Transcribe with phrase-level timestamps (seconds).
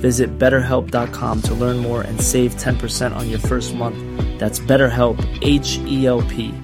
[0.00, 3.98] Visit betterhelp.com to learn more and save 10% on your first month.
[4.38, 6.54] That's BetterHelp, H E L P.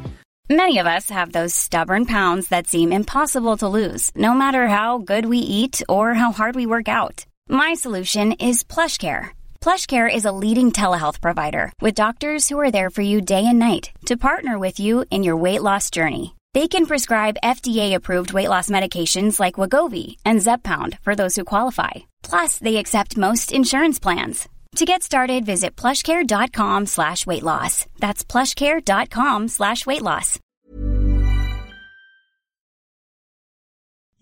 [0.51, 4.99] Many of us have those stubborn pounds that seem impossible to lose, no matter how
[4.99, 7.25] good we eat or how hard we work out.
[7.49, 9.31] My solution is PlushCare.
[9.63, 13.59] PlushCare is a leading telehealth provider with doctors who are there for you day and
[13.59, 16.35] night to partner with you in your weight loss journey.
[16.56, 21.94] They can prescribe FDA-approved weight loss medications like Wagovi and Zepbound for those who qualify.
[22.30, 24.48] Plus, they accept most insurance plans.
[24.76, 27.86] To get started, visit plushcare.com slash weight loss.
[28.00, 30.40] That's plushcare.com slash weight loss.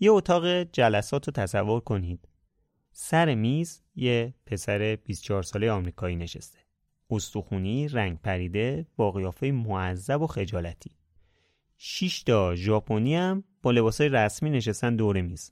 [0.00, 2.28] یه اتاق جلسات رو تصور کنید.
[2.92, 6.58] سر میز یه پسر 24 ساله آمریکایی نشسته.
[7.10, 10.90] استخونی رنگ پریده با قیافه معذب و خجالتی.
[11.83, 15.51] شش تا ژاپنی هم با لباسای رسمی نشستن دور میز.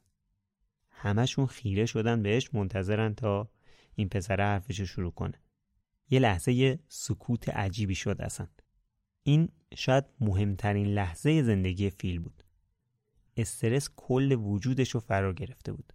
[0.90, 3.50] همشون خیره شدن بهش منتظرن تا
[3.96, 5.42] این پسر حرفش شروع کنه.
[6.10, 8.48] یه لحظه یه سکوت عجیبی شد اصلا.
[9.24, 12.44] این شاید مهمترین لحظه زندگی فیل بود.
[13.38, 15.94] استرس کل وجودش رو فرا گرفته بود.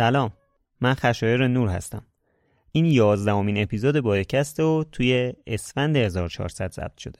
[0.00, 0.32] سلام.
[0.80, 2.06] من خشایر نور هستم.
[2.72, 7.18] این یازدهمین اپیزود بایکست و توی اسفند 1400 ضبط شده.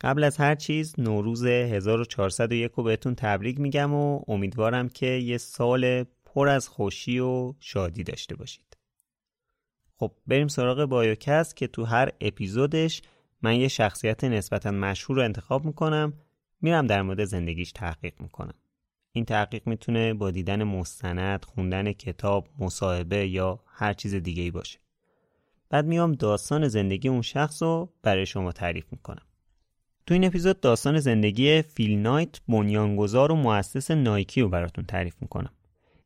[0.00, 6.04] قبل از هر چیز نوروز 1401 رو بهتون تبریک میگم و امیدوارم که یه سال
[6.24, 8.76] پر از خوشی و شادی داشته باشید.
[9.96, 13.02] خب بریم سراغ بایوکست که تو هر اپیزودش
[13.42, 16.12] من یه شخصیت نسبتا مشهور رو انتخاب می‌کنم.
[16.60, 18.54] میرم در مورد زندگیش تحقیق می‌کنم.
[19.12, 24.78] این تحقیق می‌تونه با دیدن مستند، خوندن کتاب، مصاحبه یا هر چیز دیگه ای باشه.
[25.70, 29.26] بعد میام داستان زندگی اون شخص رو برای شما تعریف می‌کنم.
[30.06, 35.52] تو این اپیزود داستان زندگی فیل نایت بنیانگذار و مؤسس نایکی رو براتون تعریف می‌کنم.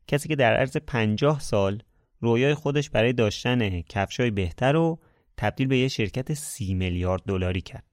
[0.07, 1.83] کسی که در عرض 50 سال
[2.19, 4.99] رویای خودش برای داشتن کفشای بهتر رو
[5.37, 7.86] تبدیل به یه شرکت سی میلیارد دلاری کرد.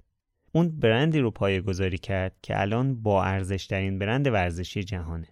[0.57, 5.29] اون برندی رو پایه گذاری کرد که الان با ارزشترین برند ورزشی جهانه.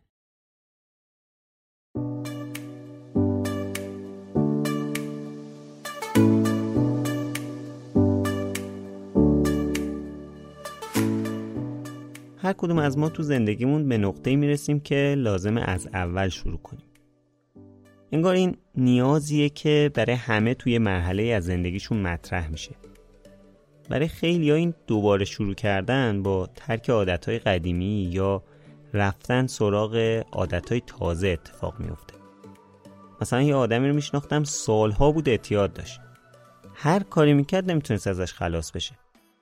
[12.37, 16.87] هر کدوم از ما تو زندگیمون به نقطه می‌رسیم که لازم از اول شروع کنیم.
[18.13, 22.92] انگار این نیازیه که برای همه توی مرحله از زندگیشون مطرح میشه.
[23.93, 28.43] برای خیلی این دوباره شروع کردن با ترک عادتهای قدیمی یا
[28.95, 32.15] رفتن سراغ عادتهای تازه اتفاق میفته
[33.21, 36.01] مثلا یه آدمی رو میشناختم سالها بود اعتیاد داشت.
[36.75, 38.95] هر کاری می‌کرد نمی‌تونست ازش خلاص بشه.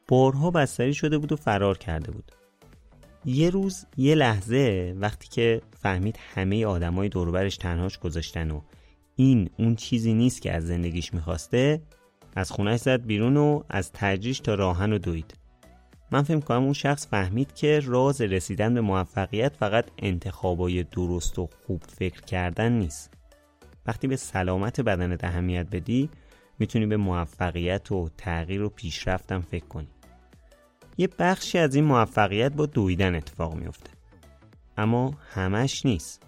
[0.09, 2.33] بارها بستری شده بود و فرار کرده بود.
[3.25, 8.61] یه روز یه لحظه وقتی که فهمید همه آدمای دوربرش تنهاش گذاشتن و
[9.17, 11.83] این اون چیزی نیست که از زندگیش می‌خواسته
[12.37, 15.35] از خونش زد بیرون و از تجریش تا راهن و دوید.
[16.11, 21.49] من فکر کنم اون شخص فهمید که راز رسیدن به موفقیت فقط انتخابای درست و
[21.67, 23.15] خوب فکر کردن نیست.
[23.87, 26.11] وقتی به سلامت بدنت اهمیت بدی
[26.59, 29.89] می‌تونی به موفقیت و تغییر و پیشرفتم فکر کنی.
[30.99, 33.91] یه بخشی از این موفقیت با دویدن اتفاق میفته
[34.77, 36.23] اما همش نیست.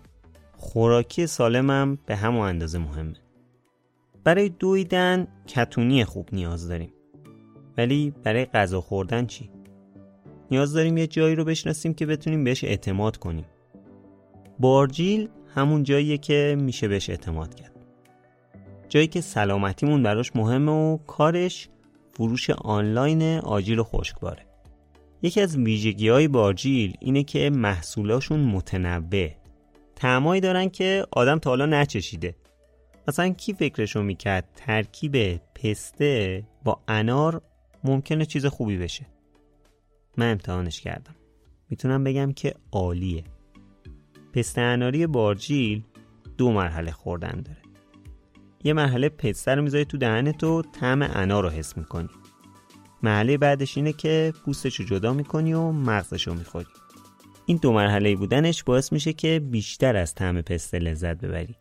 [0.57, 3.22] خوراکی سالمم به همون اندازه مهمه.
[4.25, 6.93] برای دویدن کتونی خوب نیاز داریم.
[7.79, 9.51] ولی برای غذا خوردن چی؟
[10.51, 13.45] نیاز داریم یه جایی رو بشناسیم که بتونیم بهش اعتماد کنیم.
[14.59, 17.73] بارجیل همون جاییه که میشه بهش اعتماد کرد.
[18.89, 21.69] جایی که سلامتیمون براش مهمه و کارش
[22.13, 24.47] فروش آنلاین آجیل و خشکباره
[25.23, 29.29] یکی از ویژگی های بارجیل اینه که محصولاشون متنوع.
[29.97, 32.35] تعمایی دارن که آدم تا حالا نچشیده.
[33.09, 37.43] مثلا کی فکرشو می‌کرد ترکیب پسته با انار
[37.85, 39.07] ممکنه چیز خوبی بشه؟
[40.17, 41.15] من امتحانش کردم.
[41.71, 43.25] می‌تونم بگم که عالیه.
[44.33, 45.83] پسته اناری بارجیل
[46.39, 47.59] دو مرحله خوردن داره.
[48.65, 52.09] یه مرحله پسته رو می‌ذاری تو دهنت و طعم انار رو حس می‌کنی.
[53.03, 56.67] مرحله بعدش اینه که پوستش رو جدا می‌کنی و مغزش رو می‌خوری.
[57.47, 61.57] این دو مرحله بودنش باعث میشه که بیشتر از طعم پسته لذت ببری.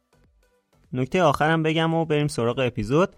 [0.94, 3.10] نکته آخرم بگم و بریم سراغ اپیزود.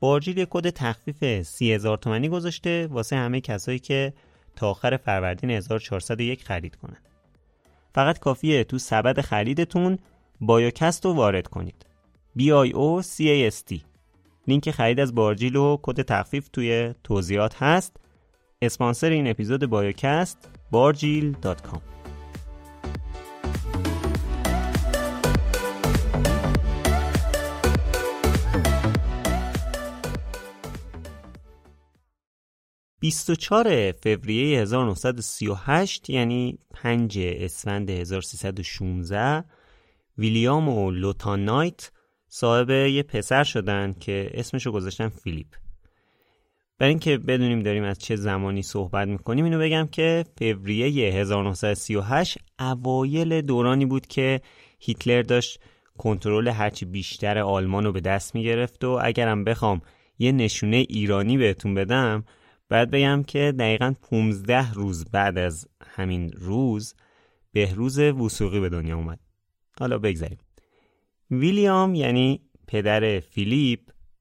[0.00, 4.12] بارجیل یه کد تخفیف 30000 تومانی گذاشته واسه همه کسایی که
[4.56, 6.96] تا آخر فروردین 1401 خرید کنن.
[7.94, 9.98] فقط کافیه تو سبد خریدتون
[10.40, 11.86] Biocast رو وارد کنید.
[12.38, 13.80] B I O C A S T
[14.48, 17.96] لینک خرید از بارجیل و کد تخفیف توی توضیحات هست.
[18.62, 21.91] اسپانسر این اپیزود بایوکست بارجیل.com
[33.02, 39.44] 24 فوریه 1938 یعنی 5 اسفند 1316
[40.18, 41.90] ویلیام و لوتا نایت
[42.28, 45.46] صاحب یه پسر شدن که اسمشو گذاشتن فیلیپ.
[46.78, 53.40] برای اینکه بدونیم داریم از چه زمانی صحبت می‌کنیم اینو بگم که فوریه 1938 اوایل
[53.40, 54.40] دورانی بود که
[54.78, 55.60] هیتلر داشت
[55.98, 59.82] کنترل هرچی بیشتر آلمان رو به دست می‌گرفت و اگرم بخوام
[60.18, 62.24] یه نشونه ایرانی بهتون بدم
[62.72, 66.94] بعد بگم که دقیقا 15 روز بعد از همین روز
[67.52, 69.18] بهروز وسوقی به دنیا اومد.
[69.80, 70.38] حالا بگذاریم.
[71.30, 73.80] ویلیام یعنی پدر فیلیپ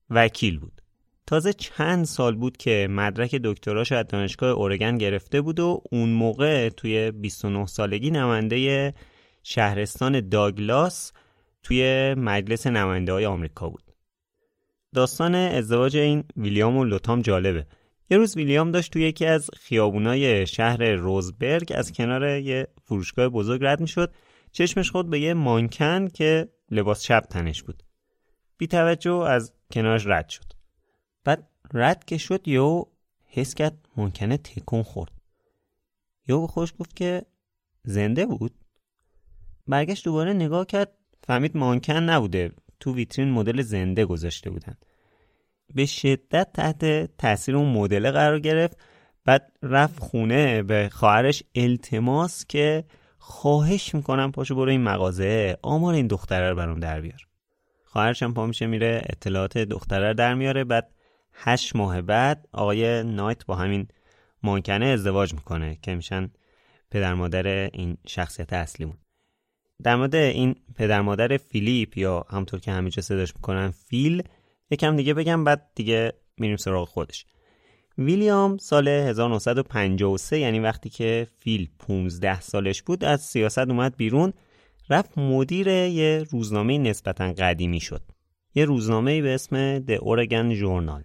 [0.09, 0.81] وکیل بود.
[1.27, 6.69] تازه چند سال بود که مدرک دکتراش از دانشگاه اورگن گرفته بود و اون موقع
[6.69, 8.93] توی 29 سالگی نماینده
[9.43, 11.11] شهرستان داگلاس
[11.63, 13.83] توی مجلس نماینده های آمریکا بود.
[14.95, 17.65] داستان ازدواج این ویلیام و لوتام جالبه.
[18.11, 23.63] یه روز ویلیام داشت توی یکی از خیابونای شهر روزبرگ از کنار یه فروشگاه بزرگ
[23.63, 24.13] رد می‌شد.
[24.51, 27.83] چشمش خود به یه مانکن که لباس چپ تنش بود.
[28.57, 30.53] بی توجه از کنارش رد شد.
[31.23, 32.83] بعد رد که شد یو
[33.27, 35.11] حس کرد مانکنه تکون خورد.
[36.27, 37.25] یو به خوش گفت که
[37.83, 38.53] زنده بود.
[39.67, 40.91] برگشت دوباره نگاه کرد.
[41.23, 42.51] فهمید مانکن نبوده.
[42.79, 44.77] تو ویترین مدل زنده گذاشته بودن.
[45.75, 46.85] به شدت تحت
[47.17, 48.77] تاثیر اون مدل قرار گرفت.
[49.25, 52.83] بعد رفت خونه به خواهرش التماس که
[53.17, 57.27] خواهش می‌کنم پاشو برو این مغازه آمار این دختره رو برام در بیار.
[57.85, 60.63] خواهرش هم پا میشه میره اطلاعات دختره رو در میاره.
[60.63, 60.91] بعد
[61.33, 63.87] هشت ماه بعد آقای نایت با همین
[64.43, 66.31] مانکنه ازدواج می‌کنه که میشن
[66.91, 68.97] پدر مادر این شخصیت اصلیمون.
[69.83, 74.23] در مورد این پدر مادر فیلیپ یا همطور که همینجا صداش می‌کنن فیل
[74.71, 77.25] یکم دیگه بگم بعد دیگه میریم سراغ خودش.
[77.97, 84.33] ویلیام سال 1953 یعنی وقتی که فیل 15 سالش بود از سیاست اومد بیرون
[84.89, 88.01] رفت مدیر یه روزنامه نسبتا قدیمی شد.
[88.55, 91.03] یه روزنامه به اسم The Oregon Journal.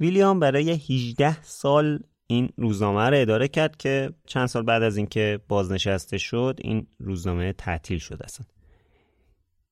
[0.00, 5.40] ویلیام برای 18 سال این روزنامه رو اداره کرد که چند سال بعد از اینکه
[5.48, 8.46] بازنشسته شد این روزنامه تعطیل شد اصلا.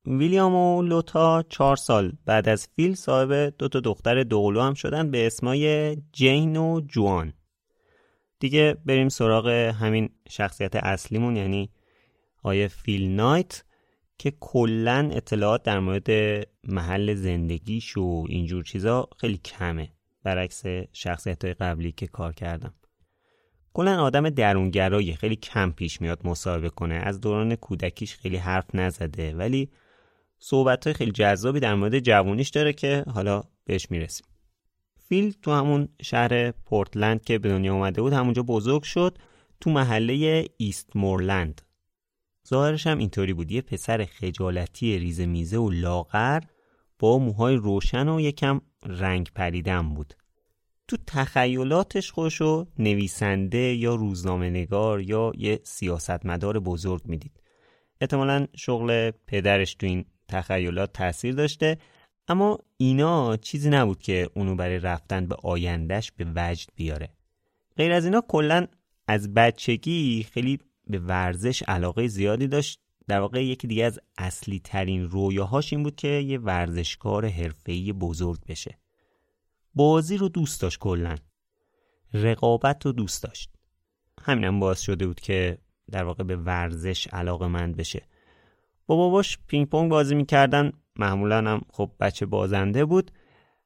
[0.07, 5.11] ویلیام و لوتا چهار سال بعد از فیل صاحب دو تا دختر دوقلو هم شدن
[5.11, 7.33] به اسمای جین و جوان.
[8.39, 11.71] دیگه بریم سراغ همین شخصیت اصلیمون یعنی
[12.43, 13.65] آیه فیل نایت
[14.19, 16.09] که کلا اطلاعات در مورد
[16.65, 19.93] محل زندگیش و اینجور چیزا خیلی کمه.
[20.23, 20.63] برعکس
[20.93, 22.75] شخصیت های قبلی که کار کردم.
[23.73, 26.95] کلا آدم درونگرایی خیلی کم پیش میاد مصاحبه کنه.
[26.95, 29.71] از دوران کودکیش خیلی حرف نزده ولی
[30.39, 34.27] صحبت های خیلی جذابی در مورد جوونیش داره که حالا بهش می‌رسیم.
[35.09, 39.19] فیل تو همون شهر پورتلند که به دنیا اومده بود همونجا بزرگ شد
[39.61, 41.63] تو محله ایست مورلند.
[42.49, 46.41] ظاهرش هم اینطوری بود یه پسر خجالتی ریزه میزه و لاغر
[46.99, 50.15] با موهای روشن و یکم رنگ پریدن بود.
[50.89, 57.41] تو تخیلاتش خوشو نویسنده یا روزنامه نگار یا یه سیاستمدار بزرگ می‌دید.
[58.01, 61.79] احتمالا شغل پدرش تو این تخیلات تاثیر داشته
[62.29, 67.09] اما اینا چیزی نبود که اونو برای رفتن به آیندهش به وجد بیاره.
[67.77, 68.67] غیر از اینا کلا
[69.07, 72.81] از بچگی خیلی به ورزش علاقه زیادی داشت.
[73.09, 78.41] در واقع یکی دیگه از اصلی ترین رویاهاش این بود که یه ورزشکار حرفه‌ای بزرگ
[78.49, 78.79] بشه.
[79.75, 81.17] بازی رو دوست داشت کلا.
[82.15, 83.51] رقابت رو دوست داشت.
[84.23, 85.59] همینم باعث شده بود که
[85.91, 88.03] در واقع به ورزش علاقه مند بشه.
[88.89, 90.73] با باباش پینگ پونگ بازی می‌کردن.
[90.97, 93.11] معمولا هم خب بچه بازنده بود.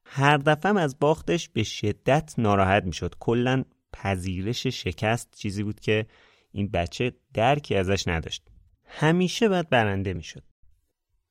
[0.04, 3.14] هر دفعه از باختش به شدت ناراحت می‌شد.
[3.20, 6.06] کلا پذیرش شکست چیزی بود که
[6.52, 8.42] این بچه درکی ازش نداشت.
[8.84, 10.42] همیشه باید برنده می‌شد.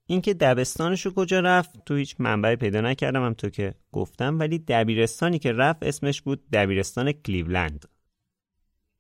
[0.06, 4.60] اینکه دبستانش رو کجا رفت تو هیچ منبعی پیدا نکردم هم تو که گفتم ولی
[4.60, 7.86] دبیرستانی که رفت اسمش بود دبیرستان کلیولند.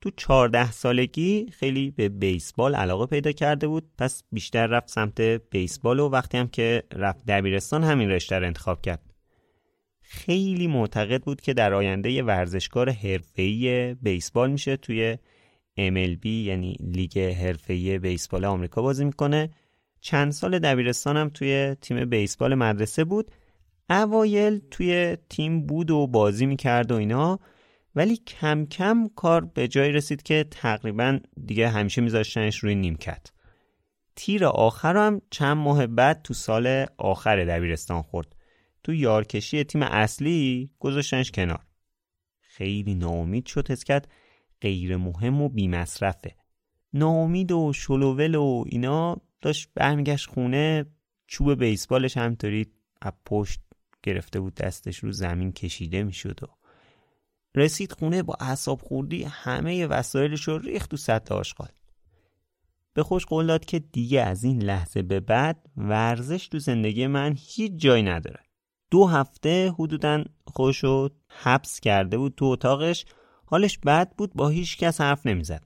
[0.01, 3.83] تو چهارده سالگی خیلی به بیسبال علاقه پیدا کرده بود.
[3.97, 8.81] پس بیشتر رفت سمت بیسبال و وقتی هم که رفت دبیرستان همین رشته رو انتخاب
[8.81, 9.13] کرد.
[10.01, 14.77] خیلی معتقد بود که در آینده یه ورزشکار حرفه‌ای بیسبال میشه.
[14.77, 15.17] توی
[15.79, 19.49] MLB یعنی لیگ حرفه‌ای بیسبال آمریکا بازی می‌کنه.
[20.01, 23.31] چند سال دبیرستانم توی تیم بیسبال مدرسه بود.
[23.89, 27.39] اوایل توی تیم بود و بازی می‌کرد و اینا.
[27.95, 33.31] ولی کم کم کار به جای رسید که تقریبا دیگه همیشه میذاشتنش روی نیمکت.
[34.15, 38.35] تیر آخر هم چند ماه بعد تو سال آخر دبیرستان خورد.
[38.83, 41.65] تو یارکشی تیم اصلی گذاشتنش کنار.
[42.39, 43.83] خیلی ناامید شد حس
[44.61, 46.35] غیر مهم و بیمصرفه.
[46.93, 50.85] ناامید و شلوول و اینا داشت برمیگشت خونه
[51.27, 52.65] چوب بیسبالش همطوری
[53.01, 53.59] از پشت
[54.03, 56.47] گرفته بود دستش رو زمین کشیده می‌شد و
[57.55, 61.69] رسید خونه با اعصاب خوردی همه وسایلش رو ریخت تو سطح آشغال.
[62.93, 67.35] به خوش قول داد که دیگه از این لحظه به بعد ورزش تو زندگی من
[67.37, 68.39] هیچ جای نداره.
[68.91, 73.05] دو هفته حدودا خوشو حبس کرده بود تو اتاقش.
[73.45, 75.63] حالش بد بود با هیچ کس حرف نمی‌زد.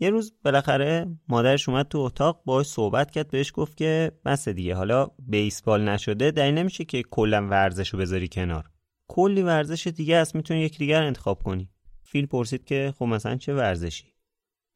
[0.00, 4.74] یه روز بالاخره مادرش اومد تو اتاق باهاش صحبت کرد بهش گفت که بس دیگه
[4.74, 8.70] حالا بیسبال نشده دلیل نمیشه که کلا ورزش رو بذاری کنار.
[9.08, 11.70] کلی ورزش دیگه هست می‌تونی یک دیگر انتخاب کنی.
[12.02, 14.14] فیل پرسید که خب مثلا چه ورزشی؟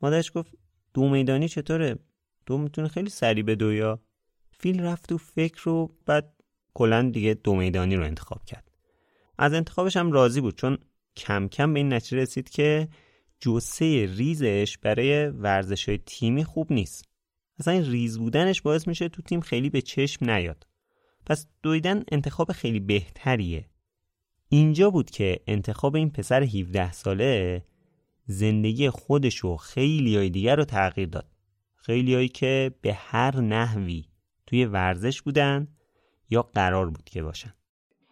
[0.00, 0.52] مادرش گفت
[0.94, 1.98] دو میدانی چطوره؟
[2.46, 4.02] تو می‌تونی خیلی سری به دویا
[4.50, 6.34] فیل رفت تو فکر رو بعد
[6.74, 8.70] کلا دیگه دو میدانی رو انتخاب کرد.
[9.38, 10.78] از انتخابش هم راضی بود چون
[11.16, 12.88] کم کم به این نتیجه رسید که
[13.40, 17.04] جسه ریزش برای ورزش های تیمی خوب نیست.
[17.58, 20.66] اصلا این ریز بودنش باعث میشه تو تیم خیلی به چشم نیاد.
[21.26, 23.68] پس دویدن انتخاب خیلی بهتریه.
[24.54, 27.62] اینجا بود که انتخاب این پسر 17 ساله
[28.26, 31.26] زندگی خودش و خیلی های دیگر رو تغییر داد
[31.74, 34.04] خیلی که به هر نحوی
[34.46, 35.68] توی ورزش بودن
[36.30, 37.52] یا قرار بود که باشن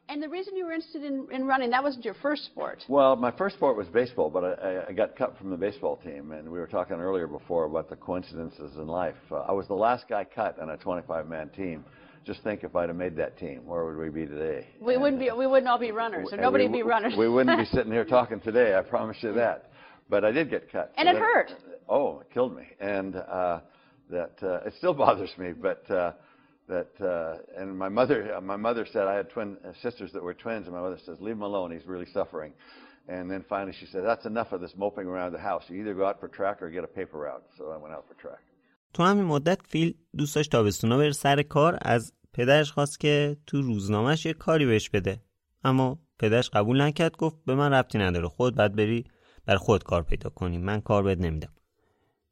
[0.08, 2.78] And the reason you were interested in, in running, that wasn't your first sport.
[2.88, 6.32] Well, my first sport was baseball, but I, I got cut from the baseball team.
[6.32, 9.22] And we were talking earlier before about the coincidences in life.
[9.30, 11.84] Uh, I was the last guy cut on a 25 man team.
[12.24, 14.66] Just think if I'd have made that team, where would we be today?
[14.80, 15.30] We and wouldn't be.
[15.30, 17.14] We wouldn't all be runners, or nobody would be runners.
[17.16, 18.76] we wouldn't be sitting here talking today.
[18.76, 19.70] I promise you that.
[20.10, 20.92] But I did get cut.
[20.96, 21.52] And so it that, hurt.
[21.88, 23.60] Oh, it killed me, and uh,
[24.10, 25.52] that uh, it still bothers me.
[25.52, 26.12] But uh,
[26.68, 30.22] that uh, and my mother, uh, my mother said I had twin uh, sisters that
[30.22, 31.70] were twins, and my mother says, "Leave him alone.
[31.70, 32.52] He's really suffering."
[33.08, 35.64] And then finally she said, "That's enough of this moping around the house.
[35.68, 38.04] You either go out for track or get a paper route." So I went out
[38.08, 38.40] for track.
[38.94, 43.62] تو همین مدت فیل دوست داشت تابستونا بره سر کار از پدرش خواست که تو
[43.62, 45.22] روزنامهش یه کاری بهش بده.
[45.64, 49.04] اما پدرش قبول نکرد گفت به من ربطی نداره خود بعد بری
[49.46, 50.58] بر خود کار پیدا کنی.
[50.58, 51.52] من کار بهت نمیدم.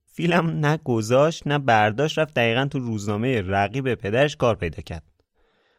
[0.06, 5.02] فیلم نه گذاشت نه برداشت رفت دقیقا تو روزنامه رقیب پدرش کار پیدا کرد.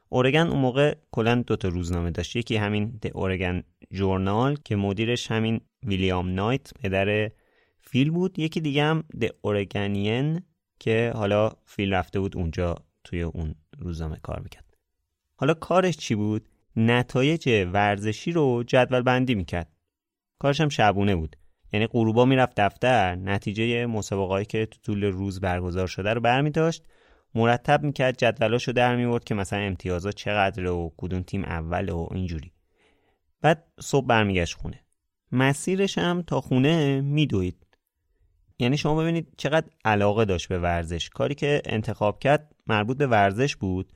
[0.10, 2.36] اورگن اون موقع کلا دوتا روزنامه داشت.
[2.36, 7.32] یکی همین د اورگن جورنال که مدیرش همین ویلیام نایت پدر
[7.82, 8.40] فیل بود.
[8.40, 10.42] یکی دیگه هم د اورگنین
[10.80, 14.78] که حالا فیل رفته بود اونجا توی اون روزنامه کار می‌کرد.
[15.36, 19.72] حالا کارش چی بود؟ نتایج ورزشی رو جدول بندی می‌کرد.
[20.40, 21.36] کارش هم شبونه بود.
[21.74, 26.84] یعنی غروبا می‌رفت دفتر نتیجه مسابقهایی که تو طول روز برگزار شده رو برمی داشت
[27.36, 32.52] مرتب می‌کرد جدولاشو در میورد که مثلا امتیازات چقدر و کدوم تیم اول و اینجوری.
[33.42, 34.80] بعد صبح برمیگشت خونه.
[35.32, 37.66] مسیرش هم تا خونه میدوید.
[38.60, 41.10] یعنی شما ببینید چقدر علاقه داشت به ورزش.
[41.10, 43.94] کاری که انتخاب کرد مربوط به ورزش بود.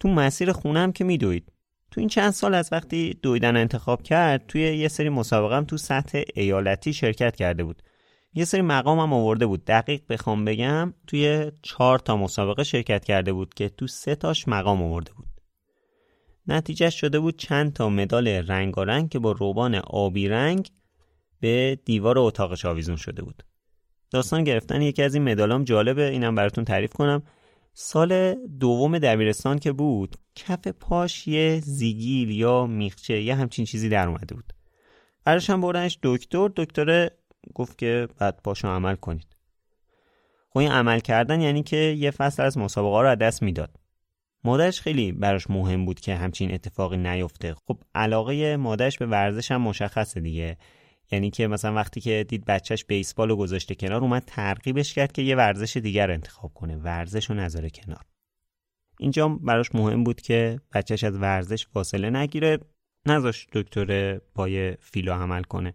[0.00, 1.52] تو مسیر خونم که میدوید.
[1.90, 5.76] تو این چند سال از وقتی دویدن انتخاب کرد توی یه سری مسابقه هم تو
[5.76, 7.82] سطح ایالتی شرکت کرده بود.
[8.34, 9.64] یه سری مقام هم آورده بود.
[9.64, 14.82] دقیق بخوام بگم توی چهار تا مسابقه شرکت کرده بود که تو سه تاش مقام
[14.82, 15.26] آورده بود.
[16.48, 20.68] نتیجه شده بود چند تا مدال رنگارنگ که با روبان آبی رنگ
[21.40, 23.42] به دیوار اتاقش آویزون شده بود.
[24.10, 27.22] داستان گرفتن یکی از این مدالام جالبه اینم براتون تعریف کنم.
[27.74, 34.08] سال دوم دبیرستان که بود کف پاش یه زیگیل یا میخچه یه همچین چیزی در
[34.08, 34.52] اومده بود.
[35.24, 37.10] براش هم بردنش دکتر دکتر
[37.54, 39.36] گفت که بعد پاشو عمل کنید.
[40.50, 43.70] خب این عمل کردن یعنی که یه فصل از مسابقه رو از دست می‌داد.
[44.44, 47.54] مادرش خیلی براش مهم بود که همچین اتفاقی نیفته.
[47.54, 50.56] خب علاقه مادرش به ورزش هم مشخصه دیگه.
[51.10, 55.22] یعنی که مثلا وقتی که دید بچهش بیسبال رو گذاشته کنار اومد ترغیبش کرد که
[55.22, 56.76] یه ورزش دیگر انتخاب کنه.
[56.76, 58.02] ورزش رو نذاره کنار.
[59.00, 62.58] اینجا براش مهم بود که بچهش از ورزش فاصله نگیره
[63.06, 65.74] نذاش دکتر پای فیلو عمل کنه.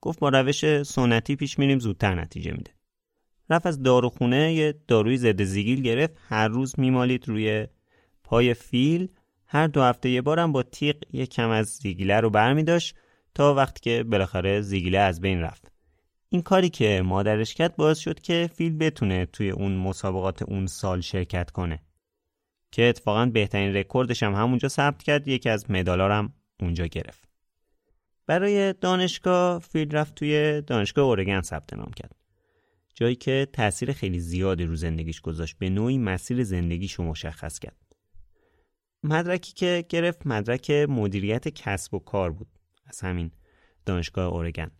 [0.00, 2.70] گفت با روش سنتی پیش میریم زودتر نتیجه میده.
[3.50, 6.16] رفت از داروخونه یه داروی ضد زگیل گرفت.
[6.28, 7.66] هر روز میمالید روی
[8.24, 9.08] پای فیل.
[9.46, 12.96] هر دو هفته یه بارم با تیغ یه کم از زگیله رو برمیداشت.
[13.38, 15.72] تا وقتی که بالاخره زگیله از بین رفت.
[16.28, 21.00] این کاری که مادرش کرد باعث شد که فیل بتونه توی اون مسابقات اون سال
[21.00, 21.82] شرکت کنه.
[22.72, 27.28] که اتفاقا بهترین رکوردش هم همونجا ثبت کرد یکی از مدالا هم اونجا گرفت.
[28.26, 32.16] برای دانشگاه فیل رفت توی دانشگاه اورگن ثبت نام کرد.
[32.94, 37.76] جایی که تاثیر خیلی زیادی رو زندگیش گذاشت به نوعی مسیر زندگیش رو مشخص کرد.
[39.02, 42.57] مدرکی که گرفت مدرک مدیریت کسب و کار بود.
[42.88, 43.30] از همین
[43.86, 44.70] دانشگاه اورگن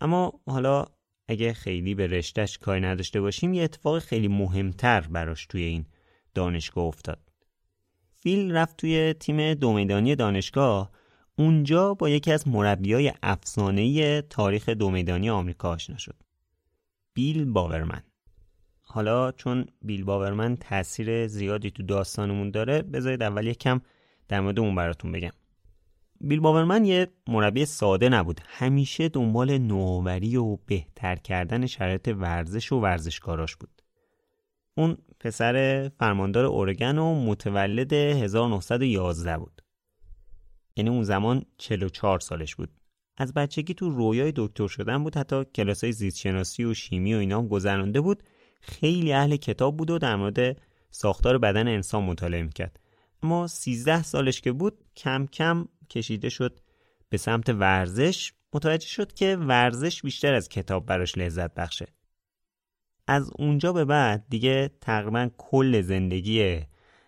[0.00, 0.84] اما حالا
[1.28, 5.86] اگه خیلی به رشتهش کاری نداشته باشیم یه اتفاق خیلی مهمتر براش توی این
[6.34, 7.32] دانشگاه افتاد.
[8.14, 10.90] فیل رفت توی تیم دومیدانی دانشگاه.
[11.38, 16.16] اونجا با یکی از مربیای افسانه‌ای تاریخ دومیدانی آمریکا آشنا شد.
[17.14, 18.02] بیل باورمن.
[18.80, 23.80] حالا چون بیل باورمن تاثیر زیادی تو داستانمون داره بذارید اول یکم
[24.28, 25.32] در مورد اون براتون بگم.
[26.24, 28.40] بیل باورمن یه مربی ساده نبود.
[28.46, 33.82] همیشه دنبال نوآوری و بهتر کردن شرایط ورزش و ورزشکاراش بود.
[34.76, 39.62] اون پسر فرماندار اورگن و متولد 1911 بود.
[40.76, 42.70] یعنی اون زمان 44 سالش بود.
[43.16, 47.48] از بچگی تو رویای دکتر شدن بود حتی کلاسای زیستشناسی و شیمی و اینا هم
[47.48, 48.22] گذرانده بود.
[48.60, 50.56] خیلی اهل کتاب بود و در مورد
[50.90, 52.80] ساختار بدن انسان مطالعه می‌کرد.
[53.22, 56.60] اما 13 سالش که بود کم کم کشیده شد
[57.08, 58.32] به سمت ورزش.
[58.52, 61.86] متوجه شد که ورزش بیشتر از کتاب براش لذت بخشه.
[63.06, 66.60] از اونجا به بعد دیگه تقریبا کل زندگی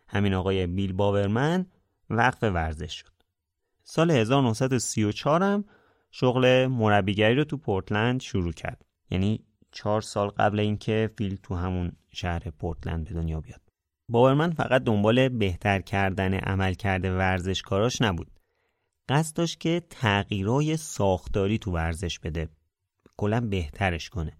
[0.08, 1.66] همین آقای بیل باورمن
[2.10, 3.12] وقف ورزش شد.
[3.84, 5.64] سال 1934 هم
[6.10, 8.84] شغل مربیگری رو تو پورتلند شروع کرد.
[9.10, 13.60] یعنی چهار سال قبل اینکه فیل تو همون شهر پورتلند به دنیا بیاد.
[14.08, 18.33] باورمن فقط دنبال بهتر کردن عمل کرده ورزشکاراش نبود.
[19.08, 22.48] قصد داشت که تغییرای ساختاری تو ورزش بده.
[23.16, 24.38] کلا بهترش کنه.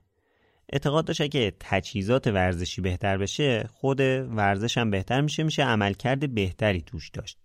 [0.69, 6.83] اعتقاد داشت که تجهیزات ورزشی بهتر بشه خود ورزش هم بهتر میشه میشه عملکرد بهتری
[6.83, 7.39] توش داشت.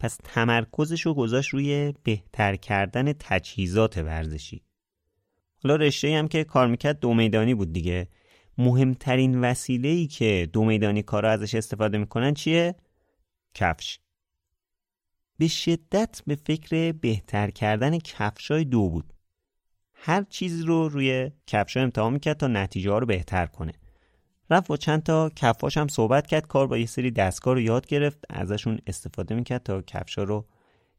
[0.00, 4.62] پس تمرکزش رو گذاشت روی بهتر کردن تجهیزات ورزشی.
[5.62, 8.08] حالا رشته هم که کار می‌کرد دو میدانی بود دیگه.
[8.58, 12.74] مهمترین وسیله ای که دو میدانی کارا ازش استفاده می‌کنن چیه؟
[13.54, 13.98] کفش.
[15.42, 19.12] به شدت به فکر بهتر کردن کفشای دو بود.
[19.94, 23.72] هر چیز رو روی کفشا امتحان می‌کرد تا نتیجه ها رو بهتر کنه.
[24.50, 27.86] رفت با چند تا کفاش هم صحبت کرد کار با یه سری دستگاه رو یاد
[27.86, 30.46] گرفت ازشون استفاده می‌کرد تا کفشا رو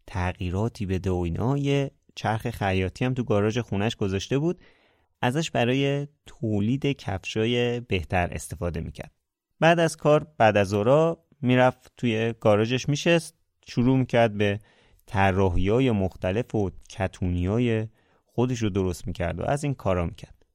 [0.07, 1.57] تغییراتی بده و اینا.
[1.57, 4.61] یه چرخ خیاطی هم تو گاراژ خونش گذاشته بود.
[5.21, 9.11] ازش برای تولید کفشای بهتر استفاده می‌کرد.
[9.59, 13.42] بعد از کار بعد از اورا می‌رفت توی گاراژش میشست.
[13.67, 14.59] شروع می‌کرد به
[15.05, 17.87] طراحی های مختلف و کتونی های
[18.25, 20.45] خودش رو درست می‌کرد و از این کارا می‌کرد.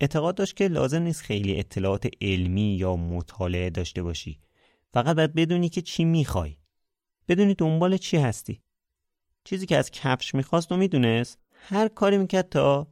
[0.00, 4.40] اعتقاد داشت که لازم نیست خیلی اطلاعات علمی یا مطالعه داشته باشی.
[4.92, 6.56] فقط باید بدونی که چی می‌خوای.
[7.28, 8.62] بدونی دنبال چی هستی.
[9.44, 12.86] چیزی که از کفش می‌خواست و می‌دونست هر کاری می‌کرد تا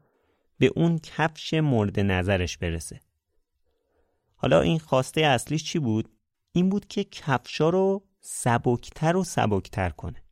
[0.58, 3.00] به اون کفش مورد نظرش برسه.
[4.34, 6.08] حالا این خواسته اصلیش چی بود؟
[6.52, 10.22] این بود که کفشا رو سبکتر و سبکتر کنه.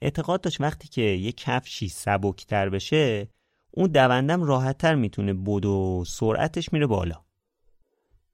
[0.00, 3.28] اعتقاد داشت وقتی که یه کفشی سبکتر بشه
[3.70, 7.24] اون دوندم راحتتر می‌تونه بود و سرعتش میره بالا.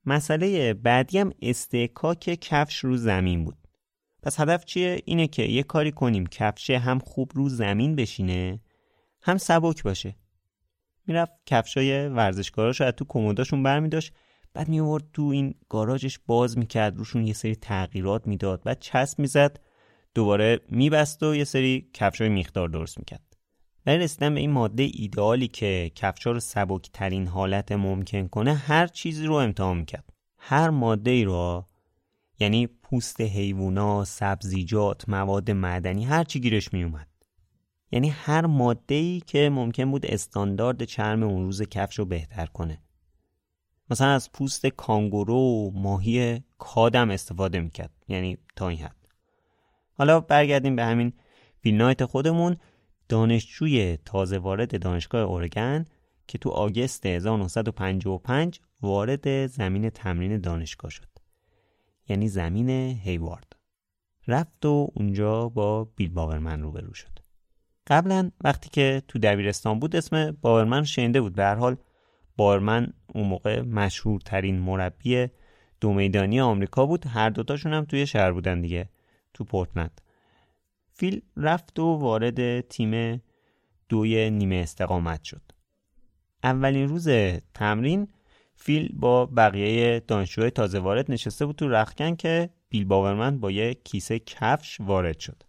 [0.04, 3.56] مسئله بعدی هم استحکاک کفش رو زمین بود.
[4.22, 8.60] پس هدف چیه؟ اینه که یه کاری کنیم کفشه هم خوب رو زمین بشینه
[9.22, 10.16] هم سبک باشه.
[11.06, 14.12] می‌رفت کفشای ورزشکاراشو از تو کمداشون برمیداشت.
[14.56, 19.60] بعد میورد تو این گاراژش باز می‌کرد روشون یه سری تغییرات می‌داد بعد چسب می‌زد.
[20.14, 23.36] دوباره میبست و یه سری کفشای میخدار درست می‌کرد.
[23.84, 28.86] برای رسیدن به این ماده ایدئالی که کفشا رو سبک ترین حالت ممکن کنه هر
[28.86, 30.12] چیزی رو امتحان می‌کرد.
[30.38, 31.66] هر ماده ای رو
[32.38, 37.08] یعنی پوست حیوونا، سبزیجات، مواد معدنی هر چی گیرش میومد
[37.92, 42.82] یعنی هر ماده ای که ممکن بود استاندارد چرم اون روز کفش رو بهتر کنه.
[43.90, 48.96] مثلا از پوست کانگورو و ماهی کادم استفاده می‌کرد یعنی تا این حد.
[49.92, 51.12] حالا برگردیم به همین
[51.60, 52.56] فیلنایت خودمون.
[53.08, 55.84] دانشجوی تازه وارد دانشگاه اورگن
[56.26, 61.08] که تو آگست 1955 وارد زمین تمرین دانشگاه شد.
[62.08, 62.70] یعنی زمین
[63.02, 63.52] هیوارد.
[64.28, 67.18] رفت و اونجا با بیل باورمن روبرو شد.
[67.86, 71.34] قبلا وقتی که تو دبیرستان بود اسم باورمن شنیده بود.
[71.34, 71.76] به هر حال
[72.36, 75.26] باورمن اون موقع مشهورترین مربی
[75.80, 77.06] دو میدانی آمریکا بود.
[77.06, 78.88] هر دوتاشون هم توی شهر بودن دیگه
[79.34, 80.00] تو پورتلند.
[80.92, 83.22] فیل رفت و وارد تیم
[83.88, 85.42] دوی نیمه استقامت شد.
[86.44, 87.08] اولین روز
[87.54, 88.08] تمرین
[88.54, 93.74] فیل با بقیه دانشجوهای تازه وارد نشسته بود تو رخکن که بیل باورمن با یه
[93.74, 95.42] کیسه کفش وارد شد.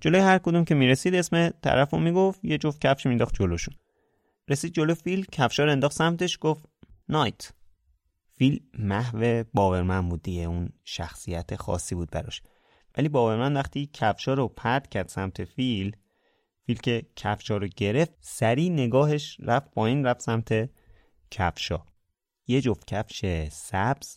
[0.00, 2.44] جلوی هر کدوم که می‌رسید اسم طرف رو می‌گفت.
[2.44, 3.74] یه جفت کفش مینداخت جلوشون.
[4.48, 6.64] رسید جلو فیل کفشا رو انداخت سمتش گفت
[7.08, 7.52] نایت.
[8.32, 12.42] فیل محو باورمن بود دیگه اون شخصیت خاصی بود براش.
[12.96, 15.96] ولی باورمن وقتی کفشا رو پرد کرد سمت فیل
[16.66, 20.70] فیل که کفشا رو گرفت سری نگاهش رفت پایین رفت سمت
[21.30, 21.84] کفشا.
[22.46, 24.16] یه جفت کفش سبز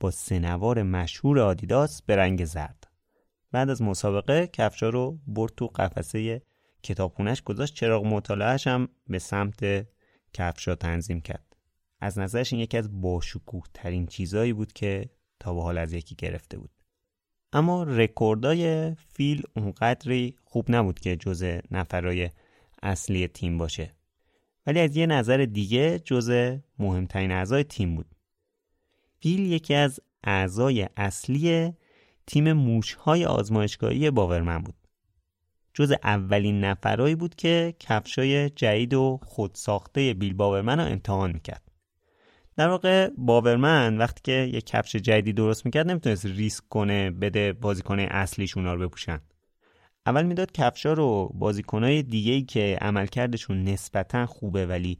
[0.00, 2.86] با سنوار مشهور آدیداس به رنگ زرد.
[3.52, 6.42] بعد از مسابقه کفشا رو برد تو قفسه
[6.84, 9.86] کتابخونش گذاشت چراغ مطالعهش هم به سمت
[10.32, 11.56] کفشا تنظیم کرد.
[12.00, 16.14] از نظرش این یکی از باشکوه ترین چیزایی بود که تا به حال از یکی
[16.14, 16.70] گرفته بود.
[17.52, 22.30] اما رکوردای فیل اونقدری خوب نبود که جز نفرای
[22.82, 23.94] اصلی تیم باشه.
[24.66, 28.06] ولی از یه نظر دیگه جز مهمترین اعضای تیم بود.
[29.20, 31.72] فیل یکی از اعضای اصلی
[32.26, 34.83] تیم موشهای آزمایشگاهی باورمن بود.
[35.74, 41.62] جز اولین نفرایی بود که کفشای جدید و خودساخته بیل باورمن رو امتحان می‌کرد.
[42.56, 48.08] در واقع باورمن وقتی که یه کفش جدیدی درست می‌کرد نمی‌تونست ریسک کنه بده بازیکنه
[48.10, 49.20] اصلیش اونا رو بپوشن.
[50.06, 54.98] اول می‌داد کفشا رو بازیکنهای دیگه ای که عملکردشون نسبتا خوبه ولی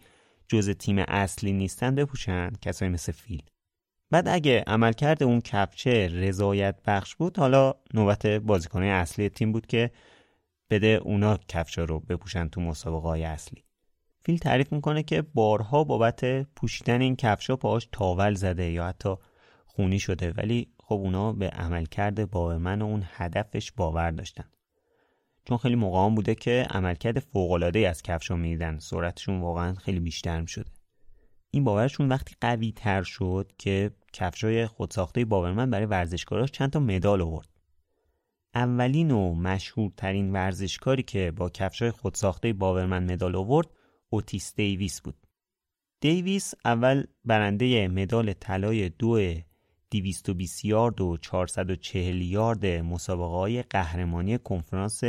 [0.49, 3.43] جز تیم اصلی نیستن بپوشن کسایی مثل فیل.
[4.11, 9.91] بعد اگه عملکرد اون کفچه رضایت بخش بود حالا نوبت بازیکنهای اصلی تیم بود که
[10.71, 13.65] بده اونا کفشا رو بپوشن تو مسابقه های اصلی.
[14.25, 19.15] فیل تعریف می‌کنه که بارها بابت پوشیدن این کفشا پاهاش تاول زده یا حتی
[19.67, 24.45] خونی شده ولی خب اونا به عملکرد باورمن و اون هدفش باور داشتن.
[25.45, 30.71] چون خیلی موقع بوده که عملکرد فوقالعاده از کفشا می‌دیدن سرعتشون واقعا خیلی بیشتر شده
[31.51, 37.23] این باورشون وقتی قوی تر شد که کفشای خودساخته باورمن برای ورزشکاراش چند تا مدال
[37.23, 37.49] آورد.
[38.55, 43.67] اولین و مشهورترین ورزشکاری که با کفشای خودساخته باورمن مدال آورد
[44.11, 45.17] اوتیس دیویس بود.
[46.01, 49.35] دیویس اول برنده مدال طلای دو
[49.91, 55.01] 220 یارد و 440 یارد مسابقه های قهرمانی کنفرانس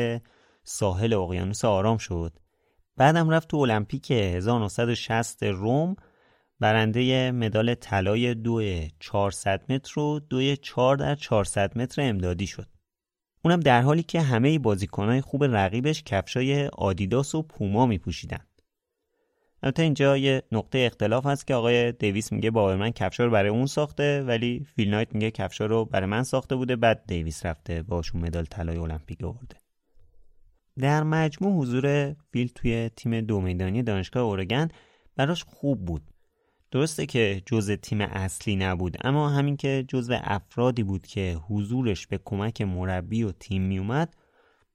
[0.63, 2.39] ساحل اقیانوس آرام شد.
[2.97, 5.95] بعدم رفت تو المپیک 1960 روم
[6.59, 8.61] برنده مدال طلای دو
[8.99, 12.74] 400 متر و دو 4 در 400 متر امدادی شد.
[13.45, 18.39] اونم در حالی که همه بازیکنهای خوب رقیبش کفشای آدیداس و پوما می پوشیدن
[19.63, 23.49] البته اینجا یه نقطه اختلاف هست که آقای دیویس میگه باور من کفشا رو برای
[23.49, 27.83] اون ساخته ولی فیل نایت میگه کفشا رو برای من ساخته بوده بعد دیویس رفته
[27.83, 29.55] باشون مدال طلای المپیک آورده.
[30.79, 34.67] در مجموع حضور فیل توی تیم دو میدانی دانشگاه اورگن
[35.15, 36.11] براش خوب بود.
[36.75, 42.19] درسته که جزء تیم اصلی نبود اما همین که جزء افرادی بود که حضورش به
[42.25, 44.15] کمک مربی و تیم میومد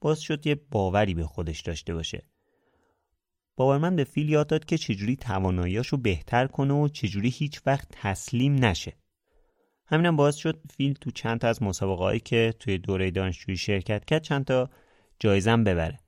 [0.00, 2.22] باز شد یه باوری به خودش داشته باشه.
[3.56, 8.64] باورمند به فیل یاد داد که چجوری تواناییاشو بهتر کنه و چجوری هیچ وقت تسلیم
[8.64, 8.92] نشه.
[9.86, 14.22] همینم باعث شد فیل تو چند تا از مسابقه که توی دوره دانشجویی شرکت کرد
[14.22, 14.70] چند تا
[15.18, 15.98] جایزم ببره.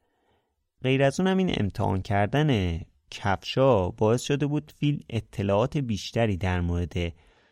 [0.83, 2.81] غیر از اون این امتحان کردن
[3.13, 6.95] کفشا باعث شده بود فیل اطلاعات بیشتری در مورد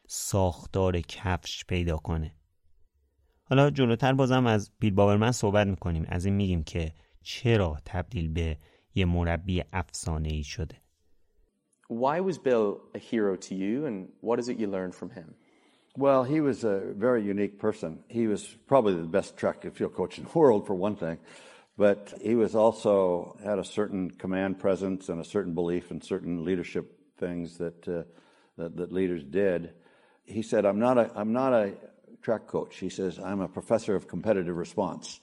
[0.07, 2.35] ساختار کفش پیدا کنه
[3.44, 6.92] حالا جلوتر بازم از بیل باورمن صحبت می‌کنیم از این میگیم که
[7.23, 8.59] چرا تبدیل به
[8.94, 10.77] یه مربی افسانه ای شده
[11.90, 15.35] Why was Bill a hero to you and what is it you learned from him?
[15.96, 17.90] Well, he was a very unique person.
[18.09, 21.18] He was probably the best track and field coach in the world, for one thing.
[21.81, 26.45] But he was also had a certain command presence and a certain belief in certain
[26.45, 28.03] leadership things that, uh,
[28.59, 29.73] that, that leaders did.
[30.27, 31.73] He said, "I'm not a I'm not a
[32.21, 35.21] track coach." He says, "I'm a professor of competitive response."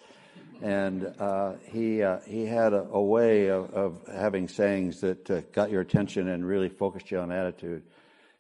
[0.64, 5.42] And uh, he uh, he had a, a way of, of, having sayings that uh,
[5.54, 7.84] got your attention and really focused you on attitude.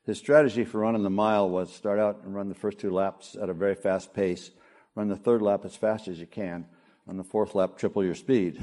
[0.07, 3.37] His strategy for running the mile was start out and run the first two laps
[3.39, 4.49] at a very fast pace,
[4.95, 6.65] run the third lap as fast as you can,
[7.07, 8.59] on the fourth lap triple your speed.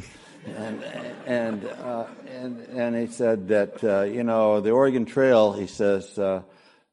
[0.46, 0.83] and
[1.26, 5.52] and uh, and and he said that uh, you know the Oregon Trail.
[5.52, 6.42] He says uh,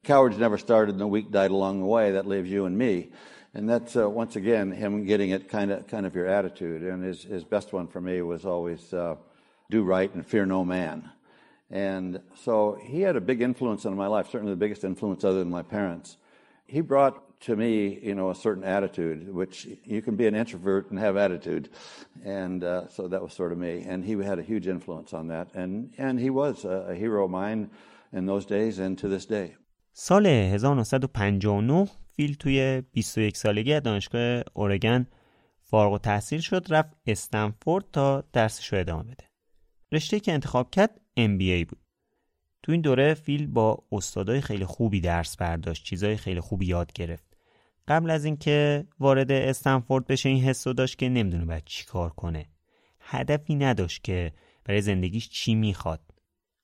[0.04, 2.12] cowards never started and the weak died along the way.
[2.12, 3.10] That leaves you and me.
[3.54, 6.82] And that's uh, once again him getting at kind of kind of your attitude.
[6.82, 9.16] And his his best one for me was always uh,
[9.70, 11.10] do right and fear no man.
[11.70, 14.30] And so he had a big influence on my life.
[14.30, 16.16] Certainly the biggest influence other than my parents.
[16.66, 20.90] He brought to me, you know, a certain attitude, which you can be an introvert
[20.90, 21.68] and have attitude,
[22.24, 23.84] and uh, so that was sort of me.
[23.90, 27.24] And he had a huge influence on that, and and he was a, a hero
[27.24, 27.70] of mine
[28.12, 29.56] in those days and to this day.
[29.94, 35.06] سال 1959 فیل توی 21 سالگی دانشگاه اورگن
[35.60, 39.24] فارغ التحصیل شد رفت استنفورد تا درسش رو ادامه بده.
[39.92, 41.82] رشته که انتخاب کرد MBA بود.
[42.62, 47.31] تو این دوره فیل با استادای خیلی خوبی درس برداشت، چیزای خیلی خوبی یاد گرفت.
[47.88, 52.46] قبل از اینکه وارد استنفورد بشه این حسو داشت که نمی‌دونه باید چی کار کنه.
[53.00, 54.32] هدفی نداشت که
[54.64, 56.00] برای زندگیش چی می‌خواد.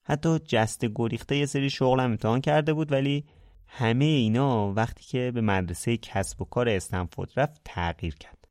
[0.03, 3.25] حتی جست گریخته یه سری شغل هم امتحان کرده بود ولی
[3.67, 8.49] همه اینا وقتی که به مدرسه کسب و کار استنفورد رفت تغییر کرد.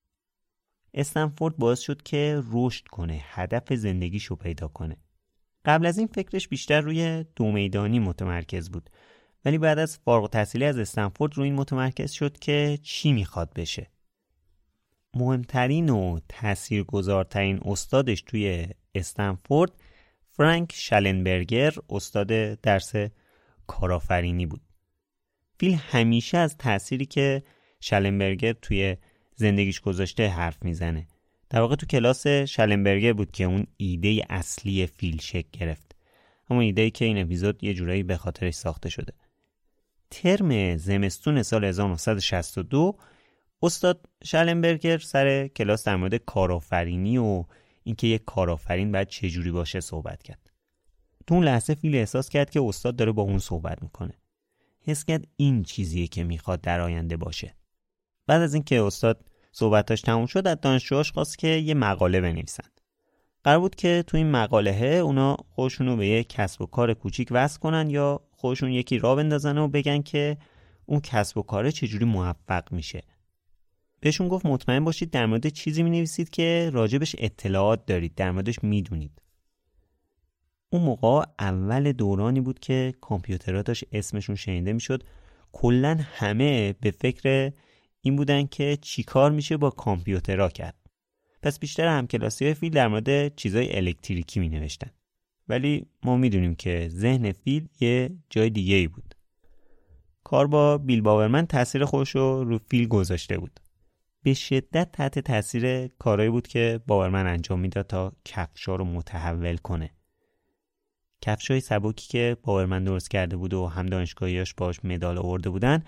[0.94, 4.98] استنفورد باعث شد که رشد کنه، هدف زندگیشو پیدا کنه.
[5.66, 8.90] قبل از این فکرش بیشتر روی دو میدانی متمرکز بود
[9.48, 13.92] ولی بعد از فارغ تحصیلی از استنفورد روی این متمرکز شد که چی می‌خواد بشه.
[15.14, 19.72] مهمترین و تاثیرگذارترین استادش توی استنفورد
[20.32, 22.28] فرانک شلنبرگر استاد
[22.62, 22.94] درس
[23.68, 24.62] کارآفرینی بود.
[25.60, 27.44] فیل همیشه از تأثیری که
[27.80, 28.98] شلنبرگر توی
[29.36, 31.08] زندگیش گذاشته حرف می‌زنه.
[31.50, 35.96] در واقع تو کلاس شلنبرگر بود که اون ایده اصلی فیل شکل گرفت.
[36.50, 39.14] همون ایده که این اپیزود یه جورایی به خاطرش ساخته شده.
[40.10, 42.98] ترم زمستون سال 1962
[43.62, 47.44] استاد شلنبرگر سر کلاس در مورد کارآفرینی و
[47.84, 50.52] اینکه یک کارآفرین باید چجوری باشه صحبت کرد.
[51.28, 54.14] تو اون لحظه فیل احساس کرد که استاد داره با اون صحبت می‌کنه.
[54.82, 57.56] حس کرد این چیزیه که می‌خواد در آینده باشه.
[58.28, 62.70] بعد از اینکه استاد صحبتاش تموم شد از دانشجوهاش خواست که یه مقاله بنویسن.
[63.44, 67.28] قرار بود که تو این مقاله اونا خودشون رو به یه کسب و کار کوچیک
[67.32, 70.38] وصل کنن یا خودشون یکی را بندازن و بگن که
[70.86, 73.04] اون کسب و کاره چجوری موفق میشه.
[74.00, 78.64] بهشون گفت مطمئن باشید در مورد چیزی می نویسید که راجبش اطلاعات دارید در موردش
[78.64, 79.22] می‌دونید.
[80.70, 85.04] اون موقع اول دورانی بود که کامپیوترها داشت اسمشون شنیده می‌شد
[85.52, 87.52] کلا همه به فکر
[88.02, 90.76] این بودن که چیکار میشه با کامپیوترها کرد
[91.42, 94.92] پس بیشتر همکلاسی های فیل در مورد چیزای الکتریکی می نوشتن
[95.50, 99.16] ولی ما می‌دونیم که ذهن فیل یه جای دیگه ای بود.
[100.24, 103.60] کار با بیل باورمن تاثیر خودش رو رو فیل گذاشته بود.
[104.24, 109.92] به شدت تحت تاثیر کارایی بود که باورمن انجام می‌داد تا کفشا رو متحول کنه.
[111.22, 115.84] کفشای سبکی که باورمن درست کرده بود و هم دانشگاهیاش باش مدال آورده بودن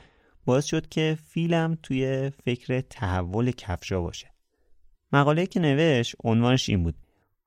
[0.46, 4.34] باعث شد که فیلم توی فکر تحول کفشا باشه.
[5.12, 6.96] مقاله که نوشت عنوانش این بود.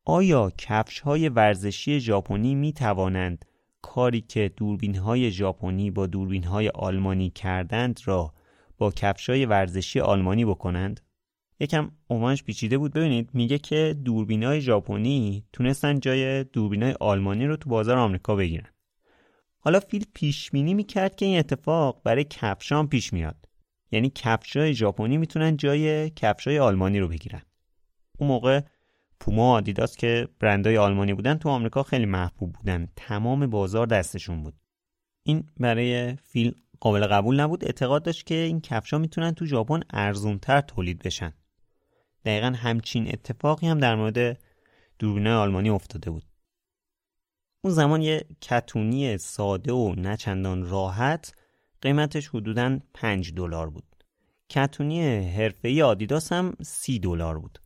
[0.05, 3.45] آیا کفش های ورزشی ژاپنی می توانند
[3.83, 8.35] کاری که دوربین های ژاپنی با دوربین های آلمانی کردند را
[8.79, 11.01] با کفش های ورزشی آلمانی بکنند؟
[11.61, 17.47] یکم عنوانش پیچیده بود ببینید میگه که دوربین های ژاپنی تونستن جای دوربین های آلمانی
[17.47, 18.71] رو تو بازار آمریکا بگیرن.
[19.59, 23.49] حالا فیل پیش بینی می‌کرد که این اتفاق برای کفشان پیش میاد.
[23.93, 27.43] یعنی کفشای ژاپنی می‌تونن جای کفشای آلمانی رو بگیرن.
[28.19, 28.61] اون موقع
[29.23, 32.89] پوما و آدیداس که برندهای آلمانی بودن تو آمریکا خیلی محبوب بودن.
[32.97, 34.55] تمام بازار دستشون بود.
[35.23, 40.61] این برای فیل قابل قبول نبود اعتقاد داشت که این کفشا می‌تونن تو ژاپن ارزونتر
[40.61, 41.33] تولید بشن.
[42.25, 44.39] دقیقا همچین اتفاقی هم در مورد
[44.99, 46.25] دوربینای آلمانی افتاده بود.
[47.65, 51.35] اون زمان یه کتونی ساده و نچندان راحت
[51.81, 54.05] قیمتش حدوداً 5 دلار بود
[54.49, 57.62] کتونی حرفه‌ای آدیداس هم سی دلار بود.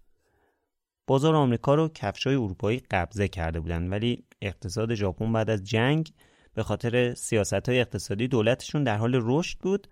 [1.07, 6.11] بازار آمریکا رو کفشای اروپایی قبضه کرده بودن ولی اقتصاد ژاپن بعد از جنگ
[6.55, 9.89] به خاطر سیاست های اقتصادی دولتشون در حال رشد بود.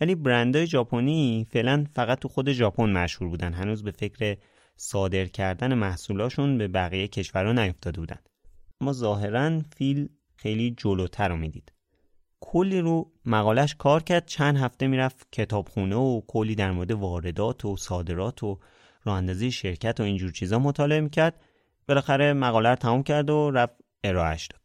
[0.00, 3.52] ولی برندهای ژاپنی فعلا فقط تو خود ژاپن مشهور بودن.
[3.52, 4.36] هنوز به فکر
[4.76, 8.18] صادر کردن محصولاشون به بقیه کشورها نیفتاده بودن.
[8.80, 11.72] اما ظاهرا فیل خیلی جلوتر رو می‌دید
[12.40, 14.26] کلی رو مقالش کار کرد.
[14.26, 18.58] چند هفته می‌رفت کتابخونه و کلی در مورد واردات و صادرات و
[19.08, 21.40] راه اندازی شرکت و اینجور چیزا مطالعه می‌کرد.
[21.88, 24.60] بالاخره مقاله رو تمام کرد و رفت ارائهش داد.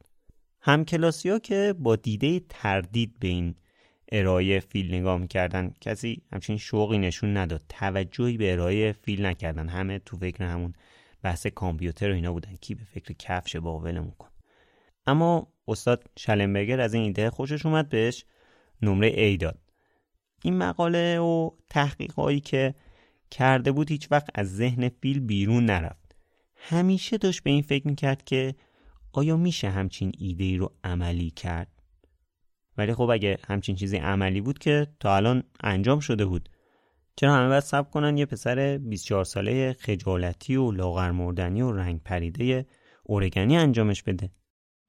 [0.62, 0.86] هم
[1.26, 3.56] ها که با دیده تردید به این
[4.12, 9.70] ارائه فیل نگاه می‌کردن کسی همچین شوقی نشون نداد توجهی به ارائه فیل نکردن.
[9.70, 10.74] همه تو فکر همون
[11.22, 14.30] بحث کامپیوتر و اینا بودن کی به فکر کفش باولمون کن
[15.06, 18.26] اما استاد شلنبرگر از این ایده خوشش اومد بهش
[18.82, 19.60] نمره A داد.
[20.44, 22.76] این مقاله و تحقیقهایی که
[23.34, 26.16] کرده بود هیچ وقت از ذهن فیل بیرون نرفت.
[26.56, 28.56] همیشه داشت به این فکر می‌کرد که
[29.14, 31.68] آیا میشه همچین ایده ای رو عملی کرد؟
[32.78, 36.50] ولی خب اگه همچین چیزی عملی بود که تا الان انجام شده بود.
[37.16, 42.02] چرا همه باید سب کنن؟ یه پسر 24 ساله خجالتی و لاغر مردنی و رنگ
[42.04, 42.66] پریده
[43.04, 44.32] اورگانی انجامش بده.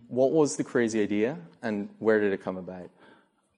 [0.09, 2.91] What was the crazy idea and where did it come about?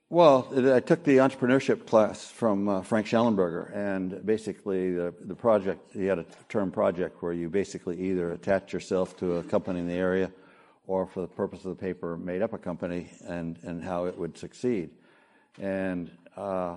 [0.09, 5.81] Well, I took the entrepreneurship class from uh, Frank Schellenberger, and basically the, the project,
[5.95, 9.88] he had a term project where you basically either attach yourself to a company in
[9.88, 10.31] the area
[10.87, 14.16] or for the purpose of the paper made up a company and, and how it
[14.16, 14.90] would succeed.
[15.61, 16.77] And uh,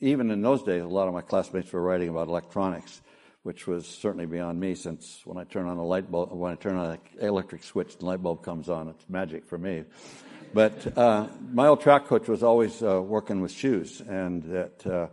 [0.00, 3.00] even in those days, a lot of my classmates were writing about electronics
[3.46, 6.56] which was certainly beyond me since when I turn on a light bulb, when I
[6.56, 8.88] turn on an electric switch, the light bulb comes on.
[8.88, 9.84] It's magic for me.
[10.52, 15.08] But uh, my old track coach was always uh, working with shoes, and that uh,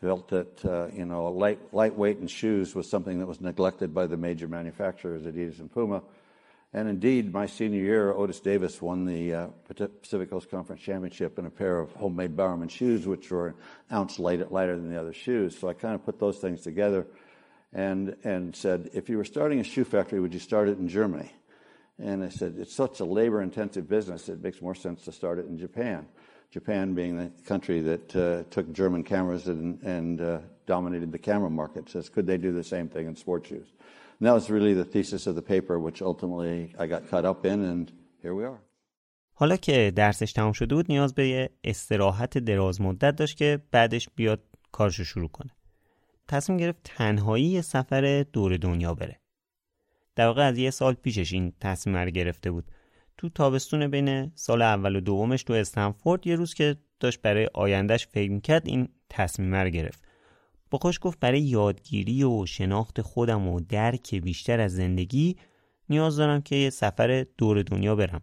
[0.00, 4.06] felt that uh, you know light lightweight in shoes was something that was neglected by
[4.06, 6.02] the major manufacturers, Adidas and Puma.
[6.72, 9.46] And indeed, my senior year, Otis Davis won the uh,
[10.02, 13.54] Pacific Coast Conference Championship in a pair of homemade Bowerman shoes, which were an
[13.92, 15.56] ounce lighter, lighter than the other shoes.
[15.58, 17.06] So I kind of put those things together
[17.72, 20.88] and, and said, if you were starting a shoe factory, would you start it in
[20.88, 21.32] Germany?
[21.99, 25.37] And I said, it's such a labor intensive business, it makes more sense to start
[25.39, 26.07] it in Japan.
[26.51, 31.49] Japan being the country that uh, took German cameras and, and uh, dominated the camera
[31.49, 31.89] market.
[31.89, 33.69] Says, could they do the same thing in sports shoes?
[34.19, 37.45] And that was really the thesis of the paper, which ultimately I got caught up
[37.45, 38.61] in, and here we are.
[39.33, 44.09] حالا که درسش تمام شده بود نیاز به یه استراحت دراز مدت داشت که بعدش
[44.15, 45.51] بیاد کارشو شروع کنه.
[46.27, 49.19] تصمیم گرفت تنهایی یه سفر دور دنیا بره
[50.16, 52.64] در واقع از یه سال پیشش این تصمیم رو گرفته بود.
[53.18, 58.06] تو تابستون بین سال اول و دومش تو استنفورد یه روز که داشت برای آیندهش
[58.06, 60.04] فکر کرد این تصمیم رو گرفت.
[60.70, 65.36] با خوش گفت برای یادگیری و شناخت خودم و درک بیشتر از زندگی
[65.88, 68.22] نیاز دارم که یه سفر دور دنیا برم.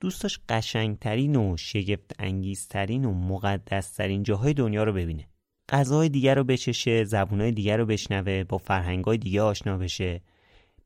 [0.00, 5.28] دوست داشت قشنگترین و شگفت انگیزترین و مقدسترین جاهای دنیا رو ببینه.
[5.68, 10.20] غذای دیگر رو بچشه زبونهای دیگر رو بشنوه با فرهنگای دیگه آشنا بشه.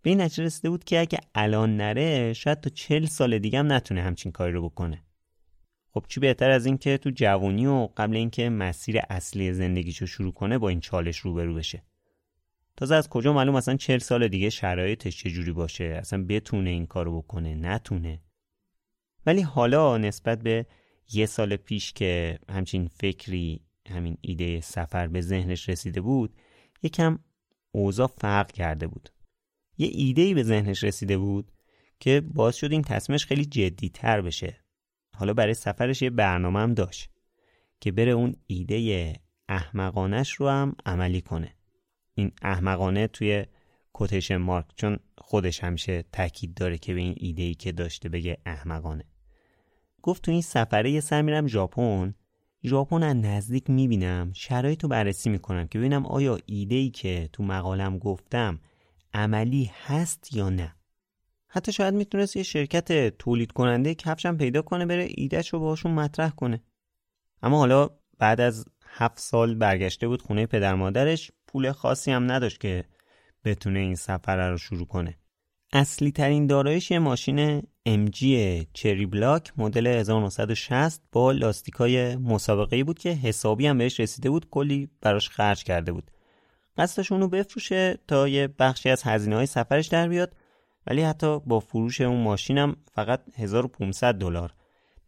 [0.06, 3.72] به این نتیجه رسیده بود که اگه الان نره شاید تا چل سال دیگه هم
[3.72, 5.02] نتونه همچین کاری رو بکنه.
[5.90, 10.32] خب چی بهتر از این که تو جوانی و قبل اینکه مسیر اصلی زندگیشو شروع
[10.32, 11.82] کنه با این چالش روبرو بشه.
[12.76, 17.22] تازه از کجا معلوم اصلا چل سال دیگه شرایطش چجوری باشه؟ اصلا بتونه این کارو
[17.22, 18.20] بکنه؟ نتونه.
[19.26, 20.66] ولی حالا نسبت به
[21.12, 26.34] یه سال پیش که همچین فکری همین ایده سفر به ذهنش رسیده بود
[26.82, 27.18] یکم
[27.72, 29.15] اوضاع فرق کرده بود.
[29.78, 31.52] یه ایده ای به ذهنش رسیده بود
[32.00, 34.56] که باعث شد این تصمیمش خیلی جدی تر بشه.
[35.14, 37.10] حالا برای سفرش یه برنامه هم داشت
[37.80, 39.14] که بره اون ایده
[39.48, 41.52] احمقانش رو هم عملی کنه.
[42.14, 43.46] این احمقانه توی
[43.92, 48.38] کوتیشن مارک چون خودش همیشه تاکید داره که به این ایده ای که داشته بگه
[48.46, 49.04] احمقانه.
[50.02, 52.14] گفت تو این سفره یه سر میرم ژاپن.
[52.64, 57.42] ژاپن از نزدیک می‌بینم شرایط رو بررسی می‌کنم که ببینم آیا ایده ای که تو
[57.42, 58.61] مقالم گفتم
[59.16, 60.74] عملی هست یا نه.
[61.48, 66.30] حتی شاید می‌تونست یه شرکت تولید کننده کفشم پیدا کنه بره ایدهش رو باشون مطرح
[66.30, 66.62] کنه.
[67.42, 72.60] اما حالا بعد از هفت سال برگشته بود خونه پدر مادرش پول خاصی هم نداشت
[72.60, 72.84] که
[73.44, 75.18] بتونه این سفر رو شروع کنه.
[75.72, 78.24] اصلی ترین دارایش یه ماشین MG
[78.72, 84.90] چری بلاک مدل 1960 با لاستیکای مسابقه بود که حسابی هم بهش رسیده بود کلی
[85.00, 86.10] براش خرج کرده بود.
[86.79, 90.37] قصدش اونو بفروشه تا یه بخشی از هزینه های سفرش در بیاد.
[90.87, 94.55] ولی حتی با فروش اون ماشینم فقط 1500 دلار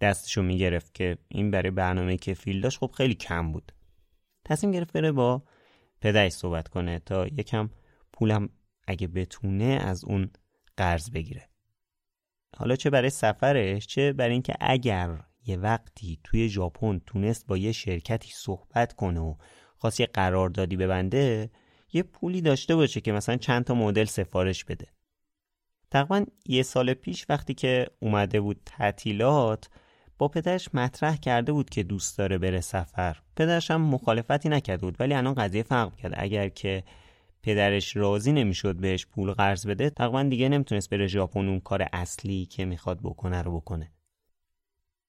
[0.01, 3.73] دستشو می‌گرفت که این برای برنامه که فیل داشت خب خیلی کم بود.
[4.45, 5.43] تصمیم گرفت بره با
[6.01, 7.71] پدرش صحبت کنه تا یکم
[8.12, 8.49] پولم
[8.87, 10.31] اگه بتونه از اون
[10.77, 11.49] قرض بگیره.
[12.57, 17.73] حالا چه برای سفرش چه برای اینکه اگر یه وقتی توی ژاپن تونست با یه
[17.73, 19.35] شرکتی صحبت کنه و
[19.79, 21.51] خواست یه قراردادی ببنده
[21.93, 24.87] یه پولی داشته باشه که مثلا چند تا مدل سفارش بده.
[25.91, 29.68] تقریبا یه سال پیش وقتی که اومده بود تعطیلات
[30.18, 33.16] با پدرش مطرح کرده بود که دوست داره بره سفر.
[33.37, 36.85] پدرش هم مخالفتی نکرده بود ولی الان قضیه فرق کرد اگر که
[37.43, 42.47] پدرش راضی نمی‌شد بهش پول قرض بده تقریبا دیگه نمی‌تونست بره ژاپن اون کار اصلی
[42.47, 43.93] که می‌خواد بکنه رو بکنه.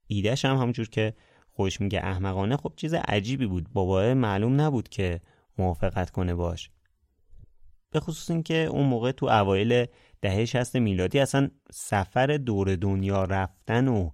[0.08, 1.14] ایدهش هم همونجور که
[1.60, 3.70] خوش میگه احمقانه خب چیز عجیبی بود.
[3.74, 5.22] بابا معلوم نبود که
[5.58, 6.72] موافقت کنه باش.
[7.92, 9.86] به خصوص اینکه اون موقع تو اوایل
[10.22, 14.10] دهه 60 میلادی اصلا سفر دور دنیا رفتن و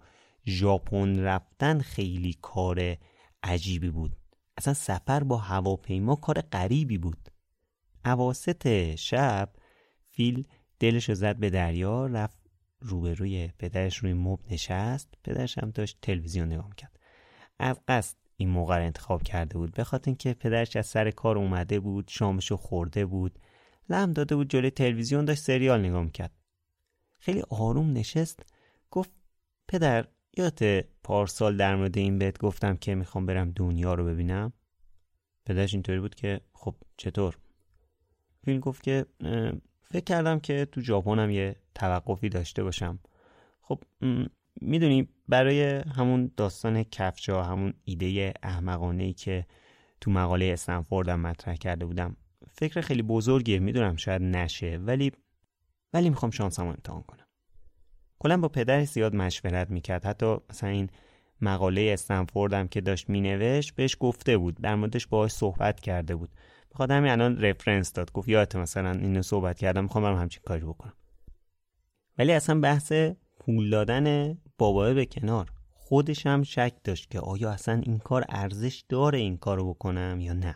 [0.48, 2.98] ژاپن رفتن خیلی کار
[3.44, 4.16] عجیبی بود.
[4.58, 7.30] اصلا سفر با هواپیما کار غریبی بود.
[8.06, 9.50] اواسط شب
[10.04, 10.48] فیل
[10.80, 12.38] دلش زد به دریا رفت
[12.80, 16.95] روبروی پدرش روی مب نشست پدرش هم داشت تلویزیون نگاه کرد
[17.60, 19.72] از قصد این موقع انتخاب کرده بود.
[19.72, 23.40] به خاطر اینکه پدرش از سر کار اومده بود شامشو خورده بود.
[23.90, 26.32] لم داده بود جلوی تلویزیون داشت سریال نگاه کرد
[27.20, 28.46] خیلی آروم نشست.
[28.92, 29.12] گفت
[29.68, 34.54] پدر یادت پارسال در مورد این بهت گفتم که می‌خوام برم دنیا رو ببینم؟
[35.46, 37.38] پدرش اینطوری بود که خب چطور؟
[38.46, 39.06] فیل گفت که
[39.82, 43.00] فکر کردم که تو ژاپن یه توقفی داشته باشم.
[43.62, 43.84] خب
[44.62, 45.64] می‌دونی برای
[45.96, 49.46] همون داستان کفشا همون ایده احمقانه ای که
[50.02, 52.18] تو مقاله استنفوردم مطرح کرده بودم
[52.52, 55.12] فکر خیلی بزرگیه می‌دونم شاید نشه ولی
[55.94, 57.26] ولی می‌خوام شانسمو امتحان کنم.
[58.20, 60.06] کلا با پدرش زیاد مشورت می‌کرد.
[60.06, 60.90] حتی مثلا این
[61.42, 64.56] مقاله استنفوردم که داشت مینوشت بهش گفته بود.
[64.62, 66.30] در موردش باهاش صحبت کرده بود.
[66.72, 68.12] بخاطر همین الان رفرنس داد.
[68.12, 70.94] گفت یادت مثلا اینو صحبت کردم می‌خوام برم همچین کاری بکنم.
[72.18, 72.94] ولی اصلا بحث
[73.40, 75.52] پول دادن باباه به کنار.
[75.72, 80.34] خودش هم شک داشت که آیا اصلا این کار ارزش داره این کارو بکنم یا
[80.34, 80.56] نه.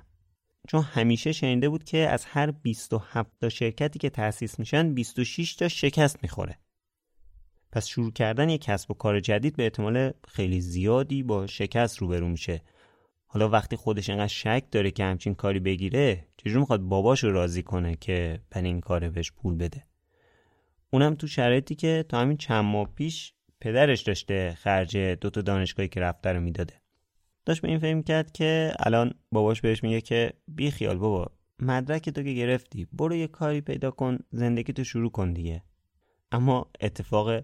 [0.67, 5.67] چون همیشه شنیده بود که از هر 27 تا شرکتی که تأسیس میشن 26 تا
[5.67, 6.59] شکست می‌خوره.
[7.71, 12.27] پس شروع کردن یک کسب و کار جدید به احتمال خیلی زیادی با شکست روبرو
[12.27, 12.61] میشه.
[13.27, 17.63] حالا وقتی خودش انقدر شک داره که همچین کاری بگیره چجور می‌خواد باباش رو راضی
[17.63, 19.83] کنه که بن این کار بهش پول بده؟
[20.91, 25.99] اونم تو شرایطی که تا همین چند ماه پیش پدرش داشته خرج دوتا دانشگاهی که
[25.99, 26.73] رفته رو می‌داده.
[27.45, 32.09] داشت به این فهم کرد که الان باباش بهش میگه که بی خیال بابا مدرک
[32.09, 35.63] تو که گرفتی برو یه کاری پیدا کن زندگی تو شروع کن دیگه.
[36.31, 37.43] اما اتفاق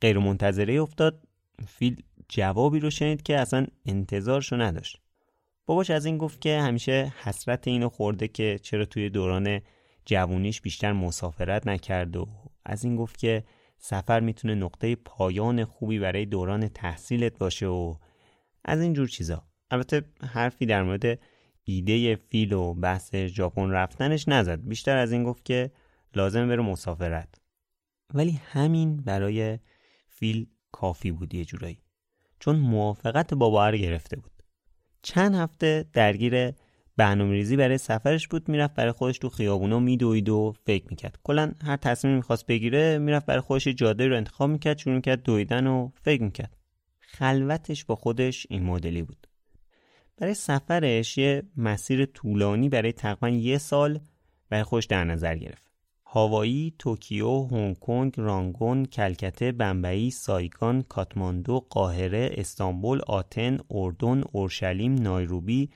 [0.00, 1.22] غیر منتظره افتاد.
[1.66, 5.00] فیل جوابی رو شنید که اصلا انتظارشو نداشت.
[5.66, 9.60] باباش از این گفت که همیشه حسرت اینو خورده که چرا توی دوران
[10.04, 12.28] جوونیش بیشتر مسافرت نکرد و
[12.64, 13.44] از این گفت که
[13.86, 17.94] سفر می‌تونه نقطه پایان خوبی برای دوران تحصیلت باشه و
[18.64, 19.46] از این جور چیزا.
[19.70, 21.18] البته حرفی در مورد
[21.64, 24.60] ایده فیل و بحث ژاپن رفتنش نزد.
[24.60, 25.70] بیشتر از این گفت که
[26.14, 27.34] لازم بره مسافرت.
[28.14, 29.58] ولی همین برای
[30.08, 31.82] فیل کافی بود یه جورایی.
[32.40, 34.42] چون موافقت بابا رو گرفته بود.
[35.02, 36.52] چند هفته درگیر
[36.96, 41.18] برنامه ریزی برای سفرش بود می‌رفت برای خودش تو خیابونا میدوید و فکر می‌کرد.
[41.24, 45.66] کلا هر تصمیم می‌خواست بگیره می‌رفت برای خودش جاده رو انتخاب می‌کرد شروع می‌کرد دویدن
[45.66, 46.56] و فکر می‌کرد.
[47.00, 49.26] خلوتش با خودش این مدلی بود.
[50.16, 54.00] برای سفرش یه مسیر طولانی برای تقریبا یه سال
[54.48, 55.70] برای خودش در نظر گرفت.
[56.06, 65.70] هاوایی، توکیو، هنگ کنگ، رانگون، کلکته، بمبئی، سایگان، کاتماندو، قاهره، استانبول، آتن، اردن، اورشلیم، نایروبی،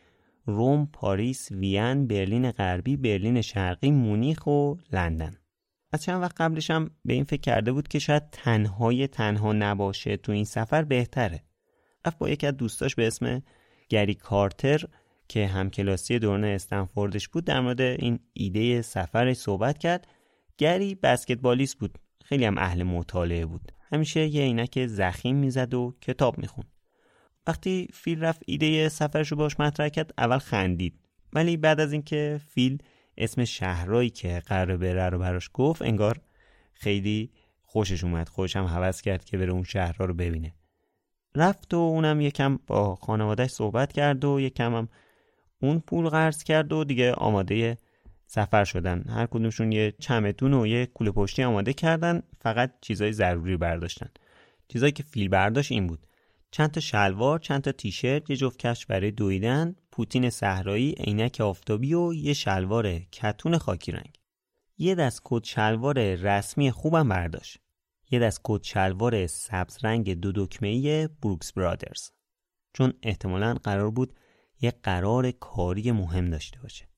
[0.49, 5.37] روم، پاریس، وین، برلین غربی، برلین شرقی، مونیخ و لندن.
[5.93, 10.17] از چند وقت قبلش هم به این فکر کرده بود که شاید تنهای تنها نباشه
[10.17, 11.43] تو این سفر بهتره.
[12.07, 13.43] رفت با یکی از دوستاش به اسم
[13.89, 14.85] گری کارتر
[15.29, 20.07] که همکلاسی دوران استنفوردش بود در مورد این ایده سفرش صحبت کرد
[20.59, 26.39] گری بسکتبالیست بود خیلی هم اهل مطالعه بود همیشه یه عینک زخیم می‌زد و کتاب
[26.39, 26.78] می‌خوند
[27.49, 31.01] وقتی فیل رفت ایده سفرش رو باش مطرح کرد اول خندید.
[31.33, 32.79] ولی بعد از اینکه فیل
[33.17, 36.21] اسم شهرهایی که قرار بره رو براش گفت انگار
[36.73, 37.31] خیلی
[37.63, 38.29] خوشش اومد.
[38.29, 40.55] خوشش هم حوض کرد که بره اون شهرها رو ببینه.
[41.35, 44.89] رفت و اونم یکم با خانوادهش صحبت کرد و یکم هم
[45.63, 47.77] اون پول قرض کرد و دیگه آماده
[48.27, 49.05] سفر شدن.
[49.09, 54.09] هر کدومشون یه چمدون و یه کوله پشتی آماده کردن فقط چیزای ضروری برداشتن.
[54.69, 56.08] چیزایی که فیل برداشت این بود.
[56.51, 61.95] چند تا شلوار چند تا تیشرت یه جفت کفش برای دویدن پوتین صحرایی عینک آفتابی
[61.95, 64.19] و یه شلوار کتون خاکی رنگ.
[64.79, 67.59] یه دست کت شلوار رسمی خوبم برداشت.
[68.11, 72.11] یه دست کت شلوار سبز رنگ دو دکمه بروکس برادرز.
[72.73, 74.15] چون احتمالا قرار بود
[74.61, 76.89] یه قرار کاری مهم داشته باشه.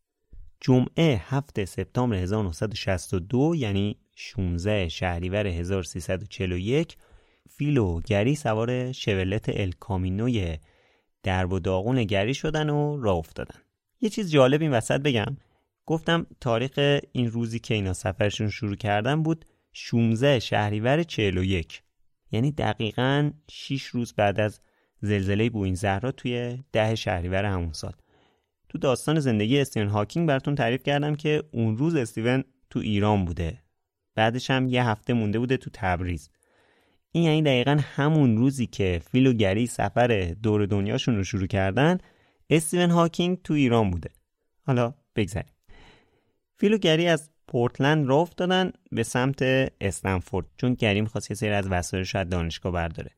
[0.60, 6.96] جمعه 7 سپتامبر 1962 یعنی 16 شهریور 1341
[7.48, 10.58] فیل و گری سوار شولت الکامینوی
[11.22, 13.60] درب و داغون گری شدن و راه افتادن.
[14.00, 15.36] یه چیز جالب این وسط بگم.
[15.86, 21.82] گفتم تاریخ این روزی که اینا سفرشون شروع کردن بود 16 شهریور 41
[22.32, 24.60] یعنی دقیقا 6 روز بعد از
[25.00, 27.92] زلزله بوین زهرا توی ده شهریور همون سال.
[28.68, 33.58] تو داستان زندگی استیون هاکینگ براتون تعریف کردم که اون روز استیون تو ایران بوده.
[34.14, 36.30] بعدش هم یه هفته مونده بوده تو تبریز.
[37.12, 41.98] این یعنی دقیقا همون روزی که فیل و گری سفر دور دنیاشون رو شروع کردن
[42.50, 44.10] استیون هاکینگ تو ایران بوده.
[44.66, 45.52] حالا بگذریم
[46.56, 49.42] فیل و گری از پورتلند راه افتادن به سمت
[49.80, 53.10] استنفورد چون گری می‌خواست یه سری از وسایلش از دانشگاه برداره.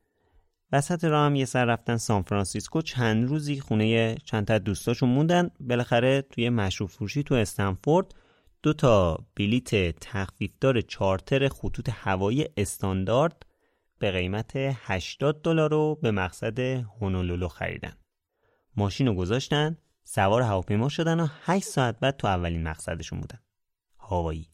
[0.71, 5.49] وسط راه هم یه سر رفتن سان فرانسیسکو چند روزی خونه چند تا دوستاشون موندن.
[5.59, 8.15] بالاخره توی مشروب فروشی تو استنفورد
[8.63, 13.45] دو تا بلیت تخفیفدار چارتر خطوط هوایی استاندارد
[14.03, 17.93] به قیمت 80 دلار رو به مقصد هونولولو خریدن.
[18.75, 23.39] ماشین رو گذاشتن، سوار هواپیما شدن و 8 ساعت بعد تو اولین مقصدشون بودن.
[23.99, 24.49] هوایی.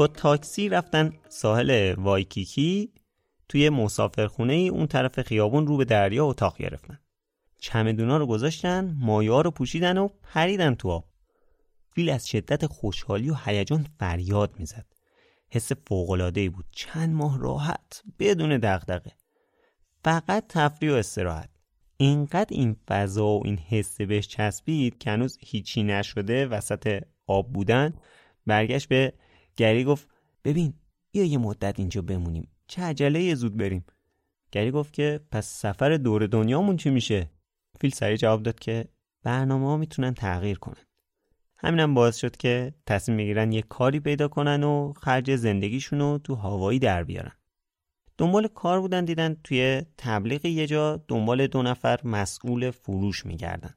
[0.00, 2.92] با تاکسی رفتن ساحل وایکیکی
[3.48, 6.98] توی مسافرخونه ای اون طرف خیابون رو به دریا اتاق گرفتن.
[7.58, 11.04] چمدونا رو گذاشتن مایا رو پوشیدن و پریدن تو آب.
[11.94, 14.86] فیل از شدت خوشحالی و هیجان فریاد می‌زد.
[15.50, 16.64] حس فوق‌العاده‌ای بود.
[16.72, 19.12] چند ماه راحت بدون دغدغه.
[20.04, 21.50] فقط تفریح و استراحت.
[21.96, 27.94] اینقدر این فضا و این حس بهش چسبید که هنوز هیچی نشده وسط آب بودن
[28.46, 29.12] برگشت به
[29.60, 30.08] گری گفت
[30.44, 30.74] ببین
[31.12, 32.48] بیا یه مدت اینجا بمونیم.
[32.66, 33.84] چه عجله زود بریم.
[34.52, 37.30] گری گفت که پس سفر دور دنیامون چی میشه؟
[37.80, 38.88] فیل سریع جواب داد که
[39.22, 40.84] برنامه ها می‌تونن تغییر کنن.
[41.56, 46.34] همینم باعث شد که تصمیم می‌گیرن یه کاری پیدا کنن و خرج زندگیشون رو تو
[46.34, 47.32] هوایی در بیارن.
[48.18, 53.74] دنبال کار بودن دیدن توی تبلیغ یه جا دنبال دو نفر مسئول فروش میگردن.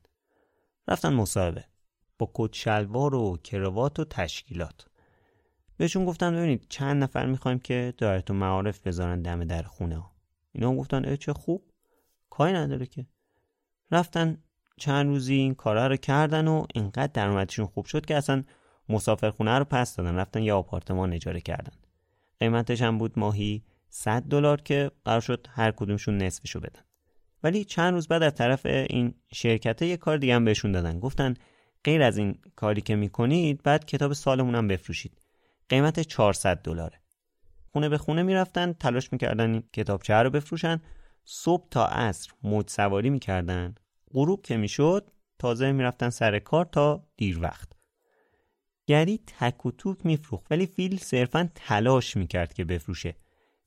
[0.87, 1.65] رفتن مصاحبه.
[2.19, 4.92] با کت شلوار و کروات و تشکیلات.
[5.77, 10.11] بهشون گفتن ببینید چند نفر می‌خوایم که دایرت و معارف بذارن دم در خونه ها.
[10.51, 11.71] اینا هم گفتن چه خوب.
[12.29, 13.05] کاری نداره که.
[13.91, 14.37] رفتن
[14.77, 18.43] چند روزی این کارا رو کردن و اینقدر درآمدشون خوب شد که اصلا
[18.89, 20.15] مسافرخونه رو پس دادن.
[20.15, 21.73] رفتن یه آپارتمان اجاره کردن.
[22.39, 26.81] قیمتش هم بود ماهی 100 دلار که قرار شد هر کدومشون نصفشو بدن.
[27.43, 30.99] ولی چند روز بعد از طرف این شرکت یه کار دیگه هم بهشون دادن.
[30.99, 31.33] گفتن
[31.83, 35.22] غیر از این کاری که می‌کنید بعد کتاب سالمون هم بفروشید.
[35.69, 36.99] قیمت 400 دلاره.
[37.71, 40.81] خونه به خونه می‌رفتن تلاش می‌کردن این کتابچه رو بفروشن.
[41.25, 43.75] صبح تا عصر موج سواری می‌کردن.
[44.13, 47.71] غروب که می‌شد تازه می‌رفتن سر کار تا دیر وقت.
[48.87, 53.15] گری تک و توک میفروخت ولی فیل صرفا تلاش می‌کرد که بفروشه.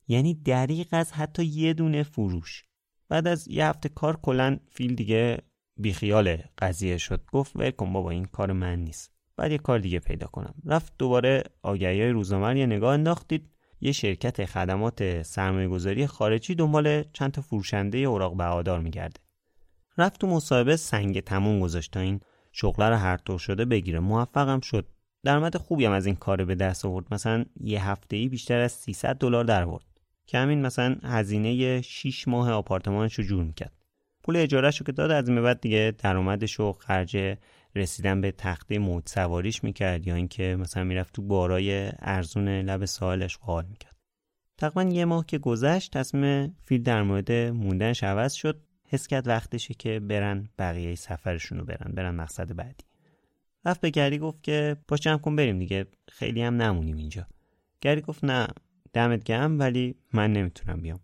[0.07, 2.63] یعنی دریق از حتی یه دونه فروش.
[3.09, 5.37] بعد از یه هفته کار کلا فیل دیگه
[5.77, 7.25] بیخیال قضیه شد.
[7.31, 9.16] گفت ول کن بابا این کار من نیست.
[9.37, 10.53] بعد یه کار دیگه پیدا کنم.
[10.65, 13.49] رفت دوباره آگهی های روزنامه یه نگاه انداختید.
[13.81, 19.19] یه شرکت خدمات سرمایه گذاری خارجی دنبال چند تا فروشنده اوراق بهادار میگرده.
[19.97, 22.19] رفت تو مصاحبه سنگ تموم گذاشت تا این
[22.51, 23.99] شغله رو هر طور شده بگیره.
[23.99, 24.87] موفقم شد.
[25.23, 27.05] درآمد خوبی هم از این کار به دست آورد.
[27.11, 29.85] مثلا یه هفته ای بیشتر از 300 دلار در آورد.
[30.25, 33.73] که همین مثلا هزینه 6 ماه آپارتمانش رو جور می‌کرد.
[34.23, 37.37] پول اجارهش رو که داد از این بعد دیگه درآمدش و خرج
[37.77, 43.37] رسیدن به تخته موج سواریش می‌کرد یا اینکه مثلا می‌رفت تو بارای ارزون لب ساحلش
[43.37, 43.95] قال می‌کرد.
[44.57, 48.61] تقریبا یه ماه که گذشت تصمیم فیل در مورد موندنش عوض شد.
[48.89, 52.83] حس کرد وقتشه که برن بقیه سفرشون رو برن برن مقصد بعدی.
[53.65, 57.27] رفت به گری گفت که باش جمع کن بریم دیگه خیلی هم نمونیم اینجا.
[57.81, 58.47] گری گفت نه
[58.93, 60.99] دمت گم ولی من نمی‌تونم بیام.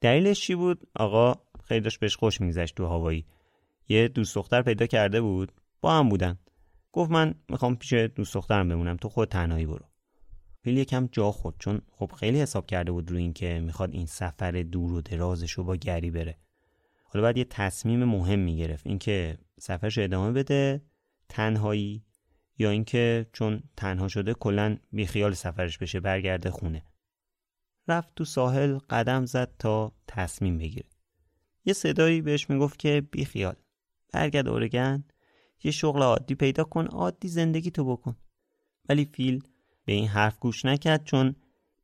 [0.00, 1.34] دلیلش چی بود؟ آقا
[1.64, 3.26] خیلی داشت بهش خوش میگذشت تو هوایی.
[3.88, 5.52] یه دوست دختر پیدا کرده بود.
[5.80, 6.38] با هم بودن.
[6.92, 9.84] گفت من می‌خوام پیش دوست دخترم بمونم تو خود تنهایی برو.
[10.62, 14.50] فیل یکم جا خورد چون خب خیلی حساب کرده بود روی اینکه می‌خواد این سفر
[14.50, 16.36] دور و درازش رو با گری بره.
[17.04, 20.82] حالا بعد یه تصمیم مهم می‌گرفت اینکه سفرش ادامه بده
[21.28, 22.04] تنهایی
[22.58, 26.84] یا اینکه چون تنها شده کلا بیخیال سفرش بشه برگرده خونه.
[27.88, 30.86] رفت تو ساحل قدم زد تا تصمیم بگیره.
[31.64, 33.56] یه صدایی بهش می‌گفت که بیخیال
[34.12, 35.04] برگرد اورگن
[35.64, 38.16] یه شغل عادی پیدا کن عادی زندگی تو بکن.
[38.88, 39.42] ولی فیل
[39.84, 41.36] به این حرف گوش نکرد چون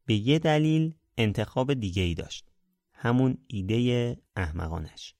[0.06, 2.50] به یه دلیل انتخاب دیگه ای داشت.
[2.92, 5.14] همون ایده احمقانش.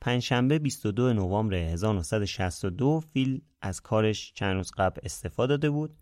[0.00, 5.96] پنجشنبه 22 نوامبر 1962 فیل از کارش چند روز قبل استفاده داده بود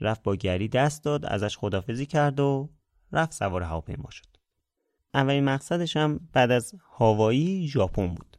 [0.00, 2.70] رفت با گری دست داد ازش خدافزی کرد و
[3.12, 4.26] رفت سوار هواپیما شد.
[5.14, 8.33] اولین مقصدش هم بعد از هاوایی ژاپن بود.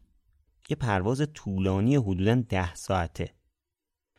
[0.69, 3.29] یه پرواز طولانی حدودا ده ساعته.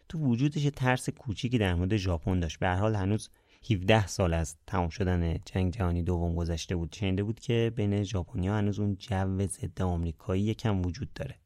[0.09, 2.59] تو وجودش ترس کوچیکی در مورد ژاپن داشت.
[2.59, 3.31] به حال هنوز
[3.71, 6.93] 17 سال از تمام شدن جنگ جهانی دوم گذشته بود.
[6.93, 11.39] شنیده بود که بین ژاپنیا هنوز اون جو ضد آمریکایی یکم وجود داره.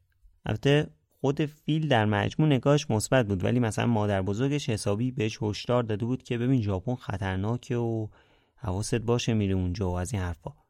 [0.45, 0.87] البته
[1.21, 6.05] خود فیل در مجموع نگاهش مثبت بود ولی مثلا مادر بزرگش حسابی بهش هشدار داده
[6.05, 8.07] بود که ببین ژاپن خطرناکه و
[8.55, 10.60] حواست باشه میره اونجا و از این حرفا.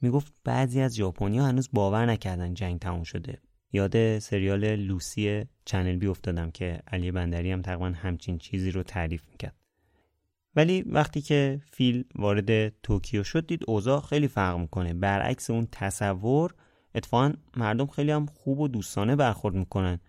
[0.00, 3.40] می‌گفت بعضی از ژاپنیا هنوز باور نکردن جنگ تموم شده.
[3.72, 9.28] یاد سریال لوسی چنل بی افتادم که علی بندری هم تقریبا همچین چیزی رو تعریف
[9.30, 9.54] می‌کرد.
[10.56, 14.94] ولی وقتی که فیل وارد توکیو شد دید اوضاع خیلی فرق می‌کنه.
[14.94, 16.54] برعکس اون تصور
[16.94, 20.00] اتفاقا مردم خیلی هم خوب و دوستانه برخورد می‌کنن.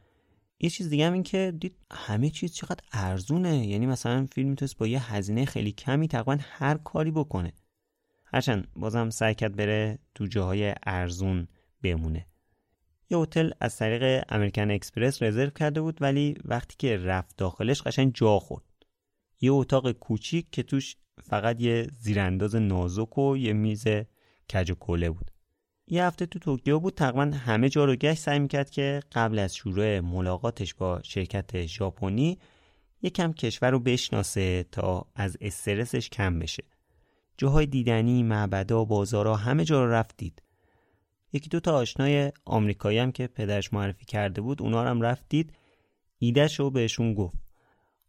[0.59, 3.67] یه چیز دیگه هم این که دید همه چیز چقدر ارزونه.
[3.67, 7.53] یعنی مثلا فیل هم می‌تونست با یه هزینه خیلی کمی تقریبا هر کاری بکنه.
[8.35, 11.47] هرچند بازم سعی کرد بره تو جاهای ارزون
[11.83, 12.25] بمونه.
[13.09, 18.11] یه هتل از طریق American Express رزرو کرده بود ولی وقتی که رفت داخلش قشنگ
[18.13, 18.63] جا خورد.
[19.41, 23.87] یه اتاق کوچیک که توش فقط یه زیرانداز نازک و یه میز
[24.53, 25.31] کج و کوله بود.
[25.87, 29.55] یه هفته تو توکیو بود تقریبا همه جا رو گشت سعی می‌کرد که قبل از
[29.55, 32.39] شروع ملاقاتش با شرکت ژاپنی
[33.01, 36.63] یکم کشور رو بشناسه تا از استرسش کم بشه.
[37.37, 40.41] جاهای دیدنی، معبدا، بازارها همه جا رو رفت دید
[41.33, 45.25] یکی دو تا آشنای آمریکایی هم که پدرش معرفی کرده بود اونا رو هم رفت
[45.29, 45.53] دید
[46.19, 47.37] ایدهش رو بهشون گفت.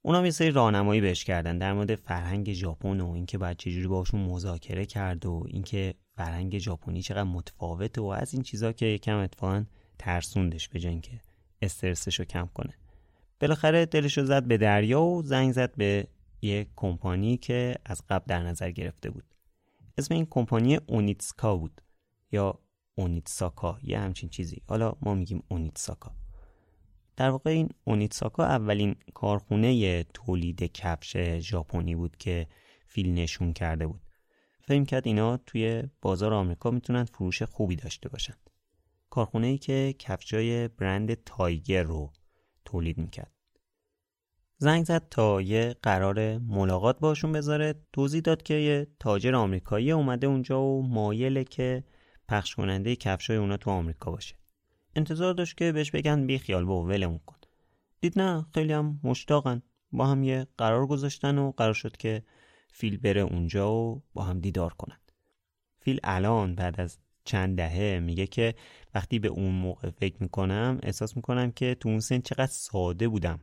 [0.03, 4.21] اونا یه سری راهنمایی بهش کردن در مورد فرهنگ ژاپن و اینکه باید چجوری باشون
[4.21, 9.65] مذاکره کرد و اینکه فرهنگ ژاپنی چقدر متفاوته و از این چیزا که یکم اتفاقا
[9.99, 11.21] ترسوندش به که
[11.63, 12.75] استرسش رو کم کنه.
[13.41, 16.07] بالاخره دلش رو زد به دریا و زنگ زد به
[16.47, 19.25] یه کمپانی که از قبل در نظر گرفته بود.
[19.99, 21.83] اسم این کمپانی اونیتسکا بود
[22.33, 22.59] یا
[22.95, 24.63] اونیتساکا یه همچین چیزی.
[24.69, 26.13] حالا ما میگیم اونیتساکا.
[27.17, 32.47] در واقع این اونیتساکا اولین کارخونه تولید کفش ژاپنی بود که
[32.87, 34.01] فیل نشون کرده بود.
[34.61, 38.35] فهم کرد اینا توی بازار آمریکا می‌تونن فروش خوبی داشته باشن.
[39.11, 42.13] کارخونه ای که کفشای برند تایگر رو
[42.65, 43.36] تولید می‌کرد.
[44.59, 47.75] زنگ زد تا یه قرار ملاقات باشون بذاره.
[47.93, 51.85] توضیح داد که یه تاجر آمریکایی اومده اونجا و مایله که
[52.29, 54.35] پخش کننده کفشای اونا تو آمریکا باشه.
[54.97, 57.37] انتظار داشت که بهش بگن بی خیال با ولمون کن.
[58.01, 59.63] دید نه خیلی هم مشتاقن.
[59.93, 62.23] با هم یه قرار گذاشتن و قرار شد که
[62.73, 64.99] فیل بره اونجا و با هم دیدار کنن.
[65.81, 68.55] فیل الان بعد از چند دهه میگه که
[68.95, 73.41] وقتی به اون موقع فکر می‌کنم احساس می‌کنم که تو اون سن چقدر ساده بودم.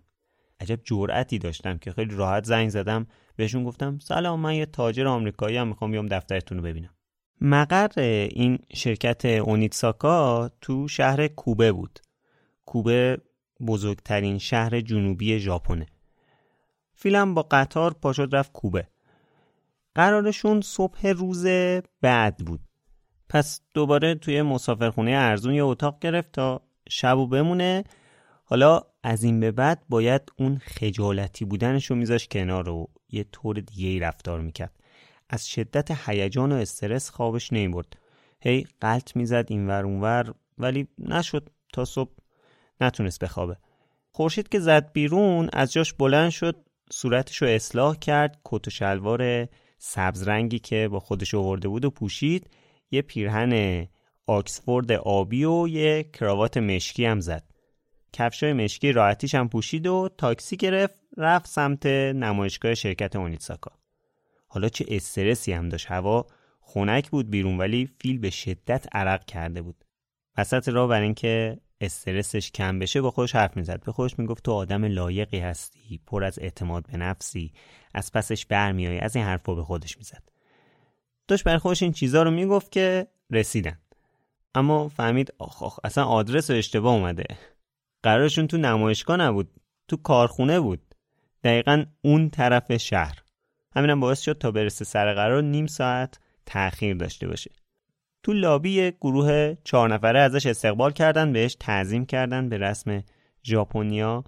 [0.64, 5.58] عجب جرأتی داشتم که خیلی راحت زنگ زدم بهشون گفتم سلام من یه تاجر آمریکایی
[5.58, 6.90] هم می‌خوام بیام دفترتون رو ببینم.
[7.42, 12.00] مقر این شرکت اونیتساکا تو شهر کوبه بود.
[12.66, 13.18] کوبه
[13.68, 15.86] بزرگترین شهر جنوبی ژاپنه.
[16.94, 18.88] فیلم با قطار پاشد رفت کوبه.
[19.96, 21.46] قرارشون صبح روز
[22.02, 22.60] بعد بود.
[23.30, 27.84] پس دوباره توی مسافرخونه ارزون یه اتاق گرفت تا شب بمونه.
[28.44, 33.56] حالا از این به بعد باید اون خجالتی بودنش رو میذاش کنار و یه طور
[33.56, 34.74] دیگه ای رفتار می‌کرد.
[35.30, 37.98] از شدت هیجان و استرس خوابش نمی‌برد.
[38.42, 42.12] هی قلط می‌زد اینور اونور ولی نشد تا صبح
[42.82, 43.58] نتونست بخوابه.
[44.12, 46.56] خورشید که زد بیرون از جاش بلند شد
[46.92, 49.48] صورتش رو اصلاح کرد کت و شلوار
[49.78, 52.50] سبز رنگی که با خودش آورده بود و پوشید
[52.92, 53.88] یه پیرهن
[54.28, 57.53] آکسفورد آبی و یه کراوات مشکی هم زد.
[58.14, 63.72] کفشای مشکی راحتیش هم پوشید و تاکسی گرفت رفت سمت نمایشگاه شرکت اونیتساکا
[64.48, 65.92] حالا چه استرسی هم داشت.
[65.92, 66.26] هوا
[66.62, 69.86] خنک بود بیرون ولی فیل به شدت عرق کرده بود.
[70.38, 73.84] وسط راه برای اینکه استرسش کم بشه با خودش حرف می‌زد.
[73.84, 77.54] به خودش می‌گفت تو آدم لایقی هستی پر از اعتماد به نفسی
[77.94, 80.24] از پسش برمیای از این حرفا به خودش می‌زد.
[81.28, 83.80] داشت بر خودش این چیزا رو می‌گفت که رسیدن.
[84.56, 87.26] اما فهمید آخ آخ اصلا آدرس اشتباه اومده.
[88.04, 89.50] قرارشون تو نمایشگاه نبود
[89.88, 90.96] تو کارخونه بود.
[91.44, 93.24] دقیقا اون طرف شهر.
[93.76, 97.52] همینم باعث شد تا برسه سر قرار نیم ساعت تأخیر داشته باشه.
[98.24, 103.04] تو لابی گروه چهار نفره ازش استقبال کردن بهش تعظیم کردن به رسم
[103.44, 104.24] ژاپنیا.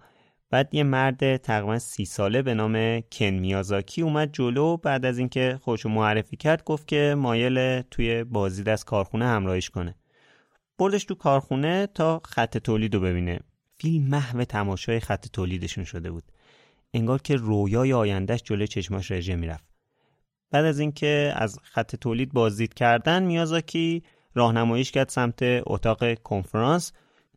[0.49, 4.77] بعد یه مرد تقریبا سی ساله به نام کن میازاکی اومد جلو.
[4.77, 9.95] بعد از اینکه خودشو معرفی کرد گفت که مایل توی بازی دست کارخونه همراهیش کنه.
[10.77, 13.39] بردش تو کارخونه تا خط تولید رو ببینه.
[13.77, 16.23] فیلم محو تماشای خط تولیدشون شده بود.
[16.93, 19.63] انگار که رویای آیندهش جلوی چشماش رژه می‌رفت.
[20.51, 24.03] بعد از اینکه از خط تولید بازدید کردن میازاکی
[24.33, 26.91] راهنماییش کرد سمت اتاق کنفرانس.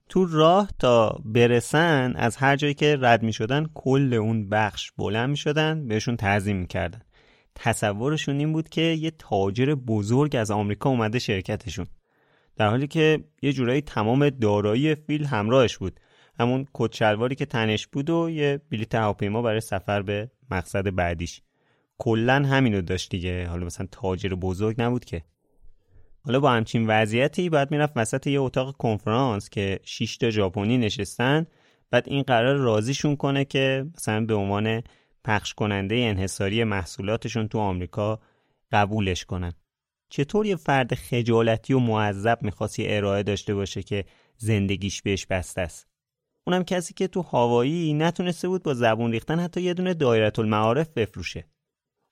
[0.09, 5.31] تو راه تا برسن از هر جایی که رد می شدن کل اون بخش بلند
[5.31, 7.01] می شدن بهشون تعظیم می کردن
[7.55, 11.87] تصورشون این بود که یه تاجر بزرگ از آمریکا اومده شرکتشون.
[12.57, 16.01] در حالی که یه جورایی تمام دارایی فیل همراهش بود.
[16.39, 21.43] همون کچلواری که تنش بود و یه بلیت هواپیما برای سفر به مقصد بعدیش.
[21.99, 23.47] کلا همینو داشت دیگه.
[23.47, 25.23] حالا مثلا تاجر بزرگ نبود که.
[26.25, 31.47] حالا با همچین وضعیتی باید می‌رفت وسط یه اتاق کنفرانس که 6 تا ژاپنی نشستن.
[31.91, 34.83] بعد این قرار راضیشون کنه که مثلا به عنوان
[35.25, 38.21] پخش کننده انحصاری محصولاتشون تو آمریکا
[38.73, 39.53] قبولش کنن.
[40.11, 44.05] چطور یه فرد خجالتی و معذب می‌خواست ارائه داشته باشه که
[44.37, 45.88] زندگیش بهش بسته است؟
[46.49, 50.89] اونم کسی که تو هوایی نتونسته بود با زبون ریختن حتی یه دونه دایره المعارف
[50.89, 51.45] بفروشه.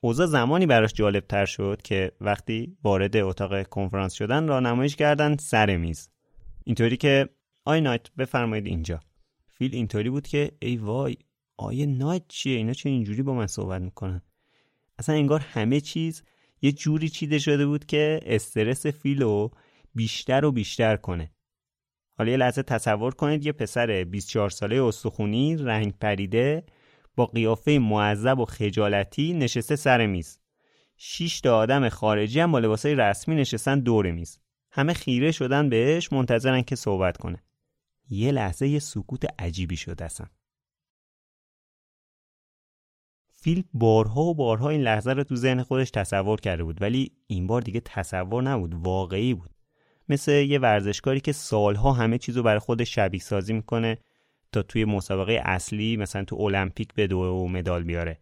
[0.01, 5.76] اوضاع زمانی براش جالب تر شد که وقتی وارد اتاق کنفرانس شدن نمایش کردن سر
[5.76, 6.11] میز.
[6.64, 7.28] اینطوری که
[7.64, 9.01] آی نایت بفرمایید اینجا.
[9.51, 11.16] فیل اینطوری بود که ای وای
[11.57, 14.22] آیه نایت چیه؟ اینا چه اینجوری با من صحبت می‌کنن؟
[14.99, 16.22] اصلا انگار همه چیز
[16.62, 19.49] یه جوری چیده شده بود که استرس فیلو
[19.95, 21.30] بیشتر و بیشتر کنه.
[22.19, 26.64] حالا یه لحظه تصور کنید یه پسر 24 ساله استخونی رنگ پریده
[27.17, 30.39] با قیافه معذب و خجالتی نشسته سر میز.
[30.97, 34.39] شش تا آدم خارجی هم با لباسای رسمی نشستن دور میز.
[34.71, 37.43] همه خیره شدن بهش منتظرن که صحبت کنه.
[38.09, 40.27] یه لحظه یه سکوت عجیبی شد اصلا.
[43.31, 47.47] فیل بارها و بارها این لحظه رو تو ذهن خودش تصور کرده بود ولی این
[47.47, 49.55] بار دیگه تصور نبود واقعی بود
[50.09, 53.98] مثل یه ورزشکاری که سالها همه چیزو برای خودش شبیه سازی می‌کنه
[54.52, 58.20] تا توی مسابقه اصلی مثلا تو المپیک به و مدال بیاره.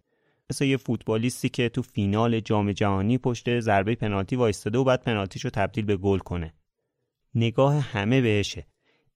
[0.51, 5.51] مثل یه فوتبالیستی که تو فینال جام جهانی پشت ضربه پنالتی وایستاده و بعد پنالتیشو
[5.51, 6.55] تبدیل به گل کنه.
[7.35, 8.66] نگاه همه بهشه.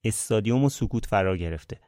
[0.05, 1.81] استادیوم و سکوت فرا گرفته.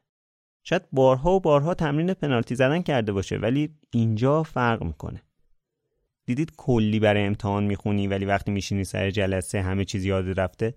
[0.63, 5.23] شاید بارها و بارها تمرین پنالتی زدن کرده باشه ولی اینجا فرق می‌کنه.
[6.27, 10.75] دیدید کلی برای امتحان می‌خونی ولی وقتی میشینی سر جلسه همه چیز یاد رفته.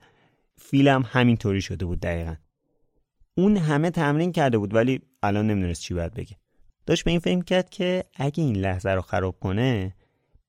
[0.57, 2.35] فیلم همینطوری شده بود دقیقا.
[3.37, 6.35] اون همه تمرین کرده بود ولی الان نمی‌دونست چی باید بگه.
[6.85, 9.95] داشت به این فهم کرد که اگه این لحظه رو خراب کنه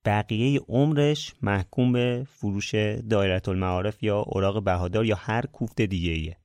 [0.04, 2.74] بقیه عمرش محکوم به فروش
[3.10, 6.38] دایرت المعارف یا اوراق بهادار یا هر کوفت دیگه ایه.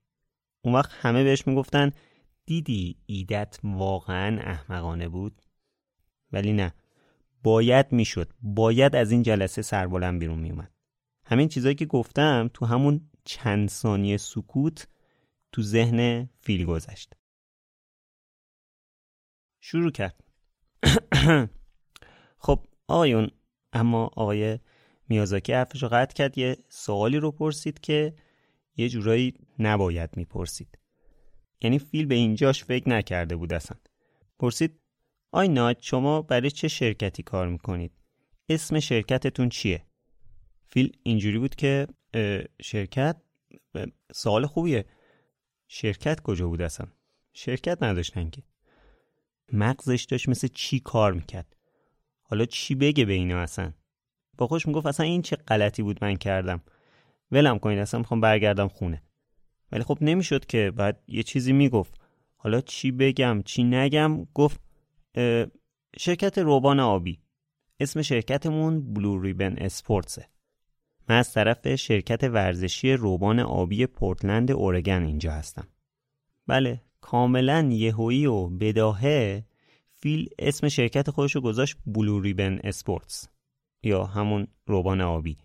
[0.61, 1.91] اون وقت همه بهش می‌گفتن
[2.45, 5.41] دیدی ایدت واقعا احمقانه بود؟
[6.31, 6.73] ولی نه.
[7.43, 8.33] باید می‌شد.
[8.41, 10.71] باید از این جلسه سربلند بیرون میومد
[11.25, 14.87] همین چیزایی که گفتم تو همون چند ثانیه سکوت
[15.51, 17.13] تو ذهن فیل گذشت.
[19.59, 20.23] شروع کرد.
[22.45, 23.29] خب آقایون
[23.73, 24.59] اما آقای
[25.09, 28.13] میازاکی حرفش رو قطع کرد یه سوالی رو پرسید که
[28.77, 30.79] یه جورایی نباید می‌پرسید.
[31.61, 33.77] یعنی فیل به اینجاش فکر نکرده بود اصلا.
[34.39, 34.79] پرسید
[35.31, 37.91] آی نایت شما برای چه شرکتی کار می‌کنید؟
[38.49, 39.85] اسم شرکتتون چیه؟
[40.67, 41.87] فیل اینجوری بود که
[42.61, 43.15] شرکت
[44.13, 44.85] سوال خوبیه.
[45.67, 46.87] شرکت کجا بود اصلا؟
[47.33, 48.43] شرکت نداشتن که.
[49.53, 51.55] مغزش داشت مثل چی کار می‌کرد؟
[52.21, 53.73] حالا چی بگه به اینا اصلا؟
[54.37, 56.63] با خوش می‌گفت اصلا این چه غلطی بود من کردم.
[57.31, 59.03] ولم کنید اصلا می‌خوام برگردم خونه.
[59.71, 62.01] ولی خب نمی‌شد که بعد یه چیزی می‌گفت.
[62.35, 64.61] حالا چی بگم چی نگم؟ گفت
[65.97, 67.19] شرکت روبان آبی.
[67.79, 70.27] اسم شرکتمون بلو ریبن اسپورتسه
[71.09, 75.67] من از طرف شرکت ورزشی روبان آبی پورتلند اورگن اینجا هستم.
[76.47, 79.45] بله کاملا یهویی و بداهه
[79.93, 83.27] فیل اسم شرکت خودش رو گذاشت بلو ریبن اسپورتس
[83.83, 85.37] یا همون روبان آبی.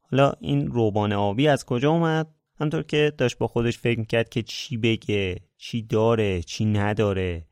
[0.00, 4.42] حالا این روبان آبی از کجا اومد؟ همطور که داشت با خودش فکر می‌کرد که
[4.42, 7.47] چی بگه چی داره چی نداره.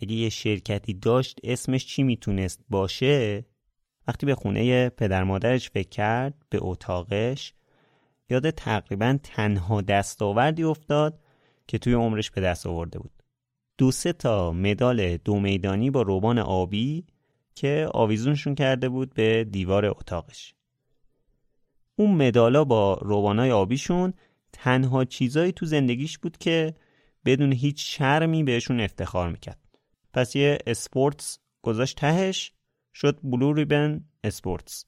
[0.00, 3.44] اگه یه شرکتی داشت اسمش چی می‌تونست باشه؟
[4.08, 7.52] وقتی به خونه پدر مادرش فکر کرد به اتاقش
[8.30, 11.20] یاد تقریبا تنها دستاوردی افتاد
[11.66, 13.22] که توی عمرش به دست آورده بود.
[13.78, 17.06] دو سه تا مدال دو میدانی با روبان آبی
[17.54, 20.54] که آویزونشون کرده بود به دیوار اتاقش.
[21.96, 24.14] اون مدالا با روبانای آبیشون
[24.52, 26.74] تنها چیزایی تو زندگیش بود که
[27.24, 29.67] بدون هیچ شرمی بهشون افتخار می‌کرد.
[30.13, 32.51] پس یه اسپورتس گذاشت تهش
[32.93, 34.85] شد بلو ریبن اسپورتس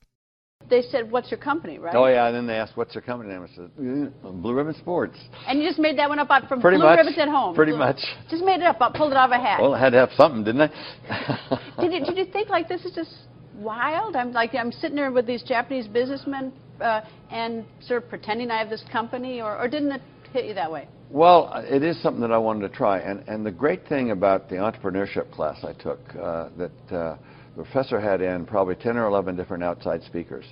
[0.70, 1.96] They said, "What's your company?" Right?
[1.96, 4.74] Oh yeah, and then they asked, "What's your company name?" I said, "Mm, "Blue Ribbon
[4.84, 6.98] Sports." And you just made that one up out from Pretty Blue much.
[7.00, 7.54] Ribbons at home.
[7.62, 8.02] Pretty Blue- much.
[8.34, 8.78] Just made it up.
[8.82, 9.58] I pulled it out of a hat.
[9.64, 10.70] Well, I had to have something, didn't I?
[11.82, 13.14] did, you, did you think like this is just
[13.72, 14.12] wild?
[14.16, 16.46] I'm like I'm sitting there with these Japanese businessmen
[16.82, 17.02] uh,
[17.42, 17.52] and
[17.88, 20.02] sort of pretending I have this company, or, or didn't it
[20.34, 20.88] hit you that way?
[21.12, 21.40] Well,
[21.78, 24.56] it is something that I wanted to try, and and the great thing about the
[24.56, 27.18] entrepreneurship class I took uh, that uh,
[27.56, 30.46] the professor had in probably ten or eleven different outside speakers,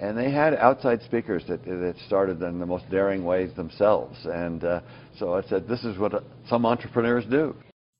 [0.00, 4.64] and they had outside speakers that that started in the most daring ways themselves, and
[4.64, 4.80] uh,
[5.18, 6.12] so I said, this is what
[6.48, 7.54] some entrepreneurs do.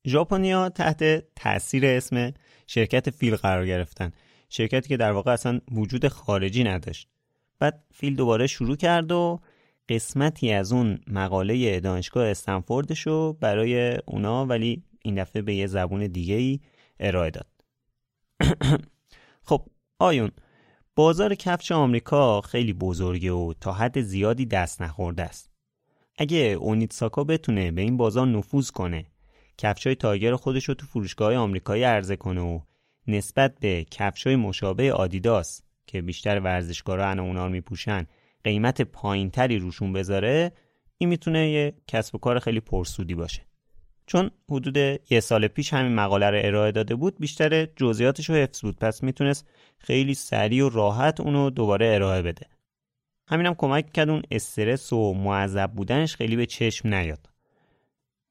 [0.07, 1.03] ژاپنیا تحت
[1.35, 2.33] تاثیر اسم
[2.67, 4.11] شرکت فیل قرار گرفتن
[4.49, 7.07] شرکتی که در واقع اصلا وجود خارجی نداشت
[7.59, 9.39] بعد فیل دوباره شروع کرد و
[9.88, 16.06] قسمتی از اون مقاله دانشگاه استنفوردش رو برای اونا ولی این دفعه به یه زبون
[16.06, 16.60] دیگه ای
[17.00, 17.46] ارائه داد.
[19.48, 19.66] خب
[19.98, 20.30] آیون
[20.96, 25.50] بازار کفش آمریکا خیلی بزرگه و تا حد زیادی دست نخورده است.
[26.16, 29.06] اگه اونیتساکا بتونه به این بازار نفوذ کنه
[29.58, 32.60] کفشای تایگر خودش رو تو فروشگاه آمریکایی عرضه کنه و
[33.06, 38.06] نسبت به کفشای مشابه آدیداس که بیشتر ورزشکارا انا اونا میپوشن
[38.44, 40.52] قیمت پایینتری روشون بذاره
[40.98, 43.42] این می‌تونه یه کسب و کار خیلی پرسودی باشه.
[44.06, 44.76] چون حدود
[45.10, 48.76] یه سال پیش همین مقاله رو ارائه داده بود بیشتر جزئیاتش رو حفظ بود.
[48.76, 52.46] پس می‌تونست خیلی سریع و راحت اونو دوباره ارائه بده.
[53.28, 57.28] همینم کمک کرد اون استرس و معذب بودنش خیلی به چشم نیاد.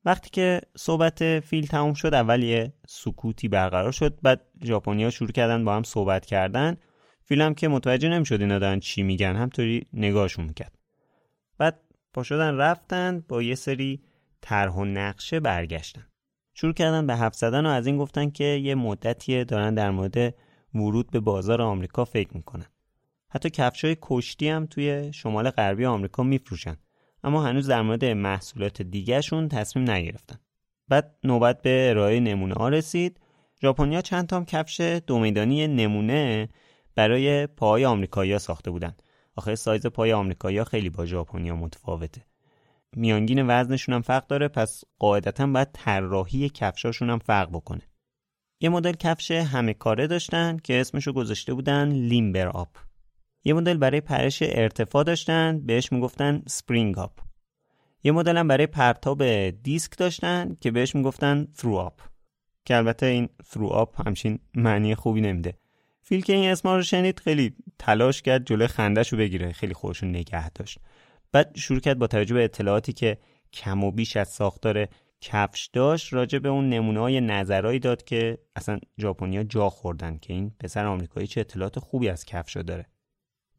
[0.06, 5.66] وقتی که صحبت فیل تموم شد اول یه سکوتی برقرار شد بعد ژاپنیا شروع کردن
[5.66, 6.78] با هم صحبت کردن.
[7.26, 10.78] فیل هم که متوجه نمی‌شد اینا دارن چی میگن همطوری نگاهشون می‌کرد.
[11.58, 11.80] بعد
[12.14, 14.02] پا شدن رفتن با یه سری
[14.42, 16.08] طرح و نقشه برگشتن.
[16.54, 20.36] شروع کردن به حرف زدن و از این گفتن که یه مدتیه دارن در مورد
[20.76, 22.66] ورود به بازار آمریکا فکر می‌کنن.
[23.30, 26.78] حتی کفشای کشتی هم توی شمال غربی آمریکا میفروشن.
[27.24, 30.40] اما هنوز در مورد محصولات دیگهشون تصمیم نگرفتن.
[30.88, 33.20] بعد نوبت به ارائه نمونه ها رسید.
[33.62, 36.50] ژاپنیا چند تا کفش دومیدانی نمونه
[36.96, 38.96] برای پای آمریکایی‌ها ساخته بودن.
[39.36, 42.26] آخه سایز پای آمریکایی‌ها خیلی با ژاپنیا متفاوته.
[42.96, 47.82] میانگین وزنشون هم فرق داره پس قاعدتا باید طراحی کفشاشون هم فرق بکنه.
[48.60, 52.78] یه مدل کفش همه کاره داشتن که اسمشو گذاشته بودن Limber Up
[53.44, 57.22] یه مدل برای پرش ارتفاع داشتن بهش می‌گفتن Spring Up
[58.04, 62.02] یه مدل هم برای پرتاب دیسک داشتن که بهش می‌گفتن Throw Up
[62.66, 65.61] که البته این ثرو آپ همچین معنی خوبی نمیده.
[66.12, 69.52] فیل که این اسما رو شنید خیلی تلاش کرد جلوی خندش رو بگیره.
[69.52, 70.80] خیلی خودشون نگه داشت.
[71.32, 73.18] بعد شروع کرد با توجه به اطلاعاتی که
[73.54, 74.88] کم و بیش از ساختار
[75.22, 80.34] کفش داشت راجع به اون نمونه های نظرهایی داد که اصلا ژاپنیا جا خوردن که
[80.34, 82.86] این پسر آمریکایی چه اطلاعات خوبی از کفشا داره.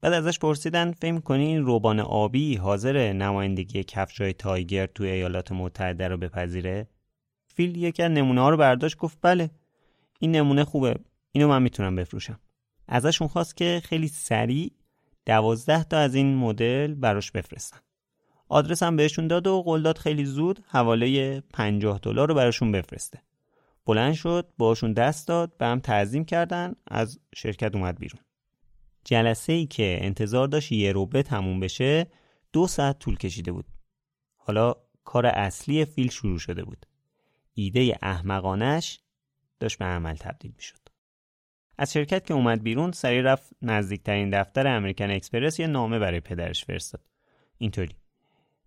[0.00, 6.08] بعد ازش پرسیدن فکر کنی این روبان آبی حاضر نمایندگی کفشای تایگر توی ایالات متحده
[6.08, 6.88] رو بپذیره؟
[7.46, 9.50] فیل یکی از نمونه ها رو برداشت گفت بله
[10.18, 10.94] این نمونه خوبه.
[11.32, 12.40] اینو من می‌تونم بفروشم.
[12.88, 14.72] ازشون خواست که خیلی سریع
[15.26, 17.78] دوازده تا از این مدل براش بفرستن.
[18.48, 23.22] آدرس هم بهشون داد و قول داد خیلی زود حواله 50 دلار رو براشون بفرسته.
[23.86, 28.20] بلند شد باشون دست داد به هم تعظیم کردن از شرکت اومد بیرون.
[29.04, 32.06] جلسه ای که انتظار داشت یه روبه تموم بشه
[32.52, 33.66] دو ساعت طول کشیده بود.
[34.36, 34.74] حالا
[35.04, 36.86] کار اصلی فیل شروع شده بود.
[37.54, 39.00] ایده احمقانش
[39.60, 40.81] داشت به عمل تبدیل می شد
[41.82, 46.64] از شرکت که اومد بیرون سریع رفت نزدیکترین دفتر امریکن اکسپرس یه نامه برای پدرش
[46.64, 47.00] فرستاد.
[47.58, 47.96] اینطوری.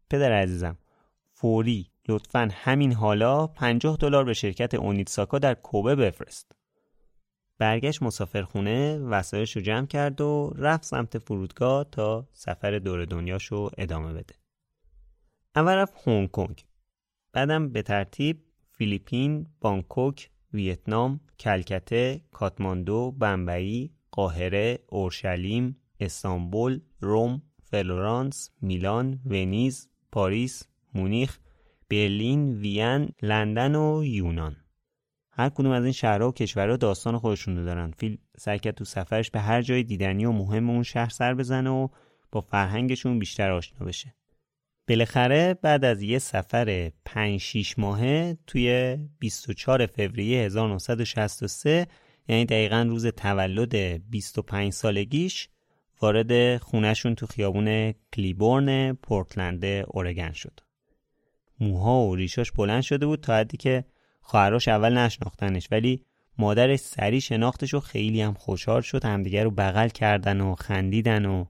[0.10, 0.78] پدر عزیزم
[1.34, 6.52] فوری لطفا همین حالا 50 دلار به شرکت اونیتساکا در کوبه بفرست.
[7.58, 14.14] برگشت مسافرخونه وسایلش رو جمع کرد و رفت سمت فرودگاه تا سفر دور دنیاشو ادامه
[14.14, 14.36] بده.
[15.56, 16.66] اول رفت هنگ کنگ.
[17.34, 18.42] بعدم به ترتیب
[18.72, 31.40] فیلیپین، بانکوک، ویتنام، کلکته، کاتماندو، بمبئی، قاهره، اورشلیم، استانبول، روم، فلورانس، میلان، ونیز، پاریس، مونیخ،
[31.90, 34.56] برلین، وین، لندن و یونان.
[35.32, 37.92] هر کدوم از این شهرها و کشورها داستان خودشون رو دارن.
[37.92, 41.70] فیل سعی کرد تو سفرش به هر جای دیدنی و مهم اون شهر سر بزنه
[41.70, 41.88] و
[42.32, 44.16] با فرهنگشون بیشتر آشنا بشه.
[44.88, 51.88] بالاخره بعد از یه سفر 5 6 ماهه توی 24 فوریه 1963
[52.28, 53.76] یعنی دقیقا روز تولد
[54.10, 55.50] 25 سالگیش
[56.02, 60.60] وارد خونهشون تو خیابون کلیبورن پورتلند اورگن شد.
[61.60, 63.86] موها و ریشاش بلند شده بود تا حدی که
[64.22, 66.02] خواهراش اول نشناختنش ولی
[66.38, 71.46] مادرش سری شناختش و خیلی هم خوشحال شد همدیگه رو بغل کردن و خندیدن و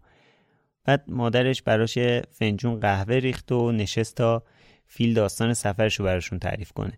[0.85, 1.97] بعد مادرش براش
[2.31, 4.43] فنجون قهوه ریخت و نشست تا
[4.87, 6.97] فیل داستان سفرش رو براشون تعریف کنه.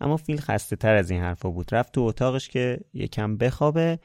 [0.00, 1.74] اما فیل خسته تر از این حرفا بود.
[1.74, 3.98] رفت تو اتاقش که یکم بخوابه.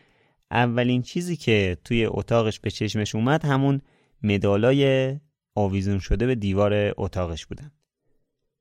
[0.51, 3.81] اولین چیزی که توی اتاقش به چشمش اومد همون
[4.23, 5.15] مدالای
[5.55, 7.71] آویزون شده به دیوار اتاقش بودن.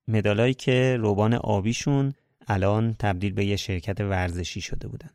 [0.09, 2.14] مدالایی که روبان آبیشون
[2.47, 5.11] الان تبدیل به یه شرکت ورزشی شده بودن.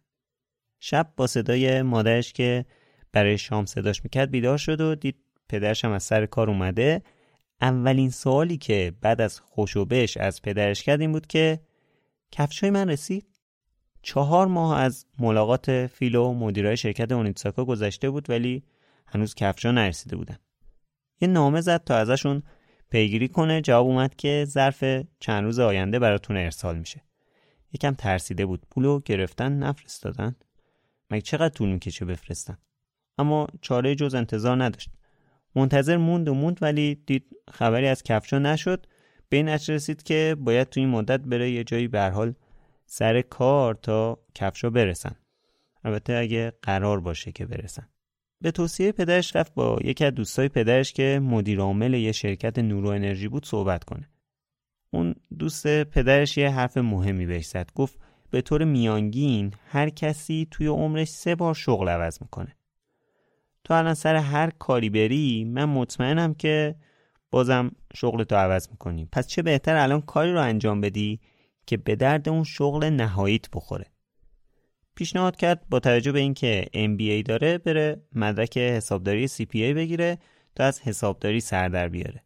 [0.79, 2.65] شب با صدای مادرش که
[3.13, 5.15] برای شام صداش می‌کرد بیدار شد و دید
[5.49, 7.01] پدرش هم از سر کار اومده.
[7.61, 11.59] اولین سوالی که بعد از خوشوبش از پدرش کرد این بود که
[12.31, 13.27] کفشای من رسید.
[14.01, 18.63] چهار ماه از ملاقات فیل و مدیرای شرکت اونیتساکا گذشته بود ولی
[19.07, 20.37] هنوز کفشا نرسیده بودن.
[21.21, 22.43] یه نامه زد تا ازشون
[22.89, 23.61] پیگیری کنه.
[23.61, 24.83] جواب اومد که ظرف
[25.19, 27.01] چند روز آینده براتون ارسال میشه.
[27.73, 28.65] یکم ترسیده بود.
[28.71, 30.35] پولو گرفتن نفرستادن.
[31.09, 32.57] مگه چقدر طول می‌کشه بفرستن؟
[33.17, 34.89] اما چاره جز انتظار نداشت.
[35.55, 38.85] منتظر موند و موند ولی دید خبری از کفشا نشد.
[39.29, 42.33] به این رسید که باید تو این مدت بره یه جایی به حال
[42.85, 45.15] سر کار تا کفشا برسن.
[45.83, 47.87] البته اگه قرار باشه که برسن.
[48.41, 52.89] به توصیه پدرش رفت با یکی از دوستای پدرش که مدیر عامل یه شرکت نورو
[52.89, 54.09] انرژی بود صحبت کنه.
[54.93, 57.69] اون دوست پدرش یه حرف مهمی بهش زد.
[57.75, 57.99] گفت
[58.31, 62.55] به طور میانگین هر کسی توی عمرش سه بار شغل عوض می‌کنه.
[63.63, 66.75] تو الان سر هر کاری بری من مطمئنم که
[67.31, 69.07] بازم شغل تو عوض می‌کنی.
[69.11, 71.19] پس چه بهتر الان کاری رو انجام بدی
[71.65, 73.85] که به درد اون شغل نهاییت بخوره؟
[74.95, 80.17] پیشنهاد کرد با توجه به اینکه MBA داره بره مدرک حسابداری CPA بگیره
[80.55, 82.23] تا از حسابداری سر در بیاره.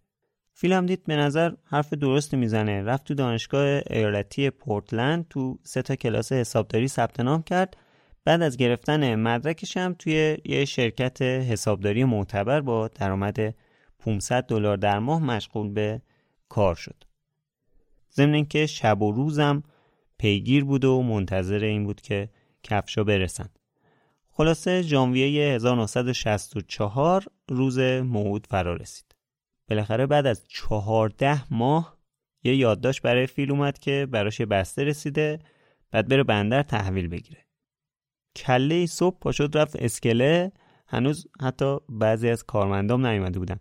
[0.54, 2.84] فیلم دید به نظر حرف درستی می‌زنه.
[2.84, 7.78] رفت تو دانشگاه ایالتی پورتلند تو سه تا کلاس حسابداری ثبت نام کرد.
[8.26, 13.56] بعد از گرفتن مدرکش هم توی یه شرکت حسابداری معتبر با درآمد
[14.00, 16.02] 500 دلار در ماه مشغول به
[16.50, 17.04] کار شد.
[18.14, 19.64] ضمن اینکه شب و روزم
[20.18, 22.30] پیگیر بود و منتظر این بود که
[22.64, 23.50] کفشا برسن.
[24.30, 29.16] خلاصه ژانویه 1964 روز موعود فرا رسید.
[29.70, 31.98] بالاخره بعد از چهارده ماه
[32.44, 35.40] یه یادداشت برای فیل اومد که براش بسته رسیده
[35.92, 37.45] بعد بره بندر تحویل بگیره.
[38.36, 40.52] کله صبح پاشد رفت اسکله.
[40.88, 43.60] هنوز حتی بعضی از کارمندام نیومده بودن.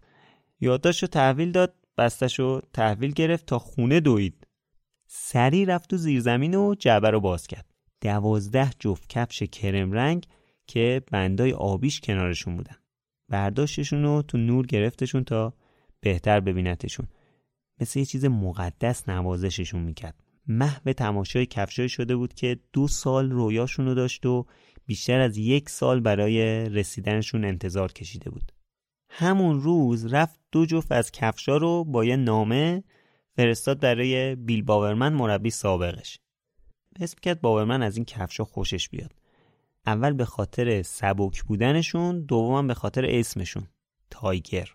[0.61, 4.47] یادداشت رو تحویل داد بستش رو تحویل گرفت تا خونه دوید.
[5.07, 7.67] سری رفت تو زیرزمین و جعبه رو باز کرد.
[8.01, 10.27] دوازده جفت کفش کرم رنگ
[10.67, 12.77] که بندای آبیش کنارشون بودن.
[13.29, 15.55] برداشتشون رو تو نور گرفتشون تا
[16.01, 17.07] بهتر ببینتشون.
[17.81, 20.24] مثل یه چیز مقدس نوازششون می‌کرد.
[20.47, 24.47] محو تماشای کفشای شده بود که دو سال رویاشون رو داشت و
[24.87, 28.53] بیشتر از یک سال برای رسیدنشون انتظار کشیده بود.
[29.11, 32.85] همون روز رفت دو جفت از کفشا رو با یه نامه
[33.37, 36.19] فرستاد برای بیل باورمن مربی سابقش.
[37.01, 39.13] حس کرد باورمن از این کفشا خوشش بیاد.
[39.87, 43.67] اول به خاطر سبک بودنشون دوم به خاطر اسمشون
[44.11, 44.75] تایگر.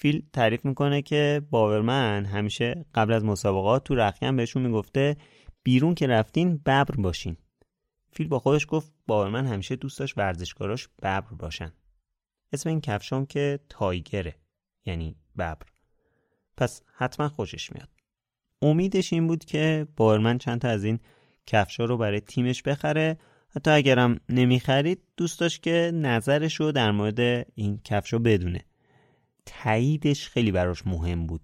[0.00, 5.16] فیل تعریف می‌کنه که باورمن همیشه قبل از مسابقات تو رخیم بهشون می‌گفته
[5.62, 7.36] بیرون که رفتین ببر باشین.
[8.12, 11.72] فیل با خودش گفت باورمن همیشه دوست داشت ورزشکاراش ببر باشن.
[12.52, 14.34] اسم این کفشام که تایگره
[14.86, 15.66] یعنی ببر.
[16.56, 17.88] پس حتما خوشش میاد.
[18.62, 20.98] امیدش این بود که باورمن چند تا از این
[21.46, 23.18] کفشا رو برای تیمش بخره.
[23.48, 28.64] حتی اگرم نمی‌خرید دوست داشت که نظرش رو در مورد این کفشا بدونه.
[29.50, 31.40] تاییدش خیلی براش مهم بود.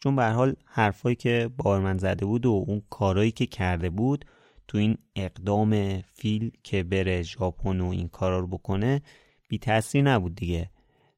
[0.00, 4.24] چون به حال حرفایی که بارمن زده بود و اون کارایی که کرده بود
[4.68, 9.02] تو این اقدام فیل که بره ژاپن و این کارا رو بکنه
[9.48, 10.70] بی تاثیر نبود دیگه.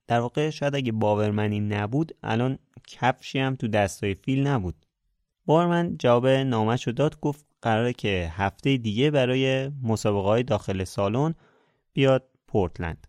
[0.06, 4.86] در واقع شاید اگه باورمنی نبود الان کفشی هم تو دستای فیل نبود.
[5.46, 11.34] باورمن جواب نامش رو داد گفت قراره که هفته دیگه برای مسابقه های داخل سالن
[11.92, 13.06] بیاد پورتلند.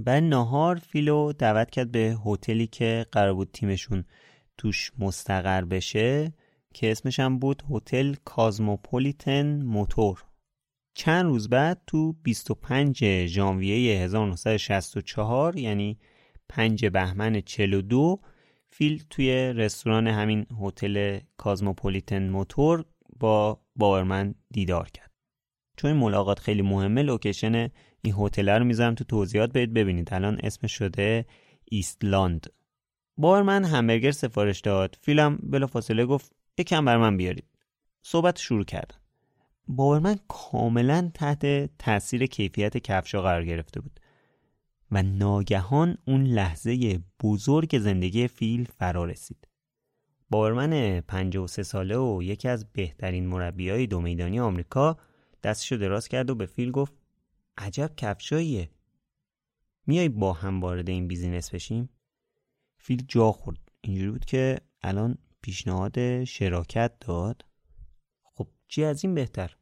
[0.00, 4.04] بعد نهار فیلو دعوت کرد به هتلی که قرار بود تیمشون
[4.58, 6.32] توش مستقر بشه
[6.74, 10.24] که اسمش هم بود هتل کازموپولیتن موتور.
[10.94, 15.98] چند روز بعد تو 25 ژانویه 1964 یعنی
[16.48, 18.20] 5 بهمن 42
[18.70, 22.84] فیل توی رستوران همین هتل کازموپولیتن موتور
[23.20, 25.10] با باورمن دیدار کرد.
[25.76, 27.68] چون ملاقات خیلی مهمه location
[28.02, 30.14] این هتل رو می‌ذارم تو توضیحات برید ببینید.
[30.14, 31.26] الان اسمش شده
[31.64, 32.46] ایستلاند.
[33.16, 34.98] باورمن همبرگر سفارش داد.
[35.00, 37.44] فیلم بلافاصله گفت یکیم برا من بیارید.
[38.02, 38.96] صحبت شروع کردن
[39.68, 44.00] باورمن کاملا تحت تاثیر کیفیت کفشا قرار گرفته بود
[44.90, 49.48] و ناگهان اون لحظه بزرگ زندگی فیل فرا رسید.
[50.30, 54.96] باورمن 53 ساله و یکی از بهترین مربیای دو میدانی آمریکا
[55.42, 56.92] دستشو دراز کرد و به فیل گفت
[57.60, 58.70] عجب کفشاییه.
[59.86, 61.90] میای با هم وارد این business بشیم؟
[62.78, 63.58] فیل جا خورد.
[63.80, 67.44] اینجوری بود که الان پیشنهاد شراکت داد.
[68.22, 69.56] خب چی از این بهتر؟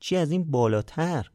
[0.00, 1.30] چی از این بالاتر؟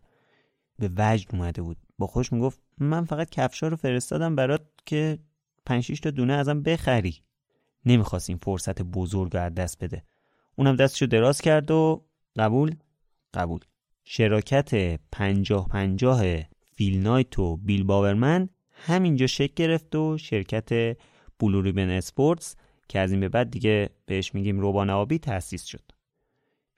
[0.80, 1.78] به وجد اومده بود.
[1.98, 5.20] با خوش می‌گفت من فقط کفشا رو فرستادم برات که
[5.66, 7.24] 5 تا دونه ازم بخری
[7.86, 10.04] نمی‌خواست این فرصت بزرگ از دست بده
[10.56, 12.06] اونم دستشو دراز کرد و
[12.38, 12.76] قبول
[13.34, 13.60] قبول
[14.04, 16.24] شراکت پنجاه پنجاه
[16.76, 20.98] فیل نایت و بیل باورمن همینجا شکل گرفت و شرکت
[21.40, 22.56] بلو ریبن اسپورتس
[22.90, 25.92] که از این به بعد دیگه بهش میگیم روبان آبی تأسیس شد.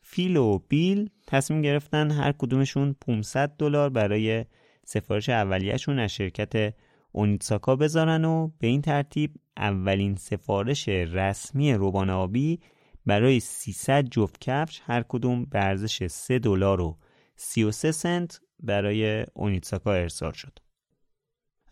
[0.02, 4.46] فیل و بیل تصمیم گرفتن هر کدومشون 500 دلار برای
[4.86, 6.74] سفارش اولیهشون از شرکت
[7.12, 12.60] اونیتساکا بذارن و به این ترتیب اولین سفارش رسمی روبان آبی
[13.06, 16.98] برای 300 جفت کفش هر کدوم به ارزش 3 دلار و
[17.36, 20.60] 33 سنت برای اونیتساکا ارسال شد.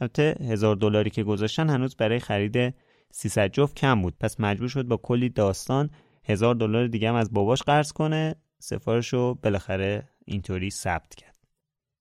[0.01, 2.75] البته هزار دلاری که گذاشتن هنوز برای خرید
[3.11, 5.89] 300 جفت کم بود پس مجبور شد با کلی داستان
[6.23, 11.37] هزار دلار دیگه هم از باباش قرض کنه سفارش رو بالاخره اینطوری ثبت کرد.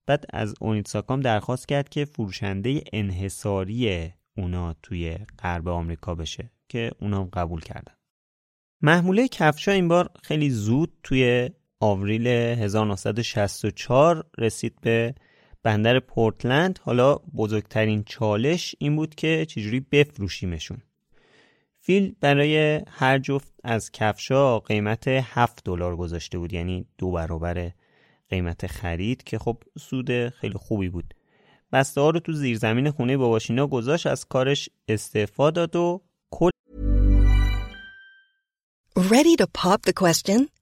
[0.06, 7.28] بعد از اونیتساکام درخواست کرد که فروشنده انحصاری اونا توی غرب آمریکا بشه که اونا
[7.32, 7.94] قبول کردن
[8.80, 11.50] محموله کفشا این بار خیلی زود توی
[11.83, 15.14] آوریل 1964 رسید به
[15.62, 16.78] بندر پورتلند.
[16.83, 20.83] حالا بزرگترین چالش این بود که چجوری بفروشیمشون.
[21.80, 27.70] فیل برای هر جفت از کفشا قیمت 7 دلار گذاشته بود یعنی دو برابر
[28.28, 31.14] قیمت خرید که خب سود خیلی خوبی بود.
[31.72, 36.51] بسته ها رو تو زیرزمین خونه باباشینا گذاشت از کارش استعفا داد و کل
[38.97, 40.61] Ready to pop the question?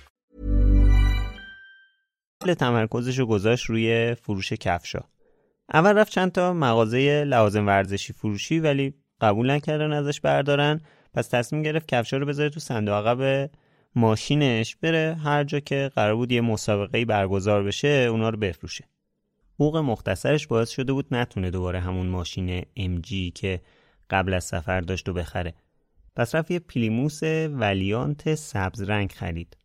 [2.47, 4.99] تمرکزش رو گذاشت روی فروش کفشا.
[5.73, 10.81] اول رفت چند تا مغازه لوازم ورزشی فروشی ولی قبول نکردن ازش بردارن.
[11.13, 13.49] پس تصمیم گرفت کفشا رو بذاره تو صندوق عقب
[13.95, 18.85] ماشینش بره هر جا که قرار بود یه مسابقه برگزار بشه اونا رو بفروشه.
[19.55, 23.61] حقوق مختصرش باعث شده بود نتونه دوباره همون ماشین MG که
[24.09, 25.53] قبل از سفر داشت و بخره.
[26.15, 29.57] پس رفت یه پلیموس ولیانت سبز رنگ خرید.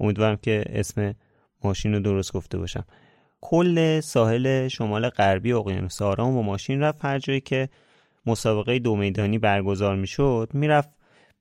[0.00, 1.14] امیدوارم که اسم
[1.64, 2.84] ماشین رو درست گفته باشم
[3.40, 7.68] کل ساحل شمال غربی اقیانوس آرام و ماشین رفت هر جایی که
[8.26, 10.88] مسابقه دو میدانی برگزار می‌شد می‌رفت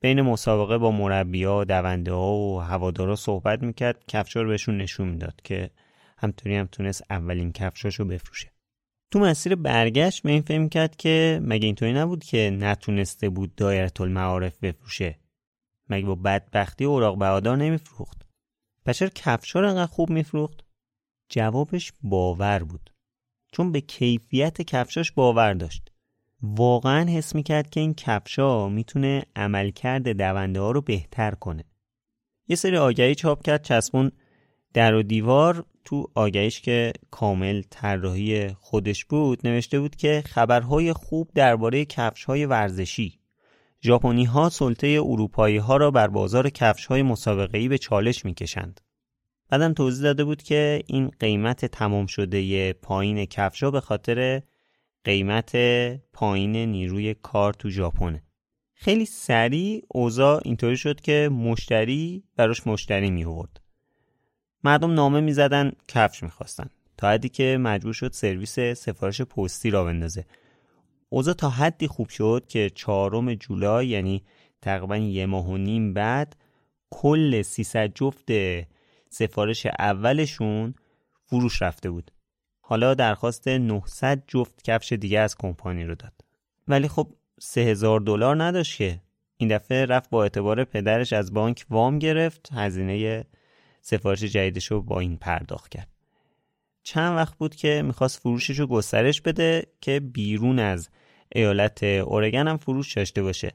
[0.02, 5.42] بین مسابقه با مربیا، دونده ها و هوادارا صحبت می‌کرد کفشا رو بهشون نشون می‌داد
[5.44, 5.70] که
[6.18, 8.52] همطوری هم تونست اولین کفشاشو بفروشه.
[9.12, 13.92] تو مسیر برگشت به این فهم کرد که مگه اینطوری نبود که نتونسته بود دایره
[14.00, 15.20] المعارف بفروشه.
[15.90, 18.27] مگه با بدبختی اوراق بهادار نمیفروخت.
[18.88, 20.66] پس چرا کفشا رو انقدر خوب میفروخت؟
[21.30, 22.94] جوابش باور بود.
[23.52, 25.92] چون به کیفیت کفشاش باور داشت
[26.42, 31.64] واقعا حس می‌کرد که این کفشا می‌تونه عملکرد دونده ها رو بهتر کنه
[32.48, 34.12] یه سری آگهی چاپ کرد چسبون
[34.74, 41.32] در و دیوار تو آگهیش که کامل طراحی خودش بود نوشته بود که خبرهای خوب
[41.36, 43.20] درباره کفشهای ورزشی
[43.88, 48.82] ژاپنی ها سلطه اروپایی ها را بر بازار کفش های مسابقه به چالش می‌کشند.
[49.50, 54.42] بعدم توضیح داده بود که این قیمت تمام شده پایین کفش به خاطر
[55.04, 55.56] قیمت
[56.14, 58.24] پایین نیروی کار تو ژاپنه.
[58.74, 63.62] خیلی سریع اوضاع اینطوری شد که مشتری براش مشتری می آورد.
[64.64, 69.84] مردم نامه می زدن کفش می‌خواستن تا حدی که مجبور شد سرویس سفارش پستی را
[69.84, 70.26] بندازه
[71.10, 74.24] اوضاع تا حدی خوب شد که چهارم جولای یعنی
[74.62, 76.36] تقریبا یه ماه و نیم بعد
[76.90, 78.30] کل 300 جفت
[79.10, 80.76] سفارش اولشون
[81.26, 82.12] فروش رفته بود.
[82.62, 86.14] حالا درخواست 900 جفت کفش دیگه از کمپانی رو داد.
[86.68, 89.02] ولی خب 3000 دلار نداشت که.
[89.38, 93.26] این دفعه رفت با اعتبار پدرش از بانک وام گرفت هزینه
[93.82, 95.88] سفارش جدیدش رو با این پرداخت کرد.
[96.84, 100.90] چند وقت بود که می‌خواست فروشش رو گسترش بده که بیرون از
[101.32, 103.52] ایالت اورگن هم فروش داشته باشه.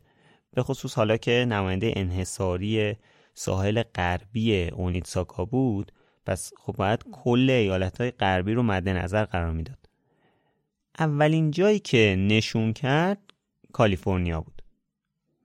[0.55, 2.97] به خصوص حالا که نماینده انحصاری
[3.35, 5.93] ساحل غربی اونیتساکا بود
[6.27, 9.89] پس خب باید کل ایالت های غربی رو مد نظر قرار می‌داد.
[10.99, 13.19] اولین جایی که نشون کرد
[13.73, 14.63] کالیفرنیا بود.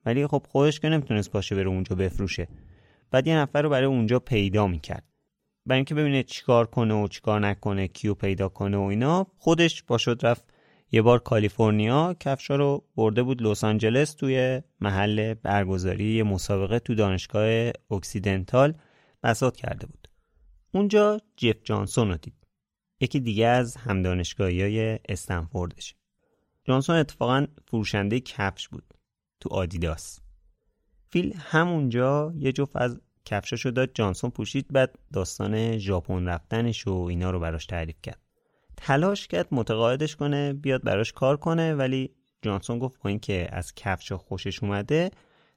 [0.05, 2.47] ولی خب خودش که نمی‌تونست باشه بره اونجا بفروشه.
[3.11, 5.03] بعد یه نفر رو برای اونجا پیدا می‌کرد.
[5.65, 9.97] برای اینکه ببینه چیکار کنه و چیکار نکنه کیو پیدا کنه و اینا خودش پا
[9.97, 10.53] شد رفت
[10.91, 17.71] یه بار کالیفرنیا کفشا رو برده بود لس آنجلس توی محل برگزاری مسابقه تو دانشگاه
[17.91, 18.73] اکسیدنتال
[19.23, 20.07] بساط کرده بود.
[20.71, 22.47] اونجا جف جانسون رو دید.
[22.99, 25.95] یکی دیگه از هم دانشگاهی های استنفوردش
[26.65, 28.93] جانسون اتفاقا فروشنده کفش بود
[29.39, 30.19] تو آدیداس.
[31.09, 37.31] فیل همونجا یه جفت از کفشاشو داد جانسون پوشید بعد داستان ژاپن رفتنش و اینا
[37.31, 38.26] رو براش تعریف کرد.
[38.77, 44.17] تلاش کرد متقاعدش کنه بیاد براش کار کنه ولی جانسون گفت با اینکه از کفشا
[44.17, 45.11] خوشش اومده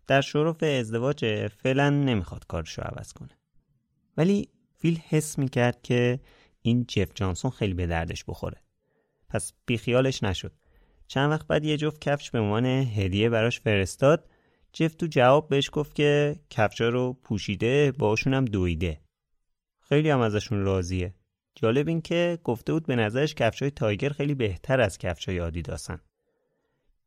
[0.07, 3.39] در شرف ازدواج فعلا نمی‌خواد کارشو عوض کنه.
[4.17, 4.49] ولی
[4.79, 6.21] فیل حس می‌کرد که
[6.63, 8.63] این جف جانسون خیلی به دردش بخوره.
[9.29, 10.53] پس بیخیالش نشد.
[11.07, 14.29] چند وقت بعد یه جفت کفش به عنوان هدیه براش فرستاد.
[14.73, 19.01] جف تو جواب بهش گفت که کفشا رو پوشیده باشون هم دویده.
[19.81, 21.15] خیلی هم ازشون راضیه.
[21.63, 26.01] جالب این که گفته بود به نظرش کفشای تایگر خیلی بهتر از کفشای آدیداسن.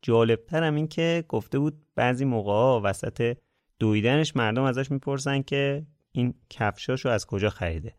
[0.02, 3.38] جالبتر هم این که گفته بود بعضی موقع ها وسط
[3.80, 7.96] دویدنش مردم ازش می‌پرسن که این کفشاشو از کجا خریده.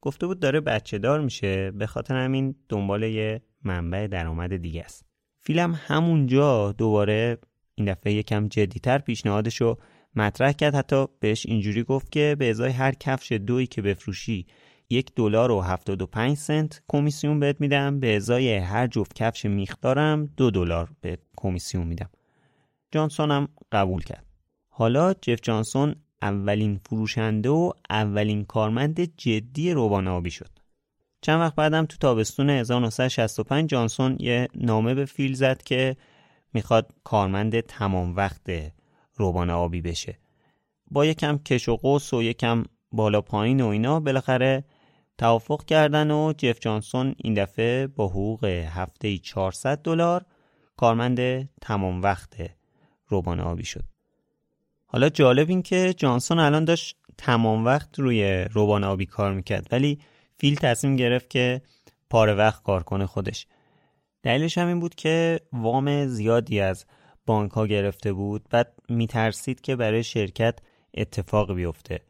[0.00, 5.06] گفته بود داره بچه دار میشه به خاطر همین دنبال یه منبع درآمد دیگه است.
[5.40, 7.38] فیلم همونجا دوباره
[7.74, 9.78] این دفعه یکم جدیتر پیشنهادش رو
[10.14, 14.46] مطرح کرد حتی بهش اینجوری گفت که به ازای هر کفش دوی که بفروشی
[14.90, 18.00] یک دلار و هفتاد و پنج سنت کمیسیون بهت میدم.
[18.00, 22.10] به ازای هر جفت کفش میخدارم دو دلار به کمیسیون میدم.
[22.90, 24.26] جانسون هم قبول کرد.
[24.68, 30.50] حالا جف جانسون اولین فروشنده و اولین کارمند جدی روبان آبی شد.
[31.20, 35.96] چند وقت بعدم تو تابستون 1965 جانسون یه نامه به فیل زد که
[36.54, 38.50] می‌خواد کارمند تمام وقت
[39.14, 40.18] روبان آبی بشه.
[40.90, 44.64] با یکم کش و قوس و یکم بالا پایین و اینا بالاخره
[45.18, 50.24] توافق کردن و جف جانسون این دفعه با حقوق هفته 400 دلار
[50.76, 52.50] کارمند تمام وقت
[53.06, 53.84] روبان آبی شد.
[54.86, 59.98] حالا جالب این که جانسون الان داشت تمام وقت روی روبان آبی کار می‌کرد ولی
[60.38, 61.62] فیل تصمیم گرفت که
[62.10, 63.46] پاره وقت کار کنه خودش.
[64.22, 66.84] دلیلش هم این بود که وام زیادی از
[67.26, 70.58] بانک ها گرفته بود بعد میترسید که برای شرکت
[70.94, 72.00] اتفاق بیفته.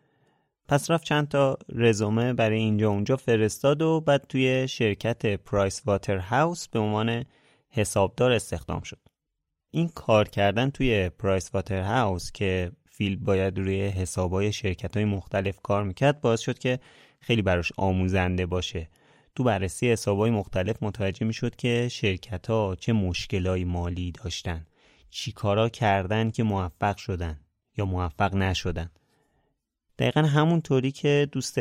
[0.68, 6.16] پس رفت چند تا رزومه برای اینجا اونجا فرستاد و بعد توی شرکت پرایس واتر
[6.16, 7.24] هاوس به عنوان
[7.68, 8.98] حسابدار استخدام شد.
[9.70, 15.60] این کار کردن توی پرایس واتر هاوس که فیل باید روی حسابای شرکت های مختلف
[15.62, 16.78] کار می‌کرد باعث شد که
[17.20, 18.88] خیلی براش آموزنده باشه.
[19.34, 24.66] تو بررسی حسابای مختلف متوجه می‌شد که شرکت ها چه مشکلای مالی داشتن
[25.10, 27.40] چی کارا کردن که موفق شدن
[27.76, 28.90] یا موفق نشدن.
[29.98, 31.58] دقیقا همونطوری که دوست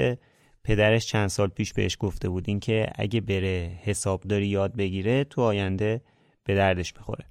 [0.63, 5.41] پدرش چند سال پیش بهش گفته بود این که اگه بره حسابداری یاد بگیره تو
[5.41, 6.01] آینده
[6.43, 7.25] به دردش بخوره.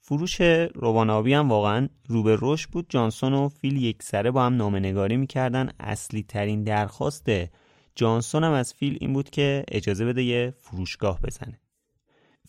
[0.00, 0.40] فروش
[0.74, 2.86] روانابی هم واقعا رو به رشد بود.
[2.88, 5.70] جانسون و فیل یک سره با هم نامنگاری می‌کردن.
[5.80, 7.26] اصلی ترین درخواست
[7.94, 11.60] جانسون هم از فیل این بود که اجازه بده یه فروشگاه بزنه.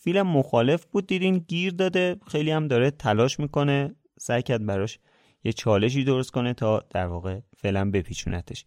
[0.00, 1.06] فیل مخالف بود.
[1.06, 2.16] دیدین گیر داده.
[2.26, 3.94] خیلی هم داره تلاش می‌کنه.
[4.18, 4.98] سعی کرد براش
[5.44, 8.64] یه چالشی درست کنه تا در واقع فعلا بپیچونتش.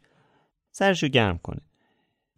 [0.72, 1.62] سرشو گرم کنه.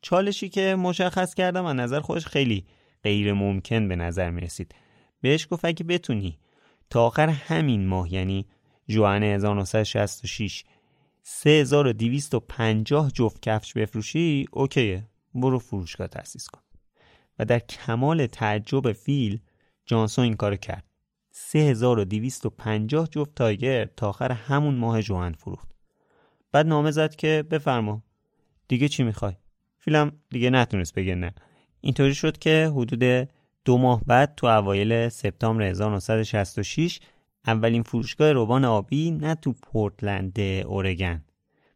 [0.02, 2.66] چالشی که مشخص کردم از نظر خودش خیلی
[3.04, 4.76] غیر ممکن به نظر می رسید
[5.22, 6.40] بهش گفت اگه بتونی
[6.90, 8.46] تا آخر همین ماه یعنی
[8.88, 10.64] جوان 1966
[11.24, 15.08] 3250 جفت کفش بفروشی اوکیه.
[15.36, 16.62] برو فروشگاه تأسیس کن.
[17.40, 19.40] و در کمال تعجب فیل
[19.86, 20.84] جانسون این کار کرد.
[21.36, 25.70] 3250 جفت تایگر تا آخر همون ماه جوان فروخت.
[26.52, 28.04] بعد نامه زد که بفرما.
[28.68, 29.34] دیگه چی می‌خوای؟
[29.78, 31.36] فیلم دیگه نتونست بگه نه.
[31.82, 33.30] اینطوری شد که حدود
[33.66, 37.00] دو ماه بعد تو اوایل سپتامبر 1966
[37.48, 41.26] اولین فروشگاه روبان آبی نه تو پورتلند اورگن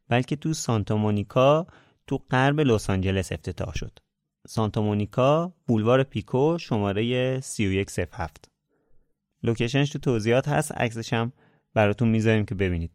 [0.08, 1.68] بلکه تو سانتا مونیکا
[2.08, 4.00] تو غرب لس آنجلس افتتاح شد.
[4.48, 8.57] سانتا مونیکا بولوار پیکو شماره 3107
[9.44, 11.32] location ش تو توضیحات هست عکسش هم
[11.74, 12.92] براتون می‌ذاریم که ببینید.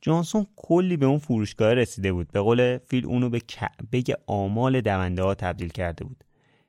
[0.00, 2.32] جانسون کلی به اون فروشگاه رسیده بود.
[2.32, 6.24] به قول فیل اونو به کعبه آمال دونده ها تبدیل کرده بود.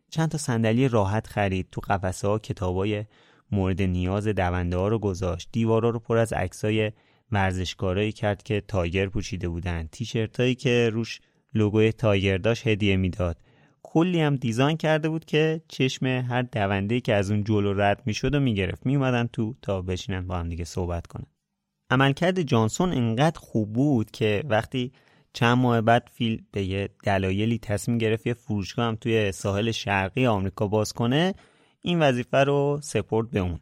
[0.10, 3.06] چند تا صندلی راحت خرید تو قفسه ها کتابای
[3.52, 5.50] مورد نیاز دونده ها رو گذاشت.
[5.52, 6.92] دیوارا رو پر از عکسای
[7.32, 9.88] ورزشکارایی کرد که تایگر پوشیده بودن.
[9.92, 11.22] تیشرت هایی که روش
[11.54, 13.38] لوگوی تایگر داشت هدیه می‌داد.
[13.94, 18.36] کلی هم دیزاین کرده بود که چشم هر دونده که از اون جلو رد می‌شد
[18.36, 18.86] و می‌گرفت.
[18.86, 21.26] میومدن تو تا بشینن با هم دیگه صحبت کنن.
[21.90, 24.92] عملکرد جانسون انقدر خوب بود که وقتی
[25.34, 30.26] چند ماه بعد فیل به یه دلایلی تصمیم گرفت یه فروشگاه هم توی ساحل شرقی
[30.26, 31.34] آمریکا باز کنه
[31.82, 33.60] این وظیفه رو سپورت به اون.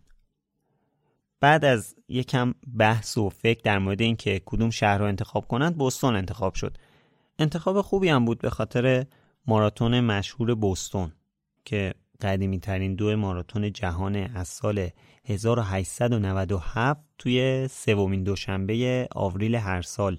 [1.39, 6.15] بعد از یکم بحث و فکر در مورد اینکه کدوم شهر رو انتخاب کنند بوستون
[6.15, 6.77] انتخاب شد.
[7.39, 9.05] انتخاب خوبی هم بود به خاطر
[9.47, 11.11] ماراتون مشهور بوستون
[11.65, 14.89] که قدیمی ترین دو ماراتون جهان از سال
[15.26, 20.18] 1897 توی سومین دوشنبه آوریل هر سال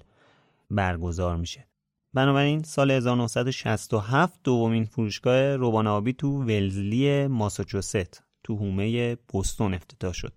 [0.71, 1.67] برگزار میشه.
[2.13, 10.33] بنابراین سال 1967 دومین فروشگاه روبان آبی تو ولزلی ماساچوست تو هومه بوستون افتتاح شد.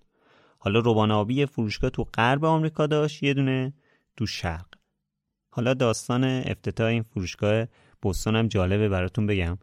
[0.58, 3.74] حالا روبان آبی فروشگاه تو غرب آمریکا داشت یه دونه
[4.16, 4.66] تو شرق.
[5.50, 7.66] حالا داستان افتتاح این فروشگاه
[8.06, 9.58] بوستون هم جالبه براتون بگم.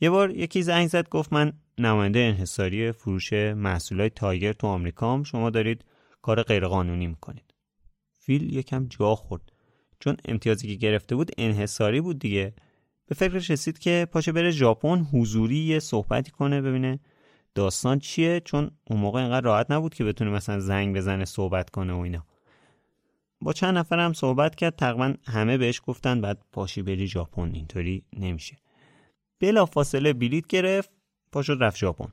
[0.00, 5.50] یه بار یکی زنگ زد گفت من نماینده انحصاری فروش محصولات تایگر تو آمریکام شما
[5.50, 5.84] دارید
[6.22, 7.54] کار غیرقانونی می‌کنید.
[8.20, 9.52] فیل یکم جا خورد.
[10.00, 12.54] چون امتیازی که گرفته بود انحصاری بود دیگه
[13.06, 17.00] به فکرش رسید که پاشه بره ژاپن حضوری یه صحبتی کنه ببینه
[17.54, 21.92] داستان چیه چون اون موقع اینقدر راحت نبود که بتونه مثلا زنگ بزنه صحبت کنه
[21.92, 22.26] و اینا
[23.40, 28.04] با چند نفر هم صحبت کرد تقریبا همه بهش گفتن بعد پاشی بری ژاپن اینطوری
[28.18, 28.56] نمیشه.
[29.40, 30.90] بلا فاصله بلیت گرفت
[31.32, 32.12] پاشو رفت ژاپن.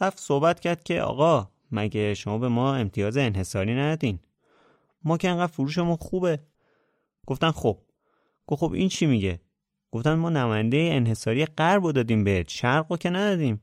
[0.00, 4.18] رفت صحبت کرد که آقا مگه شما به ما امتیاز انحصاری ندین
[5.04, 6.38] ما که انقدر فروشمون خوبه.
[7.26, 7.78] گفتن خب.
[8.46, 9.40] گفت خب این چی میگه؟
[9.90, 13.62] گفتن ما نماینده انحصاری غرب رو دادیم بهت شرق که ندادیم.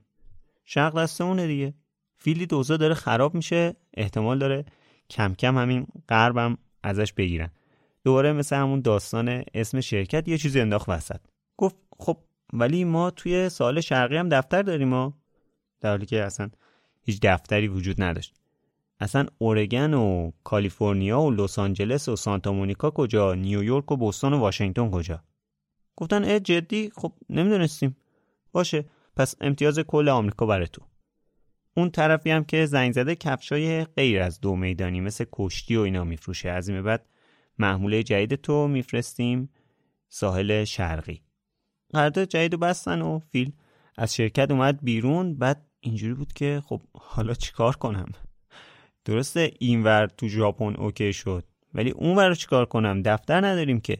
[0.65, 1.73] شرق دستمونه دیگه.
[2.17, 4.65] فیلی دوزا داره خراب میشه احتمال داره
[5.09, 7.49] کم کم همین غربم ازش بگیرن.
[8.03, 11.19] دوباره مثل همون داستان اسم شرکت یه چیزی انداخت وسط.
[11.57, 12.17] گفت خب
[12.53, 15.13] ولی ما توی سال شرقی هم دفتر داریم ما
[15.81, 16.49] در حالی که اصلا
[17.01, 18.33] هیچ دفتری وجود نداشت.
[18.99, 24.37] اصلا اورگن و کالیفرنیا و لس آنجلس و سانتا مونیکا کجا؟ نیویورک و بوستون و
[24.37, 25.23] واشنگتن کجا؟
[25.95, 27.97] گفتن اه جدی؟ خب نمی‌دونستیم.
[28.51, 28.85] باشه
[29.15, 30.81] پس امتیاز کل آمریکا برای تو.
[31.79, 36.03] اون طرفی هم که زنگ زده کفشای غیر از دو میدانی مثل کشتی و اینا
[36.03, 36.49] میفروشه.
[36.49, 37.05] از این بعد
[37.57, 39.49] محموله جدید تو میفرستیم
[40.09, 41.21] ساحل شرقی.
[41.93, 43.51] قرارداد جدید رو بستن و فیل
[43.97, 45.35] از شرکت اومد بیرون.
[45.35, 48.11] بعد اینجوری بود که خب حالا چیکار کنم؟
[49.05, 51.43] درسته اینور تو ژاپن اوکی شد
[51.73, 53.97] ولی اونور رو چیکار کنم؟ دفتر نداریم که.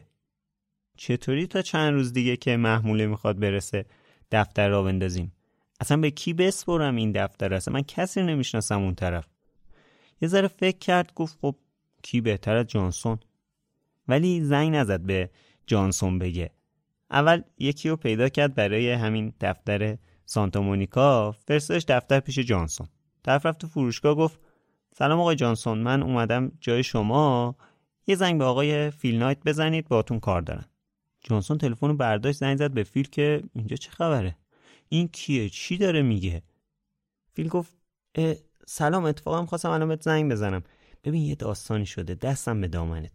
[0.96, 3.84] چطوری تا چند روز دیگه که محموله می‌خواد برسه
[4.30, 5.32] دفتر را بندازیم؟
[5.80, 9.26] اصلا به کی بسپرم این دفتر اصلا من کسی نمی‌شناسم اون طرف.
[10.20, 11.56] یه ذره فکر کرد گفت خب
[12.02, 13.18] کی بهتر از جانسون؟
[14.08, 15.30] ولی زنگ نزد به
[15.66, 16.50] جانسون بگه.
[17.10, 21.32] اول یکی رو پیدا کرد برای همین دفتر سانتا مونیکا.
[21.32, 22.88] فرستادش دفتر پیش جانسون.
[23.22, 24.40] طرف رفت تو فروشگاه گفت
[24.94, 27.56] سلام آقای جانسون من اومدم جای شما.
[28.06, 30.64] یه زنگ به آقای فیل نایت بزنید باتون کار دارن
[31.20, 34.36] جانسون تلفن رو برداشت زنگ زد به فیل که اینجا چه خبره؟
[34.92, 36.42] این کیه؟ چی داره میگه؟
[37.32, 37.72] فیل گفت
[38.66, 40.62] سلام اتفاقا خواستم الان بهت زنگ بزنم.
[41.04, 43.12] ببین یه داستانی شده دستم به دامنت.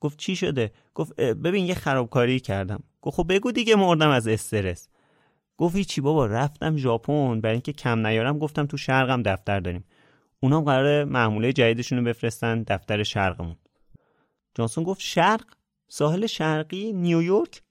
[0.00, 2.82] گفت چی شده؟ گفت ببین یه خرابکاری کردم.
[3.02, 4.88] گفت خب بگو دیگه مردم از استرس.
[5.56, 7.40] گفت چی بابا رفتم ژاپن.
[7.40, 9.84] برای اینکه کم نیارم گفتم تو شرقم دفتر داریم.
[10.40, 13.56] اونا قرار محموله جدیدشون رو بفرستن دفتر شرقمون.
[14.54, 15.44] جانسون گفت شرق؟
[15.88, 17.62] ساحل شرقی نیویورک؟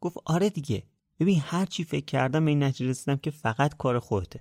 [0.00, 0.82] گفت آره دیگه.
[1.20, 4.40] ببین هر چی فکر کردم این نتیجه رسیدم که فقط کار خودته.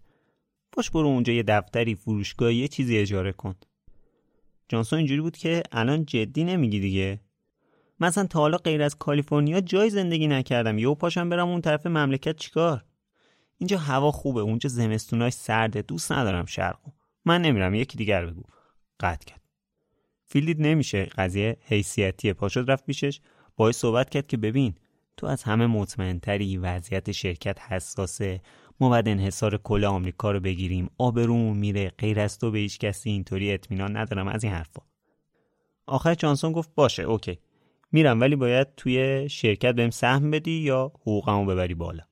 [0.71, 3.55] باش برو اونجا یه دفتری فروشگاه یه چیزی اجاره کن.
[4.69, 7.19] جانسون اینجوری بود که الان جدی نمیگی دیگه.
[7.99, 10.77] مثلا تا حالا غیر از کالیفرنیا جای زندگی نکردم.
[10.77, 12.85] یهو پاشم برم اون طرف مملکت چیکار؟
[13.57, 16.91] اینجا هوا خوبه اونجا زمستوناش سرده دوست ندارم شرقو
[17.25, 18.43] من نمیرم یکی دیگر بگو.
[18.99, 19.41] قطع کرد.
[20.25, 22.33] فیلدید نمیشه قضیه حیثیتیه.
[22.33, 23.21] پاشد رفت پیشش
[23.55, 24.75] باید صحبت کرد که ببین
[25.17, 28.41] تو از همه مطمئنتری وضعیت شرکت حساسه.
[28.79, 30.89] ما باید انحصار کل آمریکا رو بگیریم.
[30.97, 31.91] آبرومون میره.
[31.97, 34.81] غیر از تو به هیچ کسی اینطوری اطمینان ندارم از این حرفا.
[35.85, 37.39] آخر جانسون گفت باشه اوکی.
[37.91, 42.03] میرم ولی باید توی شرکت بهم سهم بدی یا حقوقمو ببری بالا.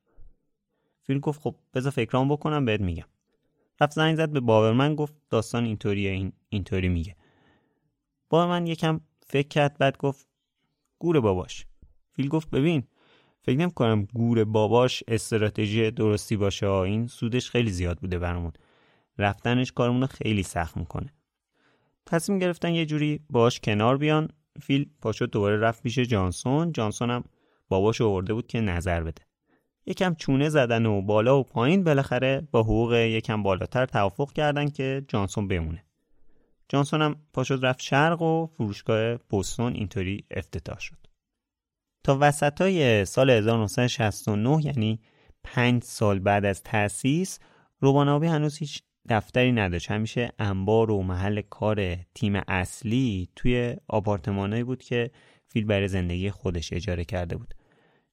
[1.02, 3.07] فیل گفت خب بذار فکرام بکنم بهت میگم.
[3.82, 7.15] رفت زنگ زد به باورمن گفت داستان اینطوریه این اینطوری میگه.
[8.30, 10.27] باورمن یکم فکر کرد بعد گفت
[10.99, 11.65] گور باباش.
[12.11, 12.84] فیل گفت ببین
[13.46, 16.70] فکر نمی کنم گور باباش استراتژی درستی باشه.
[16.70, 18.52] این سودش خیلی زیاد بوده برامون.
[19.18, 21.14] رفتنش کارمون خیلی سخت می‌کنه.
[22.06, 24.30] تصمیم گرفتن یه جوری باش کنار بیان.
[24.62, 26.72] فیل پاشو دوباره رفت پیش جانسون.
[26.72, 27.24] جانسون هم
[27.70, 29.22] باباش آورده بود که نظر بده.
[29.86, 35.06] یکم چونه زدن و بالا و پایین بالاخره با حقوق یکم بالاتر توافق کردن که
[35.08, 35.84] جانسون بمونه.
[36.70, 41.05] جانسون هم پاشد رفت شرق و فروشگاه بوستون اینطوری افتتاح شد.
[42.06, 44.99] تا وسط های سال 1969 یعنی
[45.44, 47.40] پنج سال بعد از تأسیس
[47.80, 49.91] روبانابی هنوز هیچ دفتری نداشت.
[49.91, 55.11] همیشه انبار و محل کار تیم اصلی توی آپارتمانایی بود که
[55.48, 57.53] فیل برای زندگی خودش اجاره کرده بود.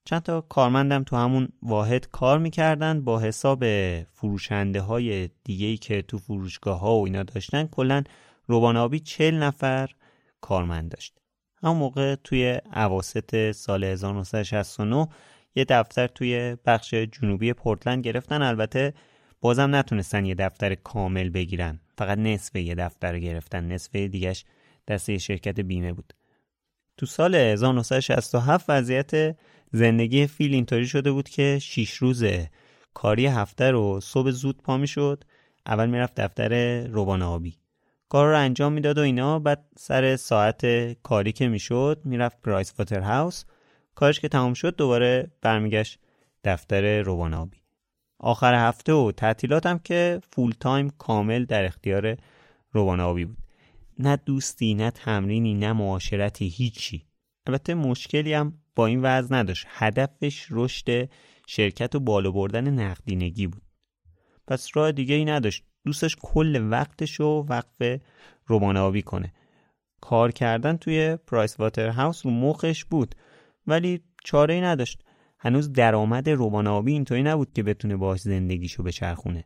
[0.05, 3.01] چند تا کارمندم تو همون واحد کار می‌کردن.
[3.05, 3.65] با حساب
[4.05, 8.03] فروشنده های دیگه که تو فروشگاه ها و اینا داشتن کلا
[8.47, 9.91] روبانابی چل نفر
[10.41, 11.22] کارمند داشت.
[11.63, 15.09] همون موقع توی عواست سال 1969
[15.55, 18.43] یه دفتر توی بخش جنوبی پورتلند گرفتن.
[18.43, 18.95] البته
[19.41, 21.81] بازم نتونستن یه دفتر کامل بگیرن.
[21.99, 23.73] فقط نصف یه دفتر گرفتن.
[23.73, 24.45] نصف دیگهش
[24.89, 26.15] دسته شرکت بیمه بود.
[26.97, 29.37] تو سال 1967 وضعیت
[29.73, 32.25] زندگی فیل اینطوری شده بود که شیش روز
[32.95, 35.25] کاری هفته رو صبح زود پا می شد
[35.67, 37.62] اول می‌رفت دفتر روبان آبی
[38.13, 39.39] کار رو انجام می‌داد و اینا.
[39.39, 43.45] بعد سر ساعت کاری که می‌شد می‌رفت پرایس واتر هاوس
[43.95, 45.99] کارش که تمام شد دوباره برمیگشت
[46.45, 47.57] دفتر روبان آبی
[48.19, 52.17] آخر هفته و تعطیلاتم که full time کامل در اختیار
[52.73, 53.39] روبان آبی بود.
[53.99, 57.07] نه دوستی نه تمرینی نه معاشرتی هیچی.
[57.47, 59.67] البته مشکلی هم با این وضع نداشت.
[59.69, 61.09] هدفش رشد
[61.47, 63.63] شرکت و بالا بردن نقدینگی بود.
[64.47, 65.65] پس راه دیگه ای نداشت.
[65.87, 68.01] دوستش کل وقتش رو وقف
[68.47, 69.33] روبان آبی کنه.
[70.01, 73.15] کار کردن توی پرایس واتر هاوس رو مخش بود
[73.67, 75.05] ولی چاره ای نداشت.
[75.39, 79.45] هنوز درآمد روبان آبی اینطوری نبود که بتونه باش زندگیشو بچرخونه.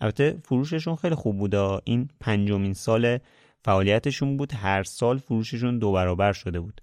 [0.00, 3.18] البته فروششون خیلی خوب بود این پنجمین سال
[3.64, 4.52] فعالیتشون بود.
[4.54, 6.80] هر سال فروششون دو برابر شده بود.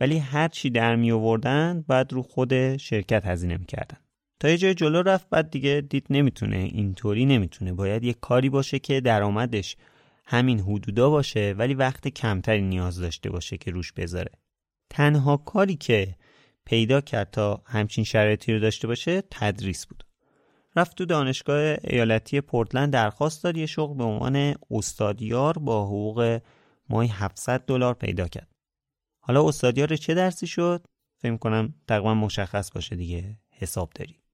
[0.00, 3.98] ولی هر چی در می آوردن بعد رو خود شرکت هزینه می‌کردن.
[4.40, 7.72] تا یه جای جلو رفت بعد دیگه دید نمی‌تونه اینطوری نمی‌تونه.
[7.72, 9.76] باید یه کاری باشه که درآمدش
[10.26, 14.32] همین حدودا باشه ولی وقت کمتری نیاز داشته باشه که روش بذاره.
[14.90, 16.16] تنها کاری که
[16.64, 20.04] پیدا کرد تا همچین شرایطی رو داشته باشه تدریس بود.
[20.76, 26.40] رفت تو دانشگاه ایالتی پورتلند درخواست داد یه شغل به عنوان استادیار با حقوق
[26.88, 28.50] ماهی 700 دلار پیدا کرد.
[29.20, 30.86] حالا استادیار چه درسی شد؟
[31.18, 34.25] فکر کنم تقریبا مشخص باشه دیگه حساب داری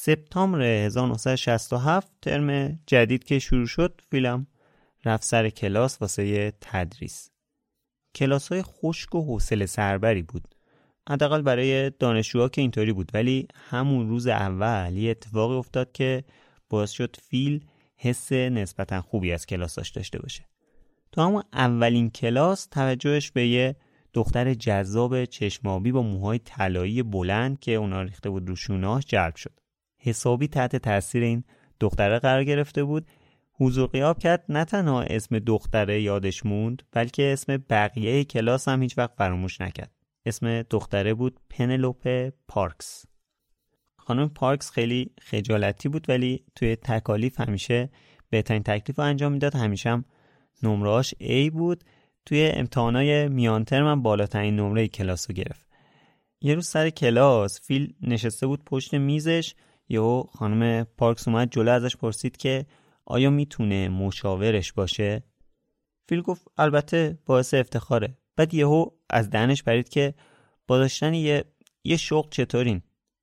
[0.00, 4.46] سپتامبر 1967 ترم جدید که شروع شد فیلم
[5.04, 7.30] رفت سر کلاس واسه تدریس.
[8.14, 10.54] کلاس های خشک و حوصله سربری بود.
[11.08, 13.10] حداقل برای دانشجوها که اینطوری بود.
[13.14, 16.24] ولی همون روز اول یه اتفاقی افتاد که
[16.68, 17.64] باعث شد فیل
[17.96, 20.44] حس نسبتا خوبی از کلاساش داشته باشه.
[21.12, 23.76] تو همون اولین کلاس توجهش به یه
[24.12, 29.58] دختر جذاب چشمابی با موهای طلایی بلند که اونا ریخته بود رو شوناش جلب شد.
[29.98, 31.44] حسابی تحت تاثیر این
[31.80, 33.06] دختره قرار گرفته بود.
[33.52, 34.44] حضور قیاب کرد.
[34.48, 39.92] نه تنها اسم دختره یادش موند بلکه اسم بقیه کلاس هم هیچ وقت فراموش نکرد.
[40.26, 43.04] اسم دختره بود پنلوپ پارکس.
[43.96, 47.90] خانم پارکس خیلی خجالتی بود ولی توی تکالیف همیشه
[48.30, 49.54] بهترین تکلیف رو انجام می‌داد.
[49.54, 50.04] همیشه هم
[50.62, 51.84] نمرهاش A بود.
[52.26, 55.68] توی امتحانای میان ترم بالاترین نمره کلاس رو گرفت.
[56.40, 59.54] یه روز سر کلاس فیل نشسته بود پشت میزش.
[59.88, 62.66] یهو خانم پارکس اومد جلو ازش پرسید که
[63.04, 65.22] آیا می‌تونه مشاورش باشه؟
[66.08, 68.18] فیل گفت البته باعث افتخاره.
[68.36, 70.14] بعد یهو از دهنش پرید که
[70.66, 71.44] با داشتن یه
[71.84, 72.82] یه شغل چطورین؟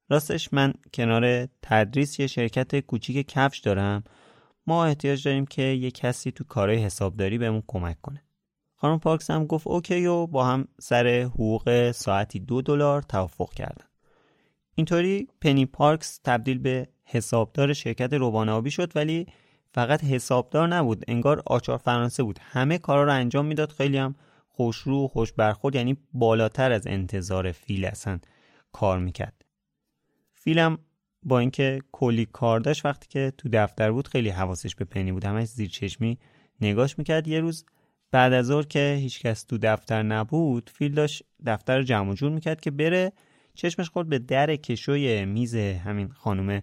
[0.10, 4.04] راستش من کنار تدریس یه شرکت کوچیک کفش دارم.
[4.68, 8.24] ما احتیاج داریم که یه کسی تو کارهای حسابداری بهمون کمک کنه.
[8.76, 13.86] خانم پارکس هم گفت اوکی و با هم سر حقوق ساعتی دو دلار توافق کردن.
[14.76, 19.28] اینطوری پنی پارکس تبدیل به حسابدار شرکت روبان آبی شد ولی
[19.74, 22.40] فقط حسابدار نبود انگار آچار فرانسه بود.
[22.42, 23.72] همه کارا رو انجام می‌داد.
[23.72, 24.16] خیلی هم
[24.48, 28.20] خوشرو و خوش برخورد یعنی بالاتر از انتظار فیل اصلا
[28.72, 29.46] کار می‌کرد.
[30.34, 30.78] فیلم
[31.24, 35.26] با اینکه کلی کار داشت وقتی که تو دفتر بود خیلی حواسش به پنی بود.
[35.26, 36.18] همش زیر چشمی
[36.62, 37.28] نگاش می‌کرد.
[37.28, 37.66] یه روز
[38.12, 42.72] بعد از ظهر که هیچکس تو دفتر نبود فیل داشت دفتر جمع جور می‌کرد که
[42.72, 43.12] بره
[43.56, 46.62] چشمش خورد به در کشوی میز همین خانم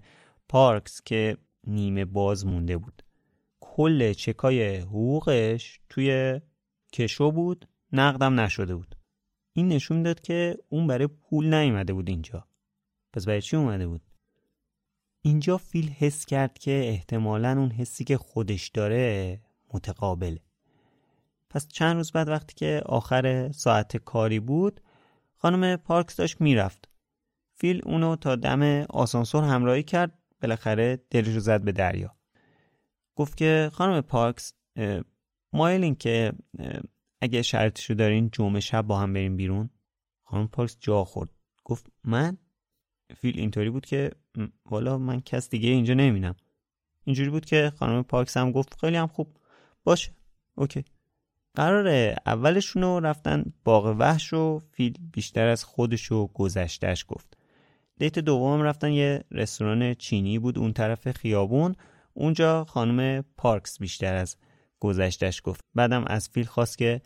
[0.49, 1.37] پارکس که
[1.67, 3.03] نیمه باز مونده بود.
[3.61, 6.41] کل چکای حقوقش توی
[6.93, 8.97] کشو بود نقدم نشده بود.
[9.53, 12.47] این نشون داد که اون برای پول نیومده بود اینجا.
[13.13, 14.03] پس برای چی اومده بود؟
[15.23, 19.41] اینجا فیل حس کرد که احتمالا اون حسی که خودش داره
[19.73, 20.41] متقابله.
[21.51, 24.81] پس چند روز بعد وقتی که آخر ساعت کاری بود
[25.43, 26.89] خانم پارکس داشت می‌رفت.
[27.55, 32.17] فیل اونو تا دم آسانسور همراهی کرد بالاخره دلش رو زد به دریا.
[33.17, 34.53] گفت که خانم پارکس
[35.53, 36.33] مایلین که
[37.21, 39.71] اگه شرایطشو دارین جمعه شب با هم بریم بیرون.
[40.23, 41.31] خانم پارکس جا خورد.
[41.65, 42.39] گفت من؟
[43.17, 44.11] فیل اینطوری بود که
[44.67, 46.37] والا من کس دیگه اینجا نمی‌بینم.
[47.05, 49.37] اینجوری بود که خانم پارکس هم گفت خیلی هم خوب.
[49.85, 50.13] باشه.
[50.55, 50.85] okay.
[51.55, 57.37] قرار اولشونو رفتن باغ وحش و فیل بیشتر از خودش و گذشتش گفت.
[57.99, 61.75] date دوم رفتن یه رستوران چینی بود اون طرف خیابون.
[62.15, 64.37] اونجا خانم پارکس بیشتر از
[64.81, 65.65] گذشتش گفت.
[65.75, 67.01] بعدم از فیل خواست که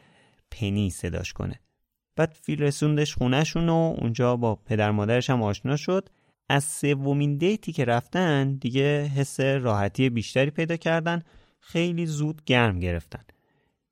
[0.50, 1.60] پنی صداش کنه.
[2.16, 6.08] بعد فیل رسوندش خونهشون و اونجا با پدر مادرش هم آشنا شد.
[6.48, 11.22] از سومین دیتی که رفتن دیگه حس راحتی بیشتری پیدا کردن.
[11.60, 13.24] خیلی زود گرم گرفتن.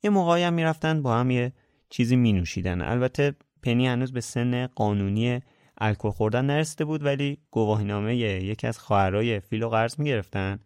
[0.04, 1.52] یه موقعی هم می‌رفتن با هم یه
[1.90, 5.40] چیزی می نوشیدن البته پنی هنوز به سن قانونی
[5.78, 10.58] الکل خوردن نرسیده بود ولی گواهینامه یکی از خواهرای فیل و قرض می گرفتن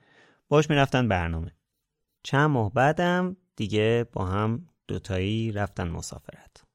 [0.49, 1.53] باش می‌رفتن برنامه.
[2.23, 6.68] چند ماه بعدم دیگه با هم دوتایی رفتن مسافرت.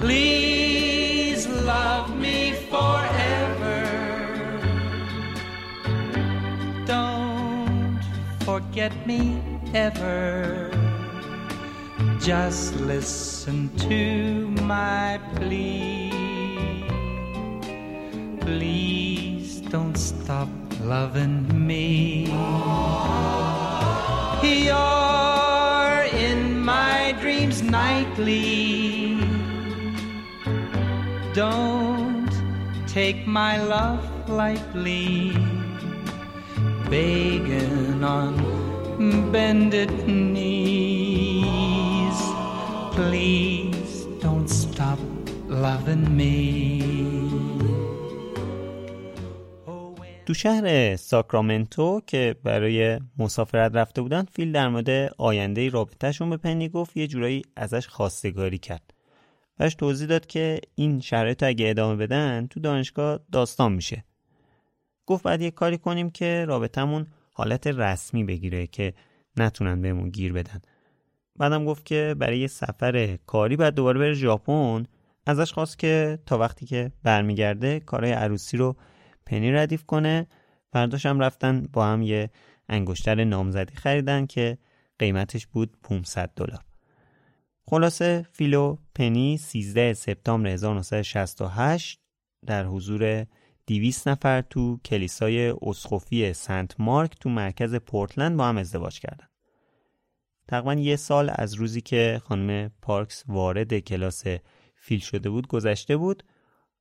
[0.00, 3.84] Please love me forever.
[6.86, 8.00] Don't
[8.40, 9.42] forget me
[9.74, 10.70] ever.
[12.18, 16.10] Just listen to my plea.
[18.40, 20.48] Please don't stop
[20.82, 22.26] loving me.
[24.42, 29.09] You're in my dreams nightly.
[31.34, 32.32] Don't
[32.88, 35.32] take my love lightly.
[36.90, 38.34] Begging on
[39.30, 41.38] bended knees.
[42.96, 44.98] Please don't stop
[45.48, 46.40] loving me.
[50.26, 56.68] تو شهر ساکرامنتو که برای مسافرت رفته بودن فیل در مورد آینده رابطهشون به پنی
[56.68, 58.94] گفت یه جورایی ازش خواستگاری کرد
[59.60, 64.04] بهش توضیح داد که این شرایط اگه ادامه بدن تو دانشگاه داستان میشه.
[65.06, 68.94] گفت بعد یه کاری کنیم که رابطمون حالت رسمی بگیره که
[69.36, 70.60] نتونن بهمون گیر بدن.
[71.36, 74.86] بعدم گفت که برای سفر کاری بعد دوباره بره ژاپن.
[75.26, 78.76] ازش خواست که تا وقتی که برمیگرده کارهای عروسی رو
[79.26, 80.26] پنی ردیف کنه.
[80.72, 82.30] فرداش هم رفتن با هم یه
[82.68, 84.58] انگشتر نامزدی خریدن که
[84.98, 86.69] قیمتش بود 500 دلار.
[87.70, 92.00] خلاصه فیلو پنی 13 سپتامبر 1968
[92.46, 93.26] در حضور
[93.66, 99.26] 200 نفر تو کلیسای اسقفی سنت مارک تو مرکز پورتلند با هم ازدواج کردن.
[100.48, 104.24] تقریبا یه سال از روزی که خانم پارکس وارد کلاس
[104.74, 106.22] فیل شده بود گذشته بود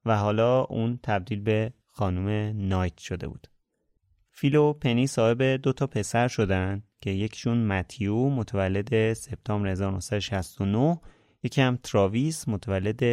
[0.06, 3.48] و حالا اون تبدیل به خانم نایت شده بود.
[4.40, 11.00] فیل و پنی صاحب دو تا پسر شدن که یکیشون متیو متولد سپتامبر 1969
[11.44, 13.04] یکی هم تراویس متولد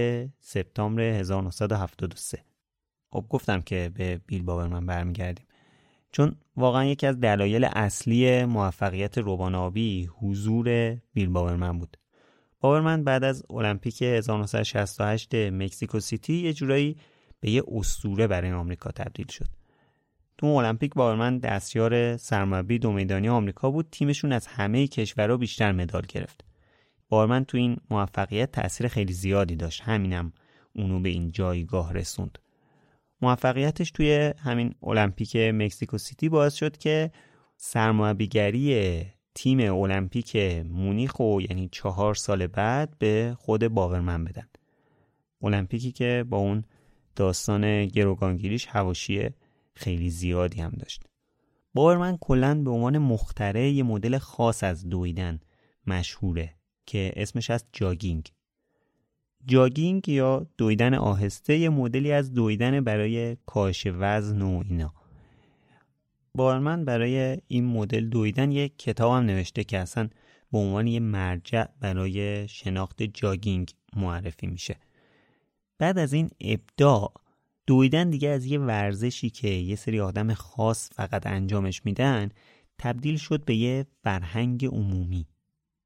[0.41, 2.45] سپتامبر 1973
[3.11, 5.47] خب گفتم که به بیل باورمن برمیگردیم.
[6.13, 11.97] چون واقعا یکی از دلایل اصلی موفقیت روبان آبی حضور بیل باورمن بود.
[12.61, 16.97] باورمن بعد از المپیک 1968 مکزیکو سیتی یه جورایی
[17.41, 19.66] به یه اسطوره برای آمریکا تبدیل شد.
[20.39, 23.89] تو المپیک باورمن دستیار سرمربی دو میدانی آمریکا بود.
[23.93, 26.45] تیمشون از همه کشورها بیشتر مدال گرفت.
[27.09, 29.83] بارمن تو این موفقیت تاثیر خیلی زیادی داشت.
[29.83, 30.33] همینم
[30.75, 32.39] اونو به این جایگاه رسوند.
[33.23, 37.11] موفقیتش توی همین المپیک مکزیکو سیتی باعث شد که
[37.57, 39.03] سرمربیگری
[39.35, 40.37] تیم المپیک
[40.71, 44.49] مونیخ و یعنی چهار سال بعد به خود باورمن بدن.
[45.43, 46.65] المپیکی که با اون
[47.17, 49.31] داستان گروگانگیریش هواشی
[49.77, 51.03] خیلی زیادی هم داشت.
[51.75, 55.41] باورمن کلا به عنوان مختره یه مدل خاص از دویدن
[55.87, 56.55] مشهوره
[56.87, 58.33] که اسمش از جاگینگ.
[59.47, 64.95] جاگینگ یا دویدن آهسته یه مدلی از دویدن برای کاهش وزن و اینا.
[66.35, 70.09] بارمن برای این مدل دویدن یک کتاب هم نوشته که اصلا
[70.53, 74.77] به عنوان یه مرجع برای شناخت جاگینگ معرفی میشه.
[75.79, 77.13] بعد از این ابداع
[77.67, 82.29] دویدن دیگه از یه ورزشی که یه سری آدم خاص فقط انجامش میدن
[82.79, 85.27] تبدیل شد به یه فرهنگ عمومی.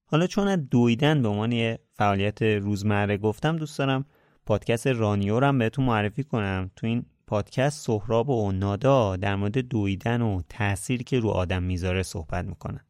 [0.05, 4.05] حالا چون از دویدن به عنوان یه فعالیت روزمره گفتم دوست دارم
[4.47, 6.70] پادکست رانیو رو بهتون معرفی کنم.
[6.77, 12.02] تو این پادکست سهراب و نادا در مورد دویدن و تأثیری که رو آدم می‌ذاره
[12.02, 12.85] صحبت می‌کنن.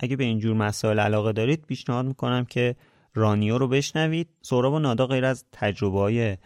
[0.00, 2.76] اگه به اینجور مسائل علاقه دارید پیشنهاد می‌کنم که
[3.14, 4.28] رانیو رو بشنوید.
[4.42, 6.36] سهراب و نادا غیر از تجربه های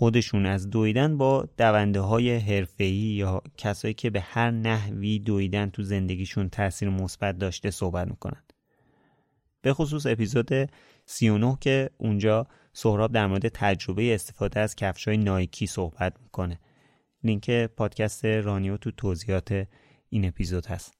[0.00, 5.82] خودشون از دویدن با دونده های حرفه‌ای یا کسایی که به هر نحوی دویدن تو
[5.82, 8.42] زندگیشون تاثیر مثبت داشته صحبت می‌کنن.
[9.62, 10.48] به خصوص اپیزود
[11.06, 16.60] 39 که اونجا سهراب در مورد تجربه استفاده از کفشای نایکی صحبت می‌کنه.
[17.24, 19.66] لینک پادکست رانیو تو توضیحات
[20.08, 20.94] این اپیزود هست.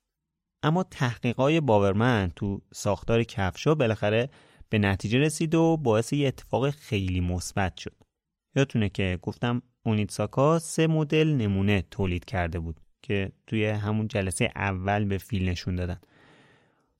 [0.62, 4.30] اما تحقیقای باورمن تو ساختار کفشا بالاخره
[4.68, 8.09] به نتیجه رسید و باعث یه اتفاق خیلی مثبت شد.
[8.56, 15.04] یادتونه که گفتم اونیتساکا سه مدل نمونه تولید کرده بود که توی همون جلسه اول
[15.04, 16.00] به فیل نشون دادن.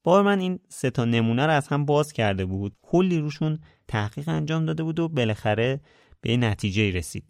[0.05, 3.59] بار من این سه تا نمونه رو از هم باز کرده بود کلی روشون
[3.89, 5.81] تحقیق انجام داده بود و بالاخره
[6.21, 7.25] به نتیجه رسید.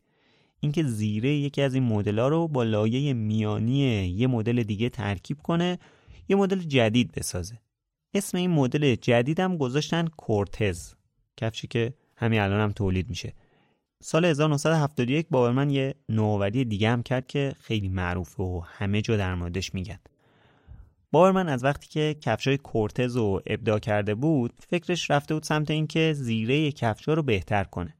[0.60, 5.38] اینکه زیره یکی از این مدل ها رو با لایه میانی یه مدل دیگه ترکیب
[5.42, 5.78] کنه
[6.28, 7.60] یه مدل جدید بسازه.
[8.14, 10.94] اسم این مدل جدیدم گذاشتن کورتز
[11.36, 13.34] کفشی که همین الان هم تولید میشه.
[14.02, 19.34] سال 1971 باورمن یه نوآوری دیگه هم کرد که خیلی معروفه و همه جا در
[19.34, 19.98] موردش میگن.
[21.10, 26.12] باورمن از وقتی که کفشای کورتز رو ابداع کرده بود فکرش رفته بود سمت اینکه
[26.12, 27.96] زیره کفشا رو بهتر کنه.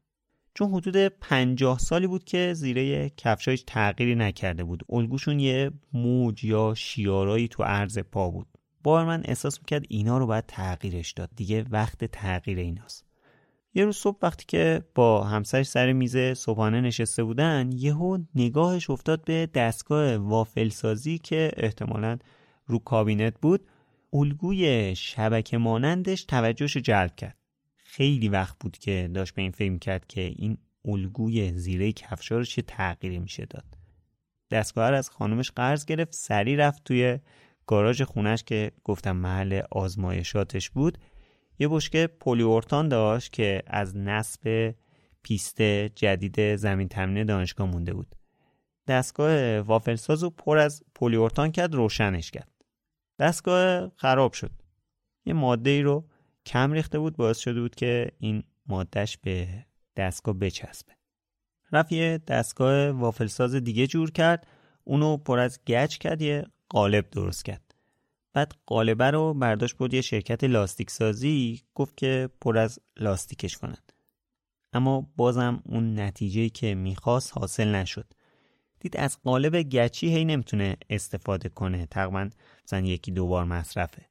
[0.54, 4.82] چون حدود 50 سالی بود که زیره کفشایش تغییری نکرده بود.
[4.88, 8.46] الگوشون یه موج یا شیارایی تو عرض پا بود.
[8.82, 11.30] باورمن احساس می‌کرد اینا رو باید تغییرش داد.
[11.36, 13.09] دیگه وقت تغییر ایناست.
[13.74, 19.24] یه روز صبح وقتی که با همسرش سر میز صبحانه نشسته بودن یهو نگاهش افتاد
[19.24, 22.18] به دستگاه وافلسازی که احتمالاً
[22.66, 23.66] رو کابینت بود.
[24.12, 27.36] الگوی شبکه مانندش توجهش جلب کرد.
[27.76, 32.44] خیلی وقت بود که داشت به این فکر می‌کرد که این الگوی زیره کفشا رو
[32.44, 33.64] چه تغییری میشه داد.
[34.50, 37.18] دستگاه از خانمش قرض گرفت سریع رفت توی
[37.66, 40.98] گاراژ خونش که گفتم محل آزمایشاتش بود.
[41.60, 44.74] یه بشکه پلیورتان داشت که از نصب
[45.22, 48.14] پیست جدید زمین تمرین دانشگاه مونده بود.
[48.88, 52.50] دستگاه وافلساز رو پر از پلیورتان کرد روشنش کرد.
[53.18, 54.50] دستگاه خراب شد.
[55.24, 56.08] یه ماده ای رو
[56.46, 59.48] کم ریخته بود باعث شده بود که این مادهش به
[59.96, 60.92] دستگاه بچسبه.
[61.72, 64.46] رفت دستگاه وافلساز دیگه جور کرد.
[64.84, 67.69] اونو پر از گچ کرد یه قالب درست کرد.
[68.32, 73.92] بعد قالبه رو برداشت بود یه شرکت لاستیک سازی گفت که پر از لاستیکش کنند
[74.72, 78.06] اما بازم اون نتیجه که می‌خواست حاصل نشد.
[78.80, 82.30] دید از قالب گچی هی نمی‌تونه استفاده کنه تقریبا
[82.64, 84.06] مثلا یکی دو بار مصرفه.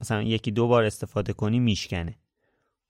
[0.00, 2.18] مثلا یکی دو بار استفاده کنی میشکنه.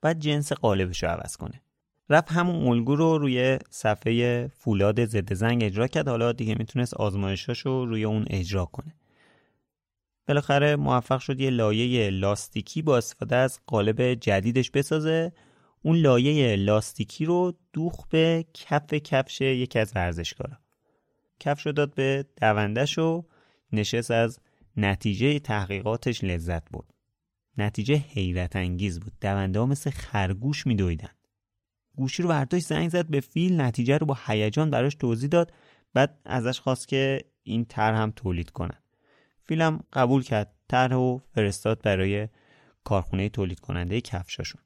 [0.01, 1.63] بعد جنس قالبش رو عوض کنه.
[2.11, 6.09] رفت همون الگو رو روی صفحه فولاد ضد زنگ اجرا کرد.
[6.09, 8.95] حالا دیگه می‌تونست آزمایشاش رو روی اون اجرا کنه.
[10.29, 15.33] بالاخره موفق شد یه لایه لاستیکی با استفاده از قالب جدیدش بسازه.
[15.83, 20.59] اون لایه لاستیکی رو دوخ به کف کفش یکی از ورزشکارا.
[21.41, 23.25] کفش رو داد به دوندش و
[23.73, 24.39] نشست از
[24.77, 26.95] نتیجه تحقیقاتش لذت برد.
[27.59, 29.13] نتیجه حیرت انگیز بود.
[29.21, 31.11] دونده ها مثل خرگوش میدویدن.
[31.97, 35.53] گوشی رو برداشت زنگ زد به فیل نتیجه رو با هیجان براش توضیح داد.
[35.95, 38.79] بعد ازش خواست که این طرح هم تولید کنن.
[39.49, 42.29] فیلم قبول کرد طرح و فرستاد برای
[42.85, 44.61] کارخونه تولید کننده کفشاشون.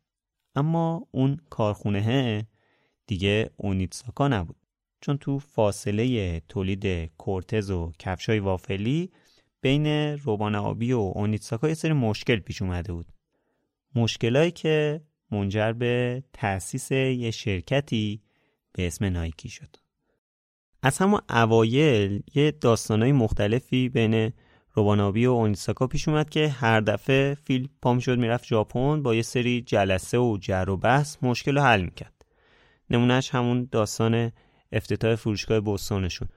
[0.55, 2.47] اما اون کارخونه
[3.07, 4.57] دیگه اونیتساکا نبود.
[5.01, 9.13] چون تو فاصله تولید کورتز و کفشای وافلی
[9.61, 9.87] بین
[10.19, 13.07] روبان آبی و اونیتساکا یه سری مشکل پیش اومده بود.
[13.95, 15.01] مشکلایی که
[15.31, 18.23] منجر به تأسیس یه شرکتی
[18.73, 19.77] به اسم نایکی شد.
[20.83, 24.33] از همون اوایل یه داستانهای مختلفی بین
[24.75, 29.23] روبانابی و اونیساکا پیش اومد که هر دفعه فیل پام شد می‌رفت ژاپن با یه
[29.23, 32.25] سری جلسه و جر و بحث مشکل رو حل می‌کرد.
[32.91, 34.33] نمونهش همون داستان
[34.73, 36.29] افتتاح فروشگاه بوستونشون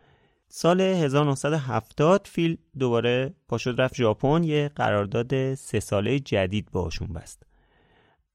[0.48, 7.44] سال 1970 فیل دوباره پاشد رفت ژاپن یه قرارداد سه ساله جدید باشون بست.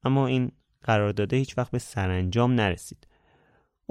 [0.03, 0.51] اما این
[0.83, 3.07] قرارداده هیچ وقت به سرانجام نرسید.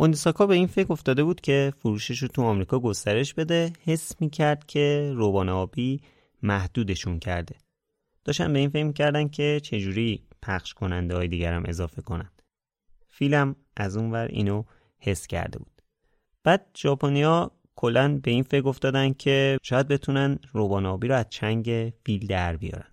[0.01, 4.67] اوندیساکا به این فکر افتاده بود که فروشش رو تو آمریکا گسترش بده حس می‌کرد
[4.67, 6.01] که روبان آبی
[6.43, 7.55] محدودشون کرده.
[8.25, 12.43] داشتن به این فکر کردن که چجوری پخش کننده های دیگرم اضافه کنند.
[13.09, 14.65] فیلم از اونور اینو
[14.99, 15.83] حس کرده بود.
[16.45, 21.93] بعد ژاپنیا کلا به این فکر افتادن که شاید بتونن روبان آبی رو از چنگ
[22.05, 22.91] فیل در بیارن.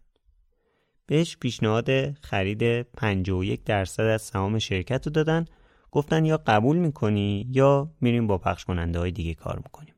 [1.06, 5.46] بهش پیشنهاد خرید 51 درصد از سهام شرکت رو دادن
[5.92, 9.94] گفتن یا قبول می‌کنی یا میریم با پخش کننده های دیگه کار می‌کنیم.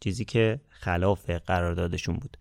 [0.00, 2.36] چیزی که خلاف قراردادشون بود.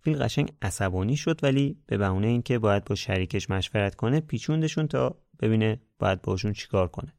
[0.00, 5.16] فیل قشنگ عصبانی شد ولی به بهونه اینکه باید با شریکش مشورت کنه پیچوندشون تا
[5.40, 7.12] ببینه باید باشون چیکار کنه.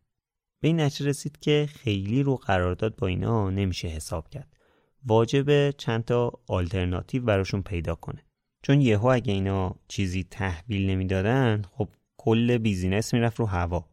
[0.59, 4.53] به این نتیجه رسید که خیلی رو قرارداد با اینا نمیشه حساب کرد.
[5.05, 8.25] واجبه چند تا آلترناتیو براشون پیدا کنه.
[8.61, 13.89] چون یهو اگه اینا چیزی تحویل نمی‌دادن خب کل business می‌رفت رو هوا.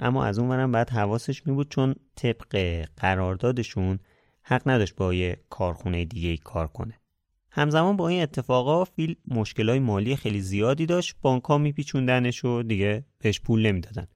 [0.00, 3.98] اما از اون ورم باید حواسش می بود چون طبق قراردادشون
[4.42, 7.00] حق نداشت با یه کارخونه دیگه کار کنه.
[7.50, 11.16] همزمان با این اتفاقا فیل مشکلای مالی خیلی زیادی داشت.
[11.22, 14.06] بانک ها میپیچوندنش و دیگه بهش پول نمی‌دادن.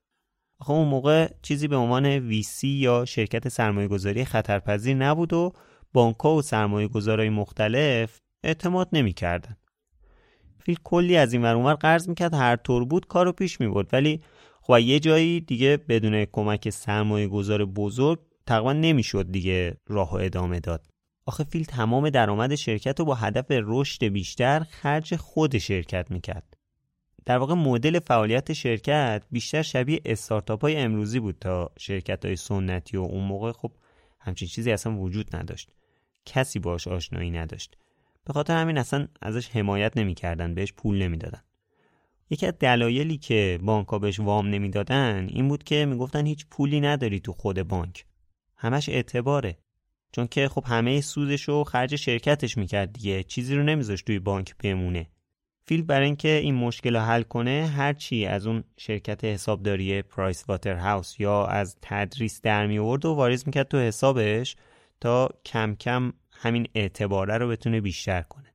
[0.59, 5.53] آخه اون موقع چیزی به عنوان ویسی یا شرکت سرمایه گذاری خطرپذیر نبود و
[5.93, 9.57] بانک و سرمایه گذارای مختلف اعتماد نمی‌کردن.
[10.59, 12.33] فیل کلی از این ور قرض می‌کرد.
[12.33, 13.93] هر طور بود کارو پیش می‌برد.
[13.93, 14.21] ولی
[14.67, 20.59] خب یه جایی دیگه بدون کمک سرمایه گذار بزرگ تقریبا نمی‌شد دیگه راه و ادامه
[20.59, 20.87] داد.
[21.25, 26.57] آخه فیل تمام درآمد شرکت رو با هدف رشد بیشتر خرج خود شرکت می‌کرد.
[27.25, 32.97] در واقع مدل فعالیت شرکت بیشتر شبیه استارتاپ های امروزی بود تا شرکت های سنتی
[32.97, 33.71] و اون موقع خب
[34.19, 35.71] همچین چیزی اصلا وجود نداشت.
[36.25, 37.77] کسی باش آشنایی نداشت.
[38.25, 41.41] به خاطر همین اصلا ازش حمایت نمی‌کردن بهش پول نمی‌دادن.
[42.29, 46.81] یکی از دلایلی که بانک ها بهش وام نمی‌دادن این بود که می‌گفتن هیچ پولی
[46.81, 48.05] نداری تو خود بانک.
[48.57, 49.57] همش اعتباره.
[50.11, 53.23] چون که خب همه سودش رو خرج شرکتش می‌کرد دیگه.
[53.23, 55.09] چیزی رو نمیذاشت توی بانک بمونه.
[55.67, 60.75] فیل برای اینکه این مشکل رو حل کنه هرچی از اون شرکت حسابداری پرایس واتر
[60.75, 64.55] هاوس یا از تدریس در می و واریز می‌کرد تو حسابش
[65.01, 68.54] تا کم کم همین اعتباره رو بتونه بیشتر کنه.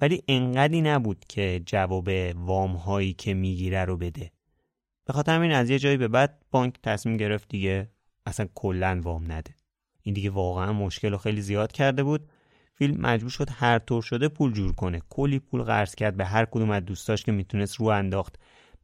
[0.00, 4.30] ولی انقدی نبود که جواب وام هایی که می‌گیره رو بده.
[5.06, 7.90] به خاطر همین از یه جایی به بعد بانک تصمیم گرفت دیگه
[8.26, 9.54] اصلا کلا وام نده.
[10.02, 12.28] این دیگه واقعا مشکل رو خیلی زیاد کرده بود.
[12.74, 15.02] فیلم مجبور شد هر طور شده پول جور کنه.
[15.08, 18.38] کلی پول قرض کرد به هر کدوم از دوستاش که می‌تونست رو انداخت.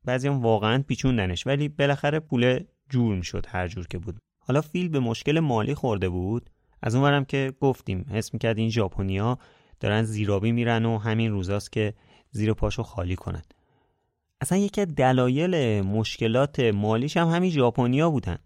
[0.04, 4.18] بعضی هم واقعا پیچوندنش ولی بالاخره پول جور می‌شد هر جور که بود.
[4.38, 6.50] حالا فیل به مشکل مالی خورده بود.
[6.82, 9.38] از اونورم که گفتیم حس می‌کرد این ژاپنیا
[9.80, 11.94] دارن زیرابی میرن و همین روزاست که
[12.30, 13.42] زیر پاشو خالی کنن.
[14.40, 18.38] اصلا یکی دلایل مشکلات مالیش هم همین ژاپنیا بودن.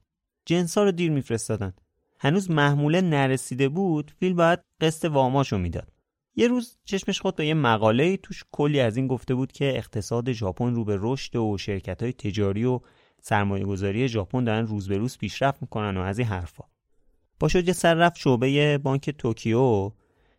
[0.47, 1.73] جنسا رو دیر میفرستادن.
[2.19, 5.93] هنوز محموله نرسیده بود فیل باید قسط واماشو می‌داد.
[6.37, 10.33] یه روز چشمش خود به یه مقاله توش کلی از این گفته بود که اقتصاد
[10.33, 12.81] ژاپن رو به رشد و شرکت های تجاری و
[13.21, 16.65] سرمایه گذاری ژاپن دارن روز به روز پیشرفت می‌کنن و از این حرفا.
[17.41, 19.91] با یه سر رفت شعبه بانک توکیو.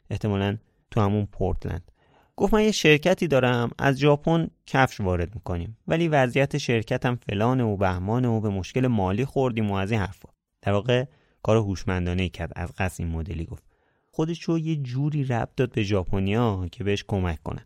[0.09, 0.57] احتمالا
[0.91, 1.91] تو همون پورتلند.
[2.35, 5.77] گفت من یه شرکتی دارم از ژاپن کفش وارد می‌کنیم.
[5.87, 10.29] ولی وضعیت شرکتم فلان و بهمان و به مشکل مالی خوردیم و از این حرفا.
[10.61, 11.05] در واقع
[11.43, 13.63] کار هوشمندانه کرد از قصد این مدلی گفت.
[14.11, 17.65] خودش رو یه جوری ربط داد به ژاپنیا که بهش کمک کنن.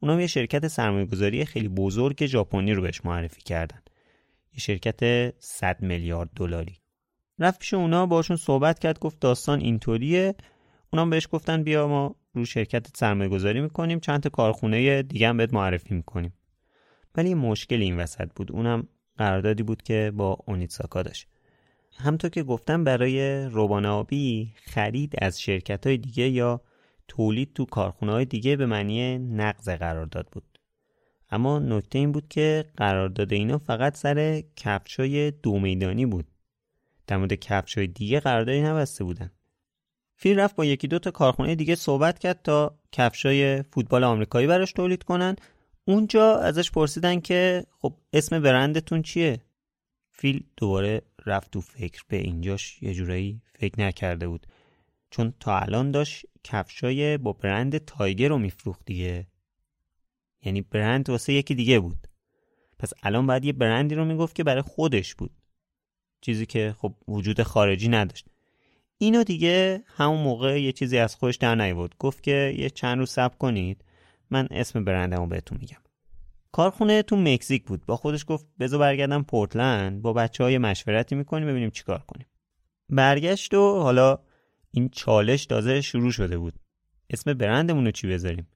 [0.00, 3.82] اونا یه شرکت سرمایه گذاری خیلی بزرگ ژاپنی رو بهش معرفی کردن.
[4.52, 6.76] یه شرکت 100 میلیارد دلاری.
[7.38, 10.34] رفت پیش اونا باشون صحبت کرد گفت داستان اینطوریه.
[10.92, 15.36] اونا بهش گفتن بیا ما رو شرکت سرمایه گذاری می‌کنیم چند تا کارخونه دیگه هم
[15.36, 16.32] بهت معرفی می‌کنیم.
[17.16, 18.88] ولی مشکل این وسط بود اونم
[19.18, 21.28] قراردادی بود که با اونیتساکا داشت.
[21.96, 26.60] همطور که گفتم برای روبان آبی خرید از شرکت های دیگه یا
[27.08, 30.58] تولید تو کارخونه های دیگه به معنی نقض قرارداد بود.
[31.30, 36.26] اما نکته این بود که قرارداد اینا فقط سر کفشای دو میدانی بود.
[37.06, 39.30] در مورد کفشای دیگه قراردادی نبسته بودن.
[40.24, 44.72] فیل رفت با یکی دو تا کارخونه دیگه صحبت کرد تا کفشای فوتبال آمریکایی براش
[44.72, 45.36] تولید کنن.
[45.84, 49.40] اونجا ازش پرسیدن که خب اسم برندتون چیه؟
[50.10, 52.02] فیل دوباره رفت تو فکر.
[52.08, 54.46] به اینجاش یه جورایی فکر نکرده بود.
[55.10, 59.26] چون تا الان داشت کفشای با برند تایگر رو میفروخت دیگه.
[60.42, 62.08] یعنی برند واسه یکی دیگه بود.
[62.78, 65.30] پس الان باید یه برندی رو می‌گفت که برای خودش بود.
[66.20, 68.26] چیزی که خب وجود خارجی نداشت.
[69.04, 71.92] اینو دیگه همون موقع یه چیزی از خودش در نیورد.
[71.98, 73.84] گفت که یه چند روز صبر کنید
[74.30, 75.76] من اسم برندمو بهتون میگم.
[76.52, 77.86] کارخونه تو مکزیک بود.
[77.86, 82.26] با خودش گفت بذار برگردم پورتلند با بچه های مشورتی می‌کنیم ببینیم چیکار کنیم.
[82.88, 84.18] برگشت و حالا
[84.70, 86.54] این چالش تازه شروع شده بود.
[87.10, 88.48] اسم برندمون رو چی بذاریم؟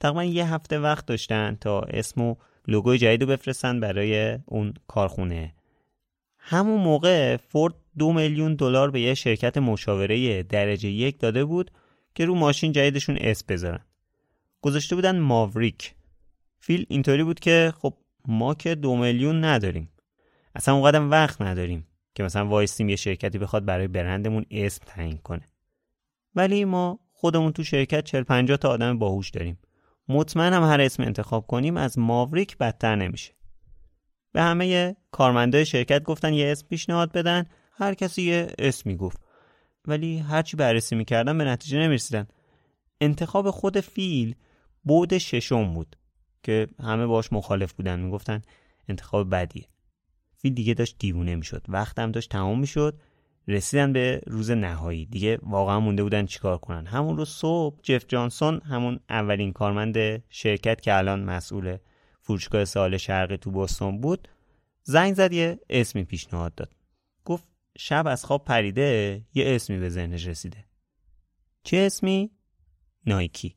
[0.00, 2.34] تقریبا یه هفته وقت داشتن تا اسم و
[2.68, 5.54] لوگوی جدید بفرستن برای اون کارخونه.
[6.38, 11.70] همون موقع فورد دو میلیون دلار به یه شرکت مشاوره درجه یک داده بود
[12.14, 13.80] که رو ماشین جدیدشون اسم بذارن.
[14.60, 15.94] گذاشته بودن ماوریک.
[16.58, 17.94] فیل اینطوری بود که خب
[18.28, 19.90] ما که دو میلیون نداریم.
[20.54, 25.48] اصلا اونقدر وقت نداریم که مثلا وایستیم یه شرکتی بخواد برای برندمون اسم تعیین کنه.
[26.34, 29.58] ولی ما خودمون تو شرکت 40 50 تا آدم باهوش داریم.
[30.08, 33.32] مطمئنم هر اسم انتخاب کنیم از ماوریک بدتر نمیشه.
[34.32, 39.20] به همه کارمندای شرکت گفتن یه اسم پیشنهاد بدن هر کسی یه اسمی گفت
[39.88, 42.26] ولی هرچی بررسی می‌کردن به نتیجه نمی‌رسیدن.
[43.00, 44.34] انتخاب خود فیل
[44.84, 45.96] بود ششم بود
[46.42, 48.00] که همه باش مخالف بودن.
[48.00, 48.42] می‌گفتن
[48.88, 49.64] انتخاب بدیه.
[50.36, 51.64] فیل دیگه داشت دیوونه می‌شد.
[51.68, 53.00] وقتم داشت تمام می‌شد.
[53.48, 55.06] رسیدن به روز نهایی.
[55.06, 56.86] دیگه واقعا مونده بودن چیکار کنن.
[56.86, 61.76] همون روز صبح جف جانسون همون اولین کارمند شرکت که الان مسئول
[62.20, 64.28] فروشگاه سال شرقی تو بوستون بود
[64.82, 66.72] زنگ زد یه اسمی پیشنهاد داد.
[67.78, 70.64] شب از خواب پریده یه اسمی به ذهنش رسیده.
[71.62, 72.30] چه اسمی؟
[73.06, 73.56] نایکی.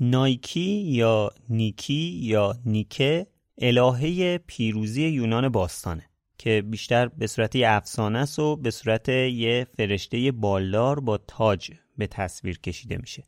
[0.00, 3.26] نایکی یا نیکی یا نیکه
[3.58, 6.04] الهه پیروزی یونان باستانه
[6.38, 11.70] که بیشتر به صورت یه افسانه است و به صورت یه فرشته بالدار با تاج
[11.98, 13.24] به تصویر کشیده میشه.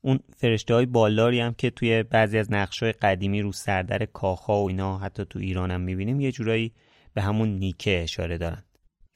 [0.00, 4.68] اون فرشته های بالداری هم که توی بعضی از نقش قدیمی رو سردر کاخا و
[4.68, 6.72] اینا حتی تو ایران هم می‌بینیم یه جورایی
[7.14, 8.64] به همون نیکه اشاره دارن.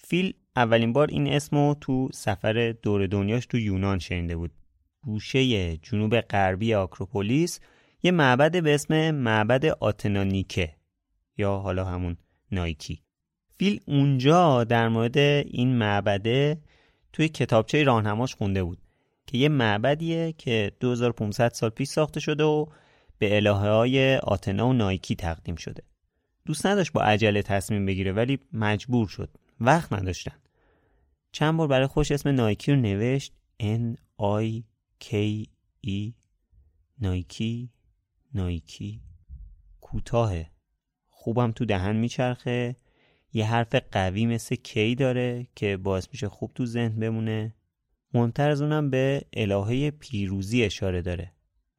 [0.04, 4.50] فیل اولین بار این اسمو تو سفر دور دنیاش تو یونان شنیده بود.
[5.02, 7.60] گوشه جنوب غربی آکروپولیس
[8.02, 10.74] یه معبد به اسم معبد آتنانیکه
[11.36, 12.16] یا حالا همون
[12.52, 13.02] نایکی.
[13.58, 16.58] فیل اونجا در مورد این معبده
[17.12, 18.78] توی کتابچه راهنماش خونده بود
[19.26, 22.66] که یه معبدیه که 2500 سال پیش ساخته شده و
[23.18, 25.82] به الهه های آتنا و نایکی تقدیم شده.
[26.46, 29.30] دوست نداشت با عجله تصمیم بگیره ولی مجبور شد.
[29.64, 30.38] وقت نداشتن.
[31.32, 33.32] چند بار برای خوش اسم نایکی رو نوشت.
[33.62, 34.62] N I
[35.04, 35.14] K
[35.86, 36.12] E.
[36.98, 37.70] نایکی
[38.34, 39.00] نایکی.
[39.80, 40.50] کوتاهه.
[41.08, 42.76] خوبم تو دهن میچرخه.
[43.32, 47.54] یه حرف قوی مثل کی داره که باعث میشه خوب تو ذهن بمونه.
[48.14, 51.32] مهمتر از اونم به الهه پیروزی اشاره داره.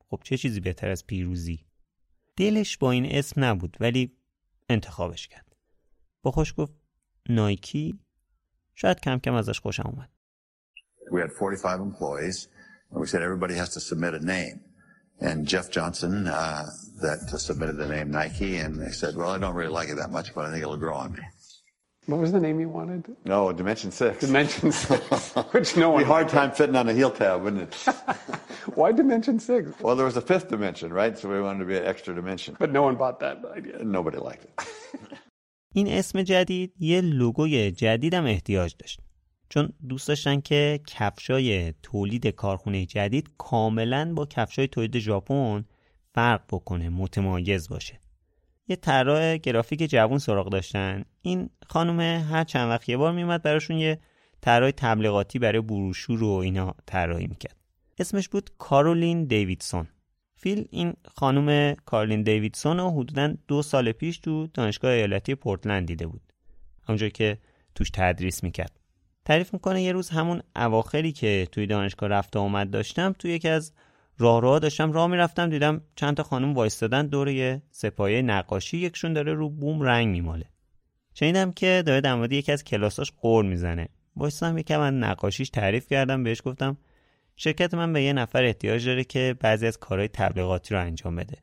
[0.10, 1.66] خب چه چیزی بهتر از پیروزی؟
[2.36, 4.12] دلش با این اسم نبود ولی
[4.70, 5.56] انتخابش کرد.
[6.22, 6.74] با خوش گفت
[7.29, 7.99] نایکی
[8.75, 10.09] شاید کم کم ازش خوشم اومد
[11.11, 12.49] We had 45 employees
[12.91, 14.61] and we said everybody has to submit a name
[15.21, 16.65] and Jeff Johnson uh,
[17.03, 20.11] that submitted the name Nike, and they said, "Well, I don't really like it that
[20.11, 21.21] much, but I think it'll grow on me."
[22.07, 23.05] What was the name you wanted?
[23.27, 24.21] No, Dimension Six.
[24.21, 26.03] Dimension Six, which no one.
[26.03, 27.75] Be a hard time fitting on a heel tab, wouldn't it?
[28.75, 29.73] Why Dimension Six?
[29.81, 31.19] well, there was a fifth dimension, right?
[31.19, 32.57] So we wanted to be an extra dimension.
[32.59, 33.85] But no one bought that idea.
[33.85, 35.19] Nobody liked it.
[35.74, 39.00] این اسم جدید یه لوگوی جدیدم احتیاج داشت.
[39.50, 45.66] چون دوست داشتن که کفشای تولید کارخونه جدید کاملا با کفشای تولید ژاپن
[46.14, 48.00] فرق بکنه متمایز باشه.
[48.68, 51.06] یه طراح گرافیک جوون سراغ داشتن.
[51.22, 54.00] این خانم هر چند وقت یه بار میومد براشون یه
[54.42, 57.56] طراح تبلیغاتی برای بروشور و اینا طراحی می‌کرد.
[58.00, 59.88] اسمش بود کارولین دیویدسون.
[60.44, 66.08] فیل این خانم کارولین دیویدسون رو حدودا دو سال پیش تو دانشگاه ایالتی پورتلند دیده
[66.08, 66.22] بود.
[66.88, 67.38] همونجا که
[67.76, 68.80] توش تدریس می‌کرد.
[69.26, 73.74] تعریف می‌کنه یه روز همون اواخری که توی دانشگاه رفت آمد داشتم توی یکی از
[74.18, 79.14] راه راه داشتم راه می‌رفتم دیدم چند تا خانم وایستادن دور یه سپایه نقاشی یکشون
[79.14, 80.46] داره رو بوم رنگ میماله.
[81.14, 83.88] شنیدم که داره در مورد یکی از کلاساش قور می‌زنه.
[84.16, 86.78] وایستادم یکم از نقاشیش تعریف کردم بهش گفتم
[87.36, 91.38] شرکت من به یه نفر احتیاج داره که بعضی از کارهای تبلیغاتی رو انجام بده.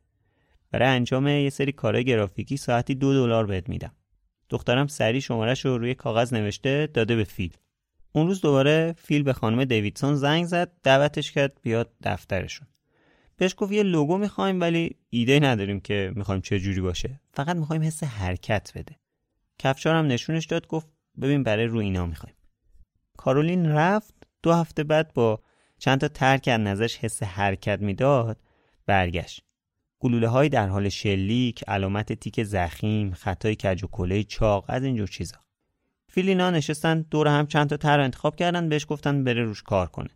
[0.71, 3.93] برای انجام یه سری کارهای گرافیکی ساعتی دو دلار بهت میدم.
[4.49, 7.57] دخترم سری شمارش رو روی کاغذ نوشته داده به فیل.
[8.13, 12.69] اون روز دوباره فیل به خانم دیویدسون زنگ زد دعوتش کرد بیاد دفترشون.
[13.37, 17.21] بهش گفت یه لوگو می‌خوایم ولی ایده نداریم که می‌خوایم چه جوری باشه.
[17.35, 18.97] فقط می‌خوایم حس حرکت بده.
[19.59, 20.89] کفشارم نشونش داد گفت
[21.21, 22.37] ببین برای رو اینا می‌خوایم.
[23.17, 25.43] کارولین رفت دو هفته بعد با
[25.81, 28.37] چند تا ترک از نظرش حس حرکت می‌داد
[28.87, 29.43] برگشت.
[30.01, 35.09] گلوله های در حال شلیک علامت تیک زخیم خطای کج و کله چاق از اینجور
[35.09, 35.37] چیزا.
[36.09, 40.11] فیلینا نشستن دور هم چند تا طرح انتخاب کردن بهش گفتن بره روش کار کنه.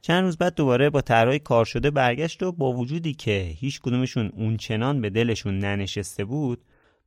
[0.00, 4.32] چند روز بعد دوباره با طرحهای کار شده برگشت و با وجودی که هیچ کدومشون
[4.34, 6.64] اون چنان به دلشون ننشسته بود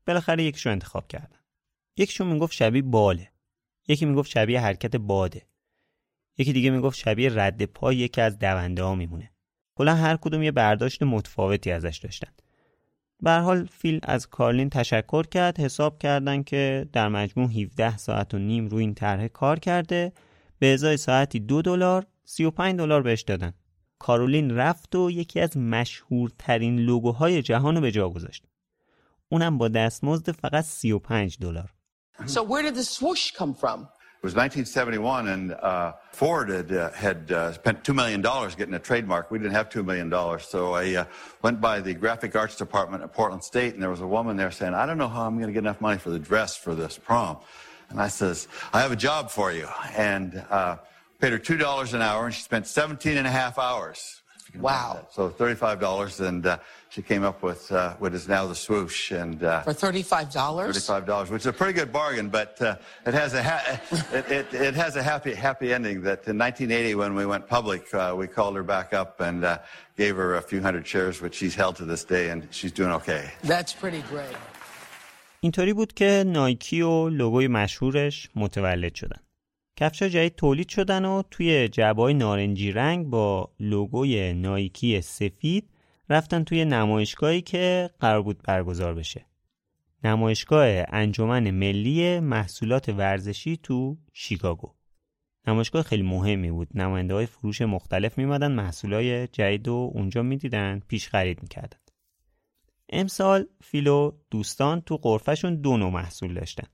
[0.07, 1.39] بالاخره یکیشو انتخاب کردن.
[1.97, 3.29] یکیشون می‌گفت شبیه باله.
[3.87, 5.41] یکی می‌گفت شبیه حرکت باده.
[6.37, 9.31] یکی دیگه می‌گفت شبیه رد پای یکی از دونده ها میمونه.
[9.75, 12.31] کلا هر کدوم یه برداشت متفاوتی ازش داشتن.
[13.21, 18.37] به حال فیل از کارلین تشکر کرد حساب کردن که در مجموع 17 ساعت و
[18.37, 20.13] نیم روی این طرح کار کرده
[20.59, 23.53] به ازای ساعتی دو دلار 35 دلار بهش دادن.
[23.99, 28.45] کارولین رفت و یکی از مشهورترین لوگوهای جهان رو به جا گذاشت.
[29.29, 31.73] اونم با دستمزد فقط 35 دلار.
[32.27, 33.87] So where did the swoosh come from?
[34.25, 38.23] It was 1971, and uh, Ford had, uh, had uh, spent $2 million
[38.57, 39.29] getting a trademark.
[39.29, 40.09] We didn't have $2 million.
[40.39, 41.05] So I uh,
[41.43, 44.49] went by the graphic arts department at Portland State, and there was a woman there
[44.49, 46.73] saying, I don't know how I'm going to get enough money for the dress for
[46.73, 47.37] this prom.
[47.91, 49.67] And I says, I have a job for you.
[49.95, 50.77] And uh,
[51.19, 54.23] paid her $2 an hour, and she spent 17 and a half hours
[54.58, 55.06] Wow.
[55.12, 56.58] So $35, and uh,
[56.88, 59.12] she came up with uh, what is now the swoosh.
[59.12, 60.32] And uh, For $35?
[60.32, 62.76] $35, which is a pretty good bargain, but uh,
[63.06, 63.80] it has a ha-
[64.12, 66.02] it, it, it has a happy happy ending.
[66.02, 69.58] That in 1980, when we went public, uh, we called her back up and uh,
[69.96, 72.90] gave her a few hundred shares, which she's held to this day, and she's doing
[72.92, 73.30] okay.
[73.44, 74.36] That's pretty great.
[75.42, 79.20] اینطوری بود که نایکی و لوگوی مشهورش متولد شدن.
[79.75, 85.69] کفشا جدید تولید شدن و توی جعبه‌های نارنجی رنگ با لوگوی نایکی سفید
[86.09, 89.25] رفتن توی نمایشگاهی که قرار بود برگزار بشه.
[90.03, 94.73] نمایشگاه انجمن ملی محصولات ورزشی تو شیکاگو.
[95.47, 96.67] نمایشگاه خیلی مهمی بود.
[96.73, 101.77] نماینده های فروش مختلف میمدن محصولای جدید و اونجا می‌دیدن پیش خرید می‌کردن.
[102.89, 106.67] امسال فیلو دوستان تو قرفشون دو نوع محصول داشتن.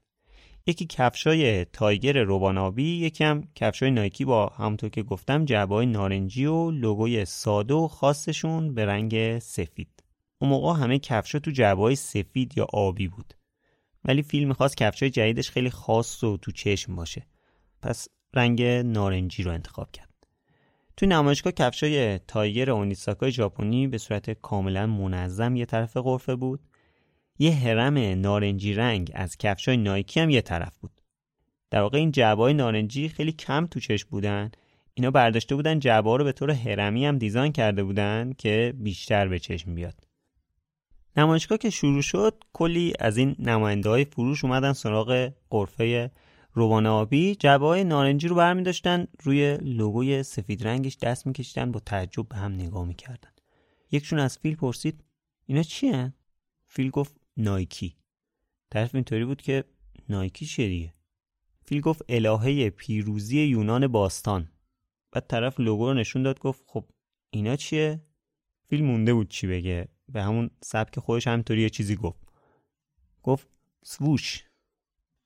[0.66, 6.72] یکی کفشای تایگر روبانابی یکی هم کفشای نایکی با همونطور که گفتم جعبه نارنجی و
[6.72, 10.04] لوگوی ساده و خاصشون به رنگ سفید.
[10.40, 13.34] اون موقع همه کفشا تو جعبه سفید یا آبی بود.
[14.06, 17.28] ولی فیلم می‌خواست کفشای جدیدش خیلی خاص و تو چشم باشه.
[17.82, 20.28] پس رنگ نارنجی رو انتخاب کرد.
[20.98, 26.60] تو نمایشگاه کفشای تایگر اونیساکای ژاپنی به صورت کاملا منظم یه طرف قرفه بود.
[27.42, 31.02] یه هرم نارنجی رنگ از کفشای نایکی هم یه طرف بود.
[31.72, 34.52] در واقع این جعبه‌های نارنجی خیلی کم تو چشم بودن.
[34.94, 39.40] اینا برداشته بودن جعبه رو به طور هرمی هم دیزاین کرده بودن که بیشتر به
[39.40, 40.08] چشم بیاد.
[41.18, 46.12] نمایشگاه که شروع شد کلی از این نماینده های فروش اومدن سراغ قرفه
[46.54, 51.80] روان آبی جعبه های نارنجی رو برمی داشتن روی لوگوی سفید رنگش دست میکشیدن با
[51.80, 53.32] تعجب به هم نگاه می‌کردن
[53.92, 55.04] یکشون از فیل پرسید
[55.46, 56.14] اینا چیه؟
[56.66, 57.98] فیل گفت نایکی.
[58.70, 59.64] طرف اینطوری بود که
[60.10, 60.94] نایکی چیه دیگه؟
[61.66, 64.52] فیل گفت الهه پیروزی یونان باستان.
[65.12, 66.86] بعد طرف لوگو رو نشون داد گفت خب
[67.30, 68.02] اینا چیه؟
[68.70, 72.22] فیل مونده بود چی بگه؟ به همون سبک خودش همینطوری یه چیزی گفت.
[73.24, 73.48] گفت
[73.84, 74.44] سووش.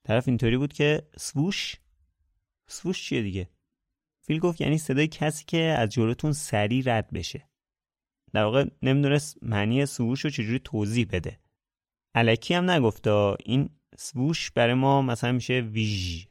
[0.04, 1.76] طرف اینطوری بود که سووش؟
[2.66, 3.50] سووش چیه دیگه؟
[4.20, 7.48] فیل گفت یعنی صدای کسی که از جلوتون سری رد بشه.
[8.32, 11.40] در واقع نمی‌دونست معنی سووش رو چجوری توضیح بده.
[12.16, 13.68] علکی هم نگفتا این
[13.98, 16.24] سووش برای ما مثلا میشه ویژ.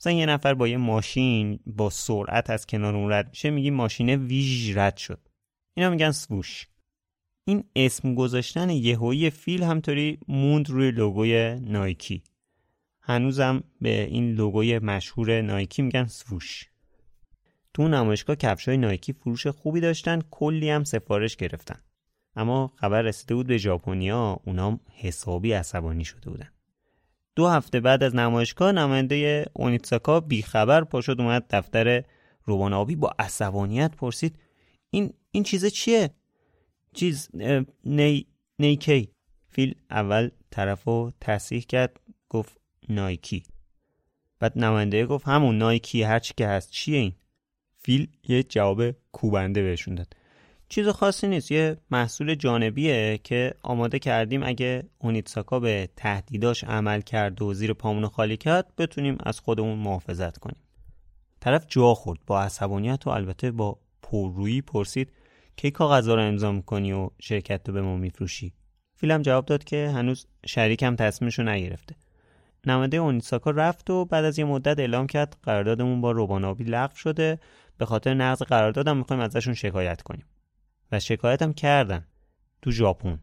[0.00, 4.14] مثلا یه نفر با یه ماشین با سرعت از کنار اون رد میشه میگی ماشین
[4.14, 5.28] ویژ رد شد.
[5.74, 6.66] اینا میگن سووش.
[7.44, 12.22] این اسم گذاشتن یهویی فیل همطوری موند روی لوگوی نایکی.
[13.00, 16.68] هنوزم به این لوگوی مشهور نایکی میگن سووش.
[17.74, 21.80] تو نمایشگاه کفشای نایکی فروش خوبی داشتن کلی هم سفارش گرفتن.
[22.40, 26.48] اما خبر رسیده بود به ژاپنیا اونام حسابی عصبانی شده بودن.
[27.36, 32.04] دو هفته بعد از نمایشگاه نماینده اونیتساکا بیخبر پاشد اومد دفتر
[32.44, 34.38] روبان آبی با عصبانیت پرسید
[34.90, 36.10] این این چیز چیه؟
[36.94, 37.28] چیز
[37.84, 38.26] نی
[38.58, 39.08] نیکی.
[39.48, 43.42] فیل اول طرفو تصحیح کرد گفت نایکی.
[44.38, 47.12] بعد نماینده گفت همون نایکی هرچی که هست چیه این؟
[47.78, 50.14] فیل یه جواب کوبنده بهشون داد.
[50.72, 51.52] چیز خاصی نیست.
[51.52, 58.08] یه محصول جانبیه که آماده کردیم اگه اونیتساکا به تهدیداش عمل کرد و زیر پامون
[58.08, 60.62] خالی کرد بتونیم از خودمون محافظت کنیم.
[61.40, 62.18] طرف جا خورد.
[62.26, 65.12] با عصبانیت و البته با پررویی پرسید
[65.56, 68.52] کی کاغذا رو امضا می‌کنی و شرکت رو به ما میفروشی؟
[68.96, 71.94] فیلم جواب داد که هنوز شریکم تصمیمش رو نگرفته.
[72.66, 77.38] نماینده اونیتساکا رفت و بعد از یه مدت اعلام کرد قراردادمون با روبانابی لغو شده.
[77.78, 80.24] به خاطر نقض قراردادم می‌خوایم ازشون شکایت کنیم.
[80.92, 82.06] و شکایتم کردن
[82.62, 83.20] تو ژاپن.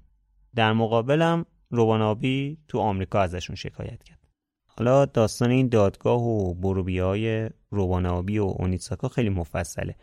[0.55, 4.19] در مقابلم روبانابی تو آمریکا ازشون شکایت کرد.
[4.67, 9.95] حالا داستان این دادگاه و بروبی های روبانابی و اونیتساکا خیلی مفصله.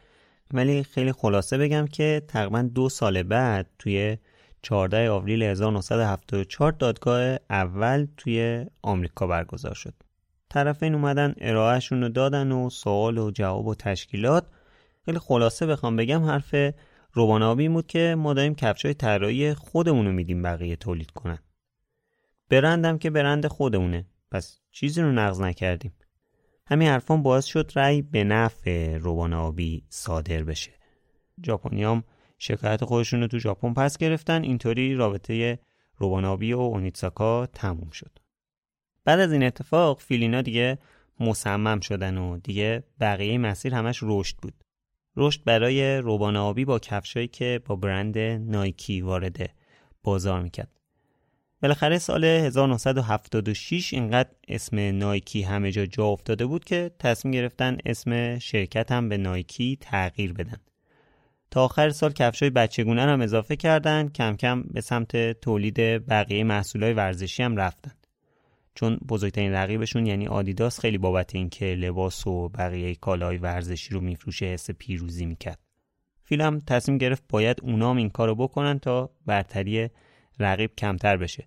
[0.53, 4.19] ولی خیلی خلاصه بگم که تقریبا دو سال بعد توی
[4.63, 9.95] 14 آوریل 1974 دادگاه اول توی آمریکا برگزار شد.
[10.51, 14.47] طرفین اومدن ارائهشون رو دادن و سوال و جواب و تشکیلات.
[15.05, 16.55] خیلی خلاصه بخوام بگم حرف
[17.15, 21.39] روبانابی بود که ما داریم کفشای طراحی خودمون رو میدیم بقیه تولید کنن.
[22.51, 25.93] برندم که برند خودمونه پس چیزی رو نقض نکردیم.
[26.67, 30.73] همین حرفان باعث شد رأی به نفع روبانابی صادر بشه.
[31.47, 32.05] ژاپنیام
[32.39, 35.59] شکایت خودشون رو تو ژاپن پس گرفتن اینطوری رابطه
[35.97, 38.19] روبانابی و اونیتساکا تموم شد
[39.05, 40.79] بعد از این اتفاق فیلینا دیگه
[41.21, 44.64] مصمم شدن و دیگه بقیه مسیر همش رشد بود
[45.17, 49.51] رشد برای روبانابی با کفشایی که با برند نایکی وارد
[50.03, 50.81] بازار می‌کرد.
[51.63, 58.39] بالاخره سال 1976 اینقدر اسم نایکی همه جا جا افتاده بود که تصمیم گرفتن اسم
[58.39, 60.61] شرکت هم به نایکی تغییر بدن.
[61.51, 66.93] تا آخر سال کفشای بچگونه هم اضافه کردن کم کم به سمت تولید بقیه محصولای
[66.93, 67.93] ورزشی هم رفتن.
[68.75, 74.47] چون بزرگترین رقیبشون یعنی آدیداس خیلی بابت اینکه لباس و بقیه کالای ورزشی رو میفروشه
[74.47, 75.59] حس پیروزی می‌کرد.
[76.23, 79.89] فیلم تصمیم گرفت باید اونام این کارو بکنن تا برتری
[80.39, 81.47] رقیب کمتر بشه.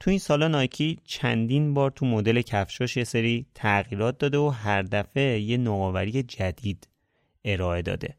[0.00, 4.82] تو این سالا نایکی چندین بار تو مدل کفشاش یه سری تغییرات داده و هر
[4.82, 6.88] دفعه یه نوآوری جدید
[7.44, 8.16] ارائه داده.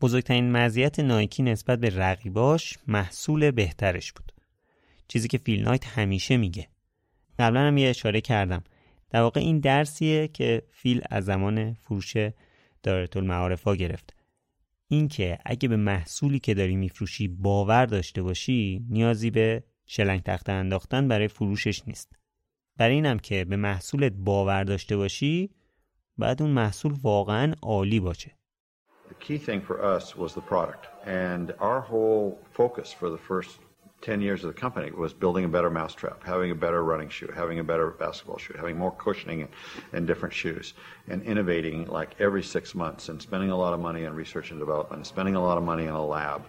[0.00, 4.32] بزرگترین مزیت نایکی نسبت به رقیباش محصول بهترش بود.
[5.08, 6.68] چیزی که فیل نایت همیشه میگه.
[7.38, 8.64] قبلا هم یه اشاره کردم.
[9.10, 12.16] در واقع این درسیه که فیل از زمان فروش
[12.82, 14.14] دارت المعارفا گرفت.
[14.88, 21.08] اینکه اگه به محصولی که داری میفروشی باور داشته باشی نیازی به شلنگ تخته انداختن
[21.08, 22.12] برای فروشش نیست.
[22.76, 25.50] برای اینم که به محصولت باور داشته باشی
[26.18, 28.36] بعد اون محصول واقعا عالی باشه.
[29.08, 30.84] The key thing for us was the product.
[31.06, 33.58] And our whole focus for the first
[34.02, 37.32] 10 years of the company was building a better mousetrap, having a better running shoe,
[37.34, 39.48] having a better basketball shoe, having more cushioning
[39.92, 40.74] in different shoes,
[41.08, 44.60] and innovating like every six months and spending a lot of money on research and
[44.60, 46.42] development, and spending a lot of money in a lab.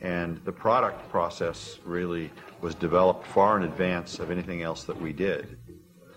[0.00, 2.30] And the product process really
[2.60, 5.56] was developed far in advance of anything else that we did.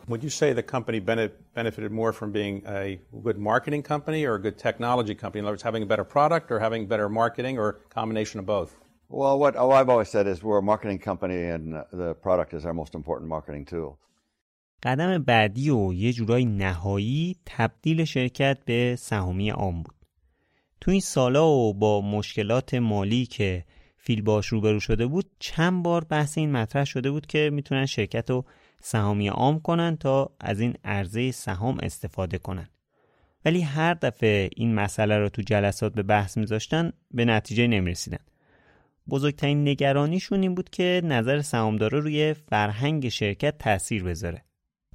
[0.08, 4.42] Would you say the company benefited more from being a good marketing company or a
[4.42, 5.40] good technology company?
[5.40, 8.48] In other words, having a better product or having better marketing or a combination of
[8.48, 8.76] both?
[9.10, 12.64] Well, what oh, I've always said is we're a marketing company and the product is
[12.66, 13.98] our most important marketing tool.
[14.84, 19.96] قدم بعدی و یه جورای نهایی تبدیل شرکت به سهامی عام بود.
[20.82, 23.66] تو این سالا و با مشکلات مالی که
[23.98, 28.30] فیل باش روبرو شده بود چند بار بحث این مطرح شده بود که می‌تونن شرکت
[28.30, 28.46] رو
[28.82, 32.70] سهامی عام کنن تا از این عرضه سهام استفاده کنن
[33.46, 38.20] ولی هر دفعه این مسئله رو تو جلسات به بحث میذاشتن به نتیجه نمی‌رسیدن
[39.10, 44.44] بزرگترین نگرانیشون این بود که نظر سهامدارا روی فرهنگ شرکت تاثیر بذاره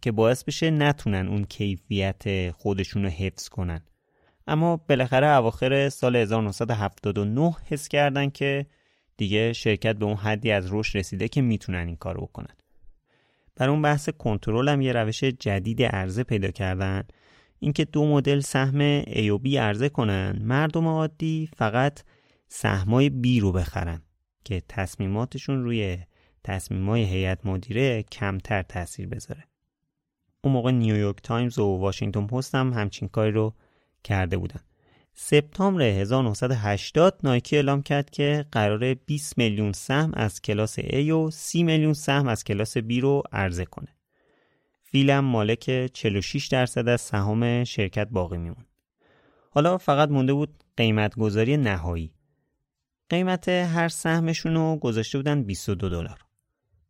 [0.03, 3.81] که باعث بشه نتونن اون کیفیت خودشون رو حفظ کنن.
[4.47, 8.67] اما بالاخره اواخر سال 1979 حس کردن که
[9.17, 12.57] دیگه شرکت به اون حدی از رشد رسیده که می‌تونن این کارو بکنن.
[13.57, 17.03] بر اون بحث کنترل هم یه روش جدید عرضه پیدا کردن.
[17.59, 22.03] اینکه دو مدل سهم A و B عرضه کنن مردم عادی فقط
[22.49, 24.03] سهمای B رو بخرن.
[24.45, 25.99] که تصمیماتشون روی
[26.45, 29.45] تصمیمای هیئت مدیره کمتر تاثیر بذاره
[30.45, 33.55] اون موقع نیویورک تایمز و واشنگتن پست هم همچین کاری رو
[34.05, 34.61] کرده بودن
[35.17, 41.63] سپتامبر 1980 نایکی اعلام کرد که قرار 20 میلیون سهم از کلاس A و 30
[41.63, 43.89] میلیون سهم از کلاس B رو عرضه کنه.
[44.83, 48.67] فیلم مالک 46 درصد از سهام شرکت باقی میمون.
[49.51, 52.14] حالا فقط مونده بود قیمت گذاری نهایی.
[53.11, 56.19] قیمت هر سهمشون رو گذاشته بودن 22 دلار.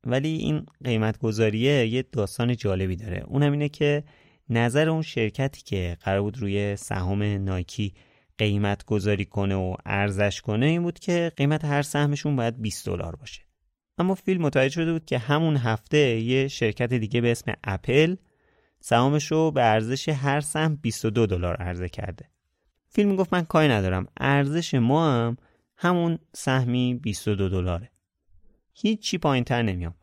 [0.07, 3.25] ولی این قیمت گذاریه یه داستان جالبی داره.
[3.27, 4.05] اونم اینه که
[4.49, 7.95] نظر اون شرکتی که قرار بود روی سهام نایکی
[8.39, 13.17] قیمت گذاری کنه و ارزش کنه این بود که قیمت هر سهمشون باید 20 دلار
[13.17, 13.43] باشه.
[13.99, 18.17] اما فیلم متوجه شده بود که همون هفته یه شرکت دیگه به اسم اپل
[18.81, 22.31] سهامش رو به ارزش هر سهم 22 دلار عرضه کرده.
[22.89, 25.37] فیلم می‌گفت من کاری ندارم ارزش ما هم
[25.77, 27.91] همون سهمی 22 دلاره.
[28.73, 29.95] هیچ چی پایین تر نمیام.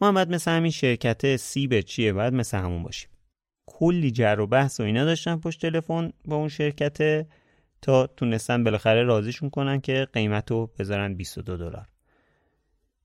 [0.00, 3.10] ما هم باید مثل همین شرکت سیب چیه باید مثل همون باشیم.
[3.66, 7.26] کلی جر و بحث و اینا داشتن پشت تلفن با اون شرکت
[7.82, 11.88] تا تونستن بالاخره راضیشون کنن که قیمت رو بذارن 22 دلار.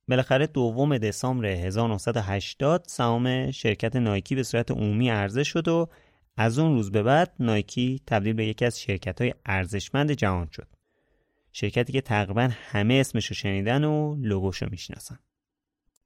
[0.08, 5.90] بالاخره دوم دسامبر 1980 سهام شرکت نایکی به صورت عمومی عرضه شد و
[6.38, 10.68] از اون روز به بعد نایکی تبدیل به یکی از شرکت های ارزشمند جهان شد.
[11.52, 15.20] شرکتی که تقریبا همه اسمش رو شنیدن و لوگوشو می‌شناسن.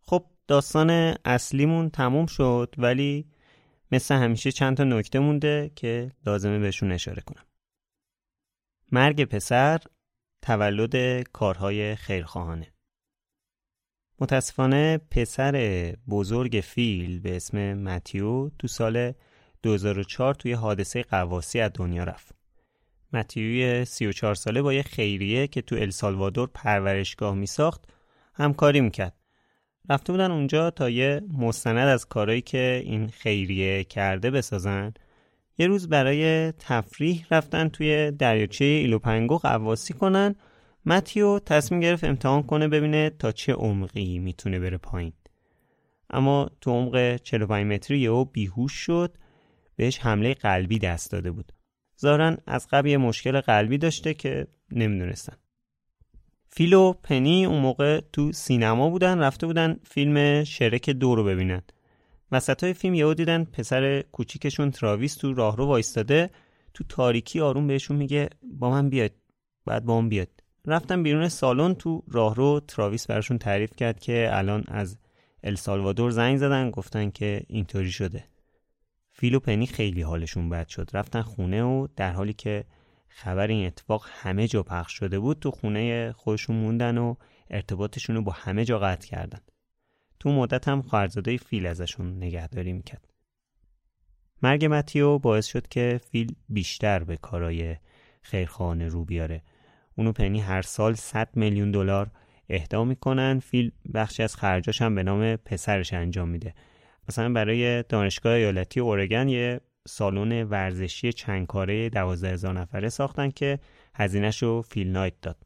[0.01, 3.26] خب داستان اصلیمون تموم شد ولی
[3.91, 7.45] مثل همیشه چند تا نکته مونده که لازمه بهشون اشاره کنم.
[8.91, 9.80] مرگ پسر
[10.41, 12.73] تولد کارهای خیرخواهانه
[14.19, 19.13] متاسفانه پسر بزرگ فیل به اسم متیو تو سال
[19.63, 22.35] 2004 توی حادثه قواسی از دنیا رفت.
[23.16, 27.84] متیوی 34 ساله با یه خیریه که تو السالوادور پرورشگاه می ساخت
[28.34, 29.14] همکاری می‌کرد.
[29.90, 34.94] رفته بودن اونجا تا یه مستند از کارهایی که این خیریه کرده بسازن.
[35.58, 40.36] یه روز برای تفریح رفتن توی دریاچه ایلوپنگو قواسی کنن.
[40.86, 45.14] متیو تصمیم گرفت امتحان کنه ببینه تا چه عمقی می‌تونه بره پایین.
[46.10, 49.18] اما تو عمق 45 متری یهو بیهوش شد
[49.76, 51.52] بهش حمله قلبی دست داده بود.
[52.01, 55.34] ظاهرا از قبل یه مشکل قلبی داشته که نمی‌دونستن.
[56.49, 61.61] فیل و پنی اون موقع تو سینما بودن رفته بودن فیلم شرک دو رو ببینن.
[62.31, 66.30] وسط های فیلم یهو دیدن پسر کوچیکشون تراویس تو راهرو وایستاده
[66.73, 69.11] تو تاریکی آروم بهشون میگه با من بیاید
[69.65, 70.30] بعد با من بیاید
[70.65, 74.97] رفتن بیرون سالن تو راهرو تراویس براشون تعریف کرد که الان از
[75.43, 78.23] السالوادور زنگ زدن گفتن که اینطوری شده.
[79.18, 80.90] فیل و پنی خیلی حالشون بد شد.
[80.94, 82.66] رفتن خونه و در حالی که
[83.08, 87.16] خبر این اتفاق همه جا پخش شده بود تو خونه خودشون موندن و
[87.50, 89.40] ارتباطشون رو با همه جا قطع کردن.
[90.20, 93.08] تو مدت هم خواهرزاده فیل ازشون نگهداری می‌کرد.
[94.44, 97.76] مرگ متیو باعث شد که فیل بیشتر به کارای
[98.22, 99.44] خیرخانه رو بیاره.
[99.98, 102.12] اونو پنی هر سال 100 میلیون دلار
[102.50, 103.40] اهدا می‌کنن.
[103.40, 106.54] فیل بخشی از خرجاش هم به نام پسرش انجام میده.
[107.10, 113.60] مثلا برای دانشگاه ایالتی اورگن یه سالن ورزشی چند کاره دوازده هزار نفره ساختن که
[113.95, 115.38] هزینهش رو فیل نایت داد.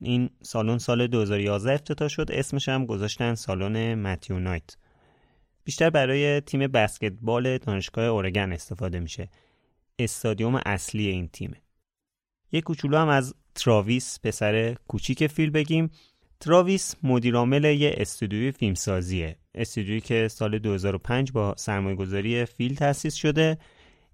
[0.00, 4.76] این سالن سال 2011 افتتاح شد اسمش هم گذاشتن سالن متیو نایت.
[5.64, 9.28] بیشتر برای تیم بسکتبال دانشگاه اورگن استفاده میشه.
[9.98, 11.62] استادیوم اصلی این تیمه.
[12.52, 15.90] یه کوچولو هم از تراویس پسر کوچیک فیل بگیم.
[16.40, 19.36] تراویس مدیرعامل یه استودیوی فیلمسازیه.
[19.54, 23.58] استودیویی که سال 2005 با سرمایه‌گذاری فیل تأسیس شده.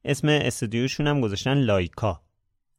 [0.04, 2.20] اسم استودیوشون هم گذاشتن لایکا.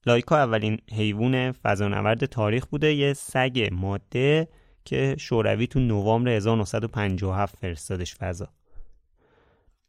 [0.06, 4.48] لایکا اولین حیوان فضانورد تاریخ بوده یه سگ ماده
[4.86, 8.50] که شوروی تو نوامبر 1957 فرستادش فضا.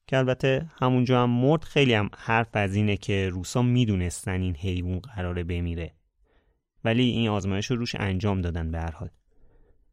[0.07, 4.99] که البته همونجا هم مرد خیلی هم حرف از اینه که روسا می‌دونستن این حیوان
[4.99, 5.95] قراره بمیره.
[6.85, 9.09] ولی این آزمایش رو روش انجام دادن به هر حال.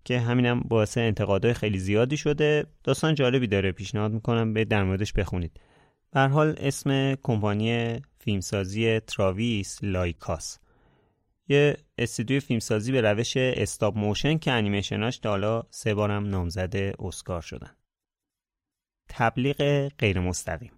[0.03, 2.65] که همینم باعث انتقادهای خیلی زیادی شده.
[2.83, 5.59] داستان جالبی داره پیشنهاد می‌کنم به در موردش بخونید.
[6.11, 10.59] به حال اسم کمپانی فیلمسازی تراویس لایکاس.
[11.47, 17.41] یه استودیو فیلمسازی به روش stop motion که انیمیشناش تا حالا سه بارم نامزد اسکار
[17.41, 17.75] شدن.
[19.09, 20.71] تبلیغ غیر مستقیم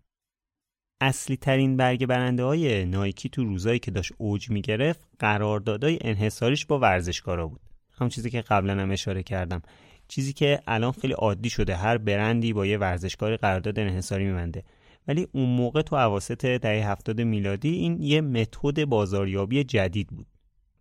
[1.02, 6.80] اصلی ترین برگ برنده های نایکی تو روزایی که داشت اوج می‌گرفت قراردادهای انحصاریش با
[6.80, 7.71] ورزشکارا بود.
[8.02, 9.62] همون چیزی که قبلا هم اشاره کردم.
[10.08, 14.64] چیزی که الان خیلی عادی شده هر برندی با یه ورزشکار قرارداد انحصاری میبنده.
[15.08, 20.28] ولی اون موقع تو عواسط دهه هفتاد میلادی این یه متد بازاریابی جدید بود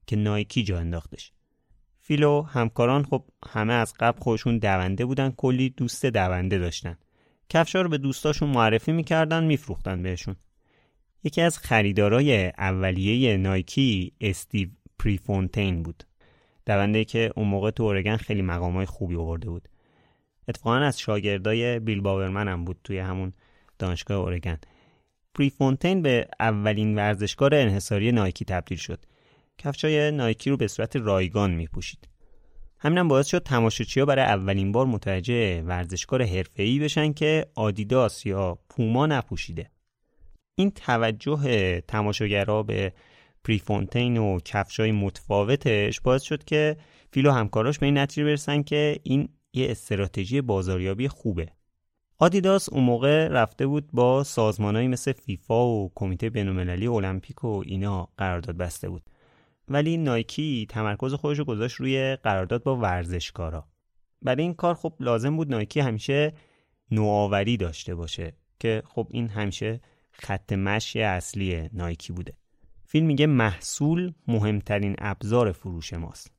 [0.06, 1.32] که نایکی جا انداختش.
[2.00, 6.98] فیلو همکاران خب همه از قبل خودشون دونده بودن کلی دوست دونده داشتن.
[7.48, 10.36] کفشا رو به دوستاشون معرفی می‌کردن میفروختن بهشون.
[11.24, 14.68] یکی از خریدارای اولیه نایکی استیو
[14.98, 16.04] پریفونتین بود.
[16.76, 19.68] دونده که اون موقع تو اورگن خیلی مقامای خوبی آورده بود.
[20.48, 23.32] اتفاقا از شاگردای بیل باورمن هم بود توی همون
[23.78, 24.58] دانشگاه اورگن
[25.34, 29.04] پریفونتین به اولین ورزشکار انحصاری نایکی تبدیل شد.
[29.58, 32.08] کفشای نایکی رو به صورت رایگان می پوشید
[32.78, 39.06] همینم باعث شد تماشاچیها برای اولین بار متوجه ورزشکار حرفه‌ای بشن که آدیداس یا پوما
[39.06, 39.70] نپوشیده.
[40.54, 42.92] این توجه تماشاگرها به
[43.44, 46.76] پریفونتین و کفشای متفاوتش باعث شد که
[47.12, 51.48] فیل و همکاراش به این نتیجه برسن که این یه استراتژی بازاریابی خوبه.
[52.18, 58.08] آدیداس اون موقع رفته بود با سازمانهایی مثل فیفا و کمیته بینالمللی المپیک و اینا
[58.16, 59.02] قرارداد بسته بود.
[59.68, 63.68] ولی نایکی تمرکز خودش رو گذاشت روی قرارداد با ورزشکارا.
[64.22, 66.32] برای این کار خب لازم بود نایکی همیشه
[66.90, 69.80] نوآوری داشته باشه که خب این همیشه
[70.10, 72.34] خط مشی اصلی نایکی بوده.
[72.92, 76.32] فیلم میگه محصول مهمترین ابزار فروش ماست.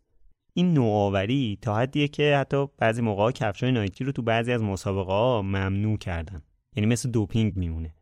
[0.54, 5.12] این نوآوری تا حدیه که حتی بعضی موقع کفشای نایکی رو تو بعضی از مسابقه
[5.12, 6.42] ها ممنوع کردن.
[6.76, 7.96] یعنی مثل دوپینگ میمونه.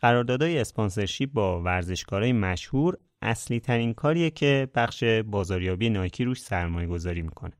[0.00, 7.22] قراردادهای اسپانسرشیپ با ورزشکارای مشهور اصلی ترین کاریه که بخش بازاریابی نایکی روش سرمایه گذاری
[7.22, 7.52] می‌کنه.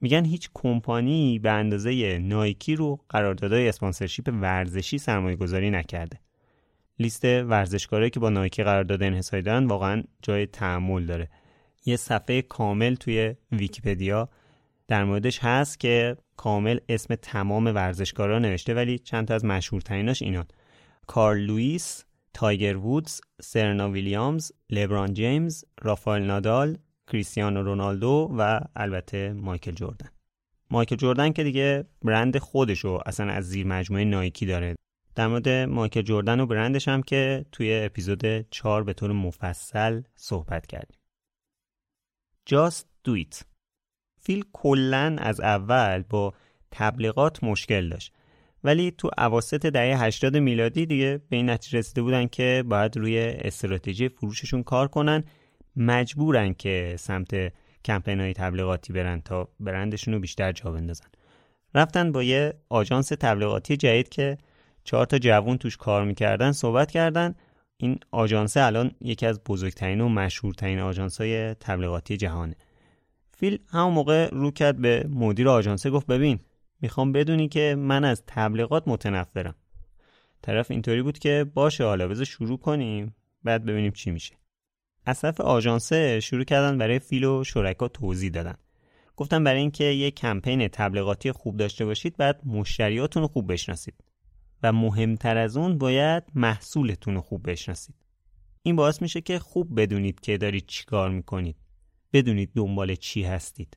[0.00, 6.23] میگن هیچ کمپانی به اندازه نایکی رو قراردادهای اسپانسرشیپ ورزشی سرمایه گذاری نکرده.
[6.98, 11.28] لیست ورزشکارایی که با نایکی قرارداد انحصاری دارن واقعا جای تامل داره
[11.86, 14.28] یه صفحه کامل توی ویکیپدیا
[14.88, 20.46] در موردش هست که کامل اسم تمام ورزشکارا نوشته ولی چند تا از مشهورتریناش اینان
[21.06, 22.04] کارل لوئیس
[22.34, 26.78] تایگر وودز، سرنا ویلیامز، لبران جیمز، رافائل نادال،
[27.12, 30.08] کریستیانو رونالدو و البته مایکل جردن.
[30.70, 34.74] مایکل جردن که دیگه برند خودشو اصلا از زیر مجموعه نایکی داره.
[35.14, 40.66] در مورد مایکل جردن و برندش هم که توی اپیزود 4 به طور مفصل صحبت
[40.66, 40.98] کردیم.
[42.50, 42.70] Do
[43.10, 43.42] it.
[44.20, 46.34] فیل کلا از اول با
[46.70, 48.12] تبلیغات مشکل داشت
[48.64, 53.18] ولی تو اواسط دهه 80 میلادی دیگه به این نتیجه رسیده بودن که باید روی
[53.18, 55.24] استراتژی فروششون کار کنن
[55.76, 57.52] مجبورن که سمت
[57.84, 61.06] کمپین های تبلیغاتی برن تا برندشون رو بیشتر جا بندازن
[61.74, 64.38] رفتن با یه آژانس تبلیغاتی جدید که
[64.84, 67.34] چهار تا جوون توش کار می‌کردن صحبت کردن.
[67.76, 72.56] این آژانس الان یکی از بزرگترین و مشهورترین آژانس های تبلیغاتی جهانه
[73.36, 76.40] فیل همون موقع رو کرد به مدیر آژانس گفت ببین
[76.80, 79.54] می‌خوام بدونی که من از تبلیغات متنفرم.
[80.42, 84.34] طرف اینطوری بود که باشه حالا بذار شروع کنیم بعد ببینیم چی میشه.
[85.06, 88.54] از طرف آژانسه شروع کردن برای فیل و شرکا توضیح دادن.
[89.16, 93.94] گفتن برای اینکه یه کمپین تبلیغاتی خوب داشته باشید بعد مشتریاتون رو خوب بشناسید.
[94.64, 97.94] و مهمتر از اون باید محصولتون رو خوب بشناسید.
[98.62, 101.56] این باعث میشه که خوب بدونید که دارید چیکار می‌کنید.
[102.12, 103.76] بدونید دنبال چی هستید.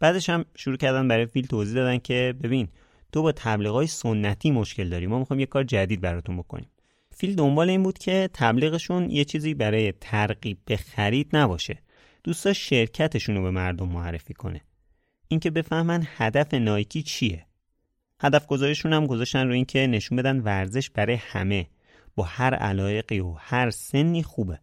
[0.00, 2.68] بعدش هم شروع کردن برای فیل توضیح دادن که ببین
[3.12, 5.06] تو با تبلیغای سنتی مشکل داری.
[5.06, 6.70] ما می‌خوایم یه کار جدید براتون بکنیم.
[7.10, 11.78] فیل دنبال این بود که تبلیغشون یه چیزی برای ترغیب به خرید نباشه.
[12.24, 14.60] دوستا شرکتشون رو به مردم معرفی کنه.
[15.28, 17.46] اینکه بفهمن هدف نایکی چیه.
[18.20, 21.66] هدف گذاریشون هم گذاشتن رو اینکه نشون بدن ورزش برای همه.
[22.14, 24.60] با هر علایقی و هر سنی خوبه.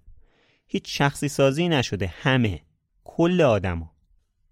[0.68, 2.60] هیچ شخصی سازی نشده همه.
[3.04, 3.92] کل آدما.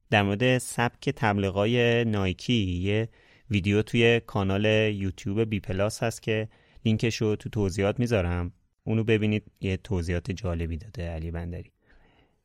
[0.10, 3.10] در مورد سبک تبلیغای نایکی یه
[3.52, 6.49] ویدیو توی کانال یوتیوب بی پلاس هست که
[6.86, 8.53] لینکش رو تو توضیحات می‌ذارم.
[8.84, 11.72] اونو ببینید یه توضیحات جالبی داده علی بندری.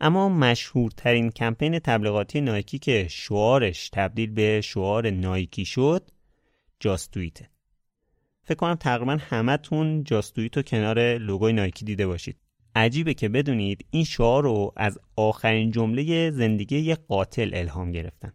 [0.00, 6.10] اما مشهورترین کمپین تبلیغاتی نایکی که شعارش تبدیل به شعار نایکی شد
[6.80, 7.48] جاستویته
[8.42, 12.36] فکر کنم تقریبا همتون جاستویت رو کنار لوگوی نایکی دیده باشید.
[12.74, 18.32] عجیبه که بدونید این شعار رو از آخرین جمله زندگی یه قاتل الهام گرفتن.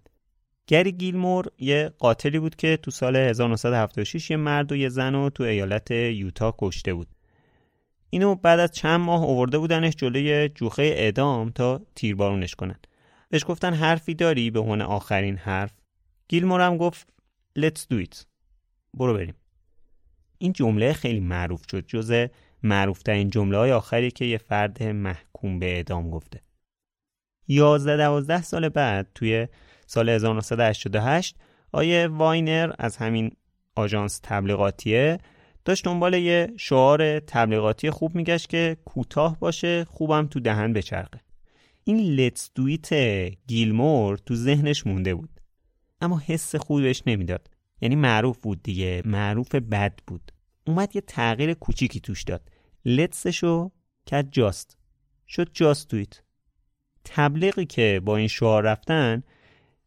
[0.68, 5.30] گری گیلمور یه قاتلی بود که تو سال 1976 یه مرد و یه زن رو
[5.30, 7.08] تو ایالت یوتا کشته بود.
[8.10, 12.80] اینو بعد از چند ماه آورده بودنش جلوی جوخه اعدام تا تیربارونش کنن.
[13.30, 15.74] بهش گفتن حرفی داری به عنوان آخرین حرف.
[16.28, 17.08] گیلمور هم گفت
[17.58, 18.26] Let's do it.
[18.94, 19.36] برو بریم.
[20.38, 22.28] این جمله خیلی معروف شد جز
[22.64, 26.42] معروفترین جمله های آخری که یه فرد محکوم به اعدام گفته.
[27.48, 29.48] 11 12 سال بعد توی
[29.88, 31.36] سال 1988
[31.72, 33.32] آیه واینر از همین
[33.76, 35.18] آژانس تبلیغاتیه
[35.66, 41.20] داشت دنبال یه شعار تبلیغاتی خوب میگشت که کوتاه باشه خوبم تو دهن بچرخه.
[41.84, 42.94] این لتس دویت
[43.48, 45.30] گیلمور تو ذهنش مونده بود.
[46.02, 47.50] اما حس خوبی بهش نمی‌داد.
[47.82, 50.32] یعنی معروف بود دیگه معروف بد بود.
[50.68, 52.52] اومد یه تغییر کوچیکی توش داد.
[52.86, 53.72] لتسشو
[54.06, 54.78] کرد جاست.
[55.28, 56.22] شد جاست دویت
[57.06, 59.24] تبلیغی که با این شعار رفتن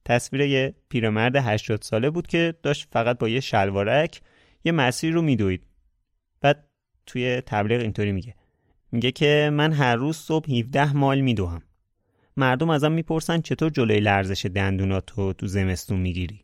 [0.04, 4.20] تصویر یه پیرمرد 80 ساله بود که داشت فقط با یه شلوارک
[4.64, 5.66] یه مسیر رو میدوید.
[6.40, 6.68] بعد
[7.06, 8.34] توی تبلیغ اینطوری میگه.
[8.92, 11.62] میگه که من هر روز صبح 17 مایل میدوهم.
[12.36, 16.43] مردم ازم می‌پرسن چطور جلوی لرزش دندوناتو تو زمستون می‌گیری.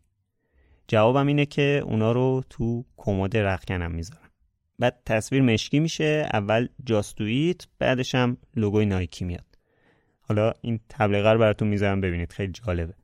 [0.90, 4.30] جوابم اینه که اونا رو تو کمد رخکنم می‌ذارم.
[4.78, 9.44] بعد تصویر مشکی میشه اول جاستویت بعدش هم لوگوی نایکی میاد.
[10.20, 12.94] حالا این تبلیغه رو براتون می‌ذارم ببینید خیلی جالبه.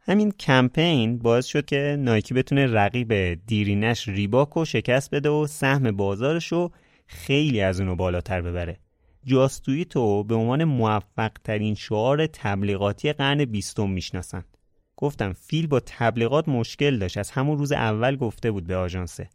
[0.00, 5.96] همین کمپین باعث شد که نایکی بتونه رقیب دیرینش ریباک رو شکست بده و سهم
[5.96, 6.70] بازارش رو
[7.06, 8.78] خیلی از اونو بالاتر ببره.
[9.24, 14.44] جاستویتو به عنوان موفق ترین شعار تبلیغاتی قرن بیستم می‌شناسن.
[14.96, 17.18] گفتم فیل با تبلیغات مشکل داشت.
[17.18, 19.28] از همون روز اول گفته بود به آژانسه.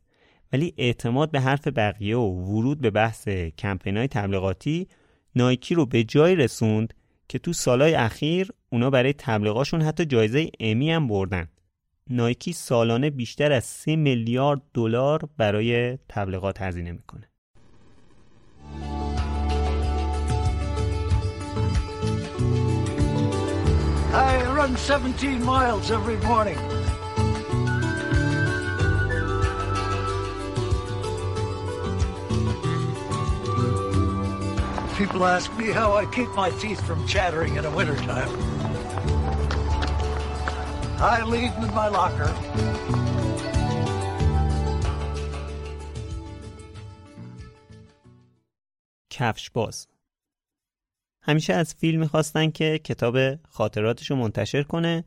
[0.53, 3.27] ولی اعتماد به حرف بقیه و ورود به بحث
[3.57, 4.87] کمپین های تبلیغاتی
[5.35, 6.93] نایکی رو به جای رسوند
[7.27, 11.47] که تو سالهای اخیر اونا برای تبلیغاشون حتی جایزه امی هم بردن.
[12.09, 17.27] نایکی سالانه بیشتر از 3 میلیارد دلار برای تبلیغات هزینه می‌کنه.
[24.60, 26.58] run 17 miles every morning.
[34.96, 38.28] People ask me how I keep my teeth from chattering in the wintertime.
[40.98, 42.32] I leave them in my locker.
[49.10, 49.86] کفش باز
[51.21, 53.17] همیشه از فیل می‌خواستن که کتاب
[53.49, 55.03] خاطراتش رو منتشر کنه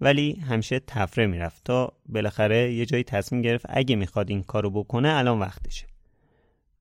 [0.00, 5.08] ولی همیشه تفره می‌رفت تا بالاخره یه جایی تصمیم گرفت اگه می‌خواد این کارو بکنه
[5.08, 5.86] الان وقتشه.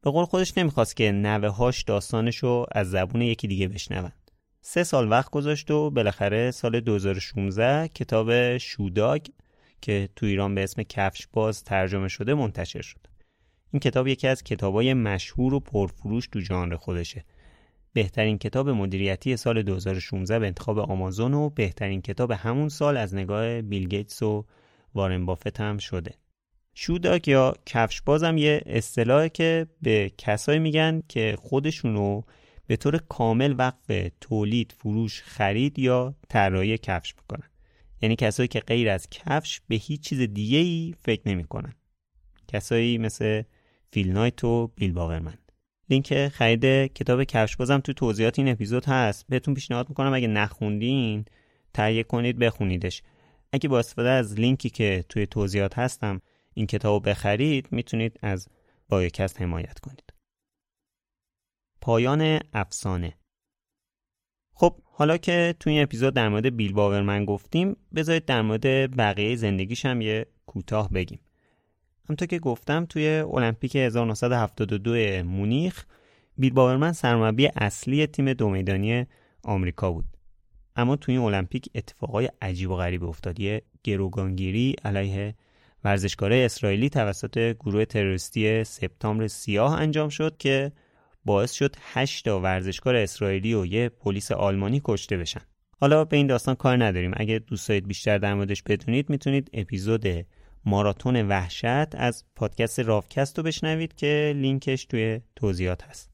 [0.01, 4.11] به قول خودش نمی‌خواست که نوه هاش داستانش رو از زبون یکی دیگه بشنون.
[4.61, 9.21] سه سال وقت گذاشت و بالاخره سال 2016 کتاب شوداگ
[9.81, 13.07] که تو ایران به اسم کفش باز ترجمه شده منتشر شد.
[13.71, 17.25] این کتاب یکی از کتابای مشهور و پرفروش تو ژانر خودشه.
[17.97, 23.61] بهترین کتاب مدیریتی سال 2016 به انتخاب آمازون و بهترین کتاب همون سال از نگاه
[23.61, 24.45] بیل گیتس و
[24.95, 26.13] وارن بافت هم شده.
[26.73, 32.21] شوداک یا کفش بازم یه اصطلاحه که به کسایی میگن که خودشونو
[32.67, 37.49] به طور کامل وقف تولید، فروش، خرید یا طراحی کفش می‌کنن.
[38.01, 41.73] یعنی کسایی که غیر از کفش به هیچ چیز دیگه ای فکر نمی‌کنن.
[42.47, 43.43] کسایی مثل
[43.91, 45.37] فیل نایت و بیل باورمن.
[45.89, 49.25] لینک خرید کتاب کفش بازم تو توضیحات این اپیزود هست.
[49.29, 51.25] بهتون پیشنهاد می‌کنم اگه نخوندین
[51.73, 53.03] تهیه کنید بخونیدش.
[53.51, 56.21] اگه با استفاده از لینکی که توی توضیحات هستم
[56.53, 58.47] این کتاب رو بخرید می‌تونید از
[58.89, 60.13] بایوکست حمایت کنید.
[61.81, 63.13] پایان افسانه.
[64.53, 69.35] خب حالا که توی این اپیزود در مورد بیل باورمن گفتیم بذارید در مورد بقیه
[69.35, 71.19] زندگیش هم یه کوتاه بگیم.
[72.09, 75.85] همطور که گفتم توی المپیک 1972 مونیخ
[76.37, 79.05] بیل باورمن سرمربی اصلی تیم دو میدانی
[79.43, 80.05] آمریکا بود.
[80.75, 83.39] اما توی این المپیک اتفاقای عجیب و غریب افتاد.
[83.39, 85.35] یه گروگانگیری علیه
[85.83, 90.71] ورزشکار اسرائیلی توسط گروه تروریستی سپتامبر سیاه انجام شد که
[91.25, 95.41] باعث شد 8 تا ورزشکار اسرائیلی و یه پلیس آلمانی کشته بشن.
[95.79, 97.11] حالا به این داستان کار نداریم.
[97.17, 100.05] اگه دوست دارید بیشتر در موردش بدونید می‌تونید اپیزود
[100.65, 106.09] ماراتون وحشت از پادکست رافکست رو بشنوید که لینکش توی توضیحات هست.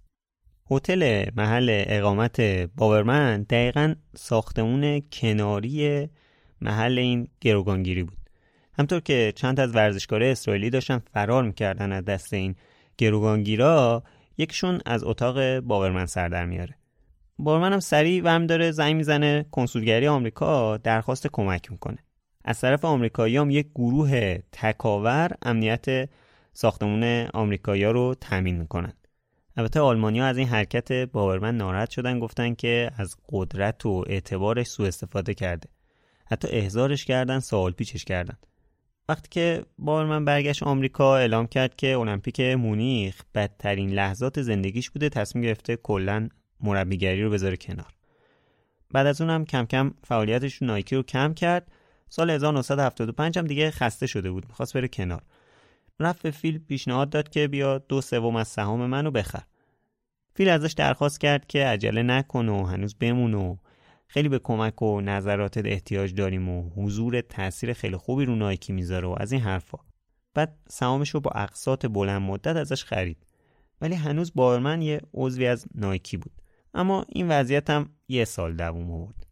[0.71, 2.41] هتل محل اقامت
[2.75, 6.09] باورمن دقیقا ساختمون کناری
[6.61, 8.17] محل این گروگانگیری بود.
[8.79, 12.55] همطور که چند از ورزشکار اسرائیلی داشتن فرار می‌کردن از دست این
[12.97, 14.03] گروگانگیرا
[14.37, 16.75] یکشون از اتاق باورمن سر در میاره.
[17.39, 21.97] باورمن هم سریع ورم داره زنگ می‌زنه کنسولگری آمریکا درخواست کمک می‌کنه.
[22.45, 26.09] از طرف آمریکایی هم یک گروه تکاور امنیت
[26.53, 28.93] ساختمون آمریکایی رو تامین می‌کنن.
[29.57, 34.87] البته آلمانیا از این حرکت باورمن ناراحت شدن گفتن که از قدرت و اعتبارش سوء
[34.87, 35.69] استفاده کرده.
[36.25, 38.37] حتی احضارش کردن سوال پیچش کردن.
[39.09, 45.43] وقتی که باورمن برگشت آمریکا اعلام کرد که المپیک مونیخ بدترین لحظات زندگیش بوده تصمیم
[45.43, 46.29] گرفته کلا
[46.61, 47.93] مربیگری رو بذاره کنار.
[48.91, 51.71] بعد از اونم کم کم فعالیتش رو نایکی رو کم کرد.
[52.09, 54.47] سال 1975 هم دیگه خسته شده بود.
[54.47, 55.21] می‌خواست بره کنار.
[55.99, 59.43] رفت به فیل پیشنهاد داد که بیا دو سوم از سهام منو بخر.
[60.35, 63.57] فیل ازش درخواست کرد که عجله نکن و هنوز بمون و
[64.07, 69.07] خیلی به کمک و نظراتت احتیاج داریم و حضور تاثیر خیلی خوبی رو نایکی می‌ذاره
[69.07, 69.77] و از این حرفا.
[70.33, 73.25] بعد سهامش رو با اقساط بلند مدت ازش خرید.
[73.81, 76.31] ولی هنوز بارمن یه عضوی از نایکی بود.
[76.73, 79.22] اما این وضعیت هم یه سال دووم آورد.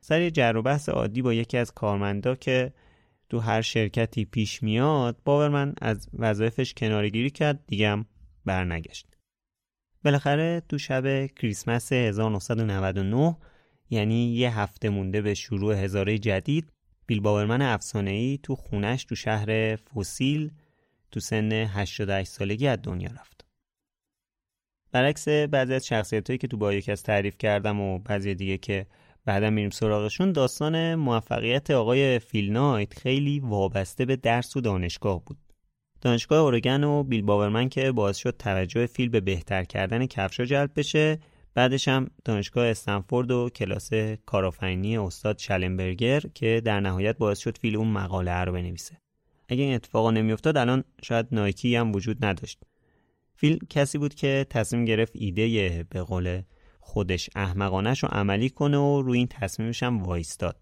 [0.00, 2.72] سر جر و بحث عادی با یکی از کارمندا که
[3.28, 8.06] تو هر شرکتی پیش میاد باورمن از وظایفش کنارگیری کرد دیگه هم
[8.44, 9.06] برنگشت
[10.04, 13.36] بالاخره تو شب کریسمس 1999
[13.90, 16.72] یعنی یه هفته مونده به شروع هزاره جدید
[17.06, 20.50] بیل باورمن افسانه‌ای تو خونش تو شهر فوسیل
[21.10, 23.44] تو سن 88 سالگی از دنیا رفت.
[24.92, 28.86] برعکس بعضی از شخصیتایی که تو بایوکس تعریف کردم و بعضی دیگه که
[29.26, 30.32] بعدا میریم سراغشون.
[30.32, 35.36] داستان موفقیت آقای فیل نایت خیلی وابسته به درس و دانشگاه بود.
[36.00, 40.70] دانشگاه اورگن و بیل باورمن که باعث شد توجه فیل به بهتر کردن کفشا جلب
[40.76, 41.18] بشه.
[41.54, 43.90] بعدش هم دانشگاه استنفورد و کلاس
[44.26, 48.96] کارآفرینی استاد شلنبرگر که در نهایت باعث شد فیل اون مقاله رو بنویسه.
[49.48, 52.62] اگه این اتفاقا نمیافتاد الان شاید نایکی هم وجود نداشت.
[53.34, 56.42] فیل کسی بود که تصمیم گرفت ایده به قول
[56.86, 60.56] خودش احمقانش رو عملی کنه و روی این تصمیمش هم وایستاد.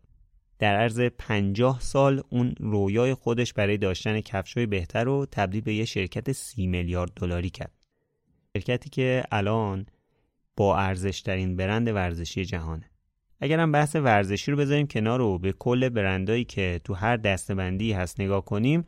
[0.58, 5.84] در عرض پنجاه سال اون رویای خودش برای داشتن کفشای بهتر رو تبدیل به یه
[5.84, 7.72] شرکت سی میلیارد دلاری کرد.
[8.56, 9.86] شرکتی که الان
[10.56, 12.90] با ارزشترین برند ورزشی جهانه.
[13.40, 18.20] اگرم بحث ورزشی رو بذاریم کنار و به کل برندایی که تو هر دستبندی هست
[18.20, 18.84] نگاه کنیم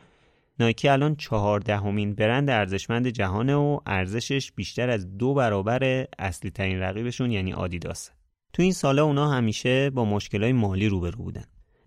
[0.60, 7.30] نایکی الان چهاردهمین برند ارزشمند جهانه و ارزشش بیشتر از دو برابر اصلی ترین رقیبشون
[7.30, 8.12] یعنی آدیداسه
[8.52, 11.44] تو این سالا اونا همیشه با مشکلای مالی روبرو بودن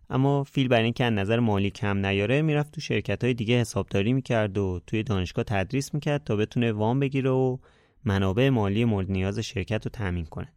[0.09, 4.13] اما فیل برای اینکه از نظر مالی کم نیاره می‌رفت تو شرکت های دیگه حسابداری
[4.13, 7.57] می‌کرد و توی دانشگاه تدریس می‌کرد تا بتونه وام بگیره و
[8.05, 10.53] منابع مالی مورد نیاز شرکت رو تامین کنه.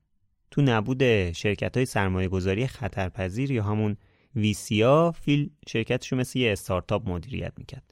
[0.50, 3.96] تو نبود شرکت های سرمایه گذاری خطرپذیر یا همون
[4.36, 7.91] ویسیا فیل شرکتشو مثل یه استارتاپ مدیریت می‌کرد.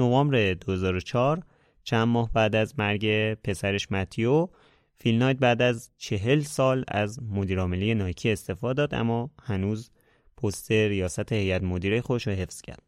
[0.00, 1.42] نوامبر 2004
[1.84, 4.48] چند ماه بعد از مرگ پسرش متیو
[4.94, 9.90] فیل نایت بعد از چهل سال از مدیرعاملی نایکی استفاده داد اما هنوز
[10.36, 12.82] پست ریاست هیئت مدیره خودش رو حفظ کرد.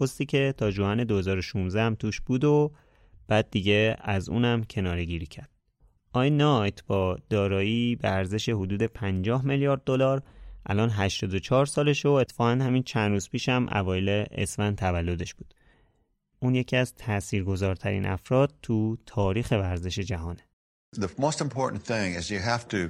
[0.00, 2.72] پستی که تا جوان 2016 هم توش بود و
[3.28, 5.50] بعد دیگه از اونم کناره گیری کرد.
[6.12, 10.22] آی نایت با دارایی به ارزش حدود 50 میلیارد دلار
[10.66, 15.54] الان 84 سالشه و اتفاقا همین چند روز پیش هم اوایل اسفند تولدش بود.
[16.39, 20.39] اون یکی از تاثیرگذارترین افراد تو تاریخ ورزش جهانه.
[20.95, 22.89] The most important thing is you have to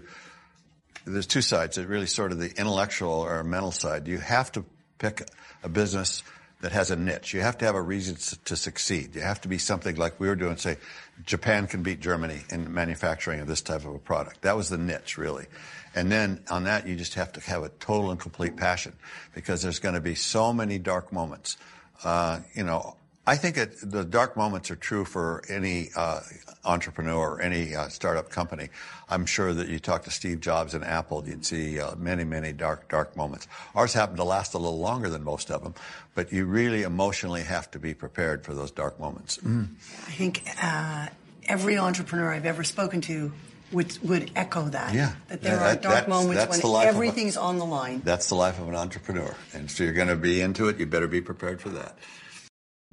[1.05, 4.07] there's two sides, really sort of the intellectual or mental side.
[4.07, 4.65] You have to
[4.97, 5.21] pick
[5.63, 6.23] a business
[6.61, 7.33] that has a niche.
[7.33, 8.15] You have to have a reason
[8.45, 9.15] to succeed.
[9.15, 10.77] You have to be something like we were doing, say,
[11.23, 14.41] Japan can beat Germany in manufacturing of this type of a product.
[14.41, 15.45] That was the niche, really.
[15.93, 18.93] And then on that, you just have to have a total and complete passion
[19.33, 21.57] because there's going to be so many dark moments.
[22.03, 22.97] Uh, you know,
[23.30, 26.18] I think it, the dark moments are true for any uh,
[26.64, 28.70] entrepreneur or any uh, startup company.
[29.08, 32.52] I'm sure that you talk to Steve Jobs and Apple, you'd see uh, many, many
[32.52, 33.46] dark, dark moments.
[33.76, 35.76] Ours happen to last a little longer than most of them,
[36.16, 39.38] but you really emotionally have to be prepared for those dark moments.
[39.38, 39.76] Mm.
[40.08, 41.06] I think uh,
[41.44, 43.30] every entrepreneur I've ever spoken to
[43.70, 44.92] would would echo that.
[44.92, 48.02] Yeah, that there that, are dark that's, moments that's when everything's a, on the line.
[48.04, 50.80] That's the life of an entrepreneur, and so you're going to be into it.
[50.80, 51.96] You better be prepared for that.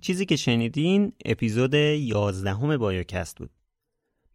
[0.02, 3.50] چیزی که شنیدین اپیزود 11 بایوکست بود.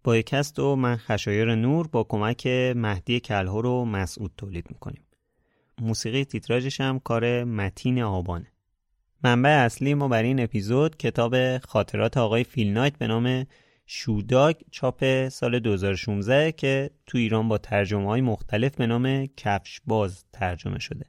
[0.05, 5.03] بایوکست و من خشایر نور با کمک مهدی کلهور و مسعود تولید می‌کنیم.
[5.81, 8.53] موسیقی تیتراژش هم کار متین آبانه.
[9.25, 13.47] منبع اصلی ما برای این اپیزود کتاب خاطرات آقای فیل نایت به نام
[13.87, 20.25] شوداگ چاپ سال 2016 که تو ایران با ترجمه های مختلف به نام کفش باز
[20.33, 21.07] ترجمه شده.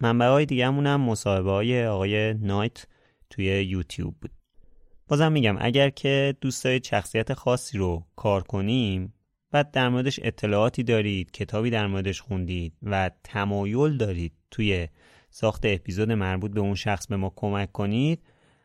[0.00, 2.86] منبع های دیگه هم مصاحبه های آقای نایت
[3.30, 4.30] توی یوتیوب بود.
[5.08, 9.12] بازم میگم اگر که دوست دارید شخصیت خاصی رو کار کنیم
[9.50, 14.88] بعد در موردش اطلاعاتی دارید کتابی در موردش خوندید و تمایل دارید توی
[15.30, 18.22] ساخت اپیزود مربوط به اون شخص به ما کمک کنید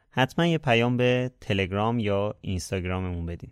[0.09, 3.51] حتما یه پیام به تلگرام یا اینستاگراممون بدین.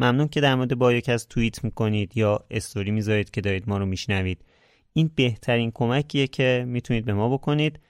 [0.00, 4.44] ممنون که در مورد بایوکست توییت می‌کنید یا استوری می‌ذارید که دارید ما رو میشنوید.
[4.92, 7.80] این بهترین کمکیه که می‌تونید به ما بکنید.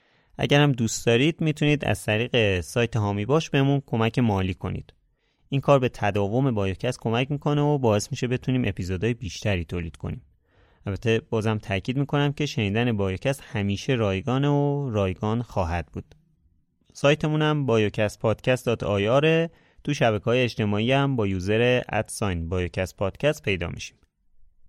[0.41, 4.93] اگر هم دوست دارید می‌تونید از طریق سایت حامی باش بهمون کمک مالی کنید.
[5.49, 10.21] این کار به تداوم بایوکست کمک می‌کنه و باعث میشه بتونیم اپیزودهای بیشتری تولید کنیم.
[10.85, 16.15] البته بازم تاکید می‌کنم که شنیدن بایوکست همیشه رایگان و رایگان خواهد بود.
[16.93, 18.69] سایتمون هم بایوکست پادکست
[19.83, 23.97] تو شبکه های اجتماعی هم با user at sign بایوکست پادکست پیدا میشیم.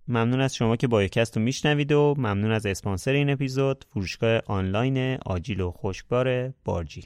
[0.07, 5.17] ممنون از شما که بایوکست رو میشنوید و ممنون از اسپانسر این اپیزود فروشگاه آنلاین
[5.25, 7.05] آجیل و خوشبار بارجیل.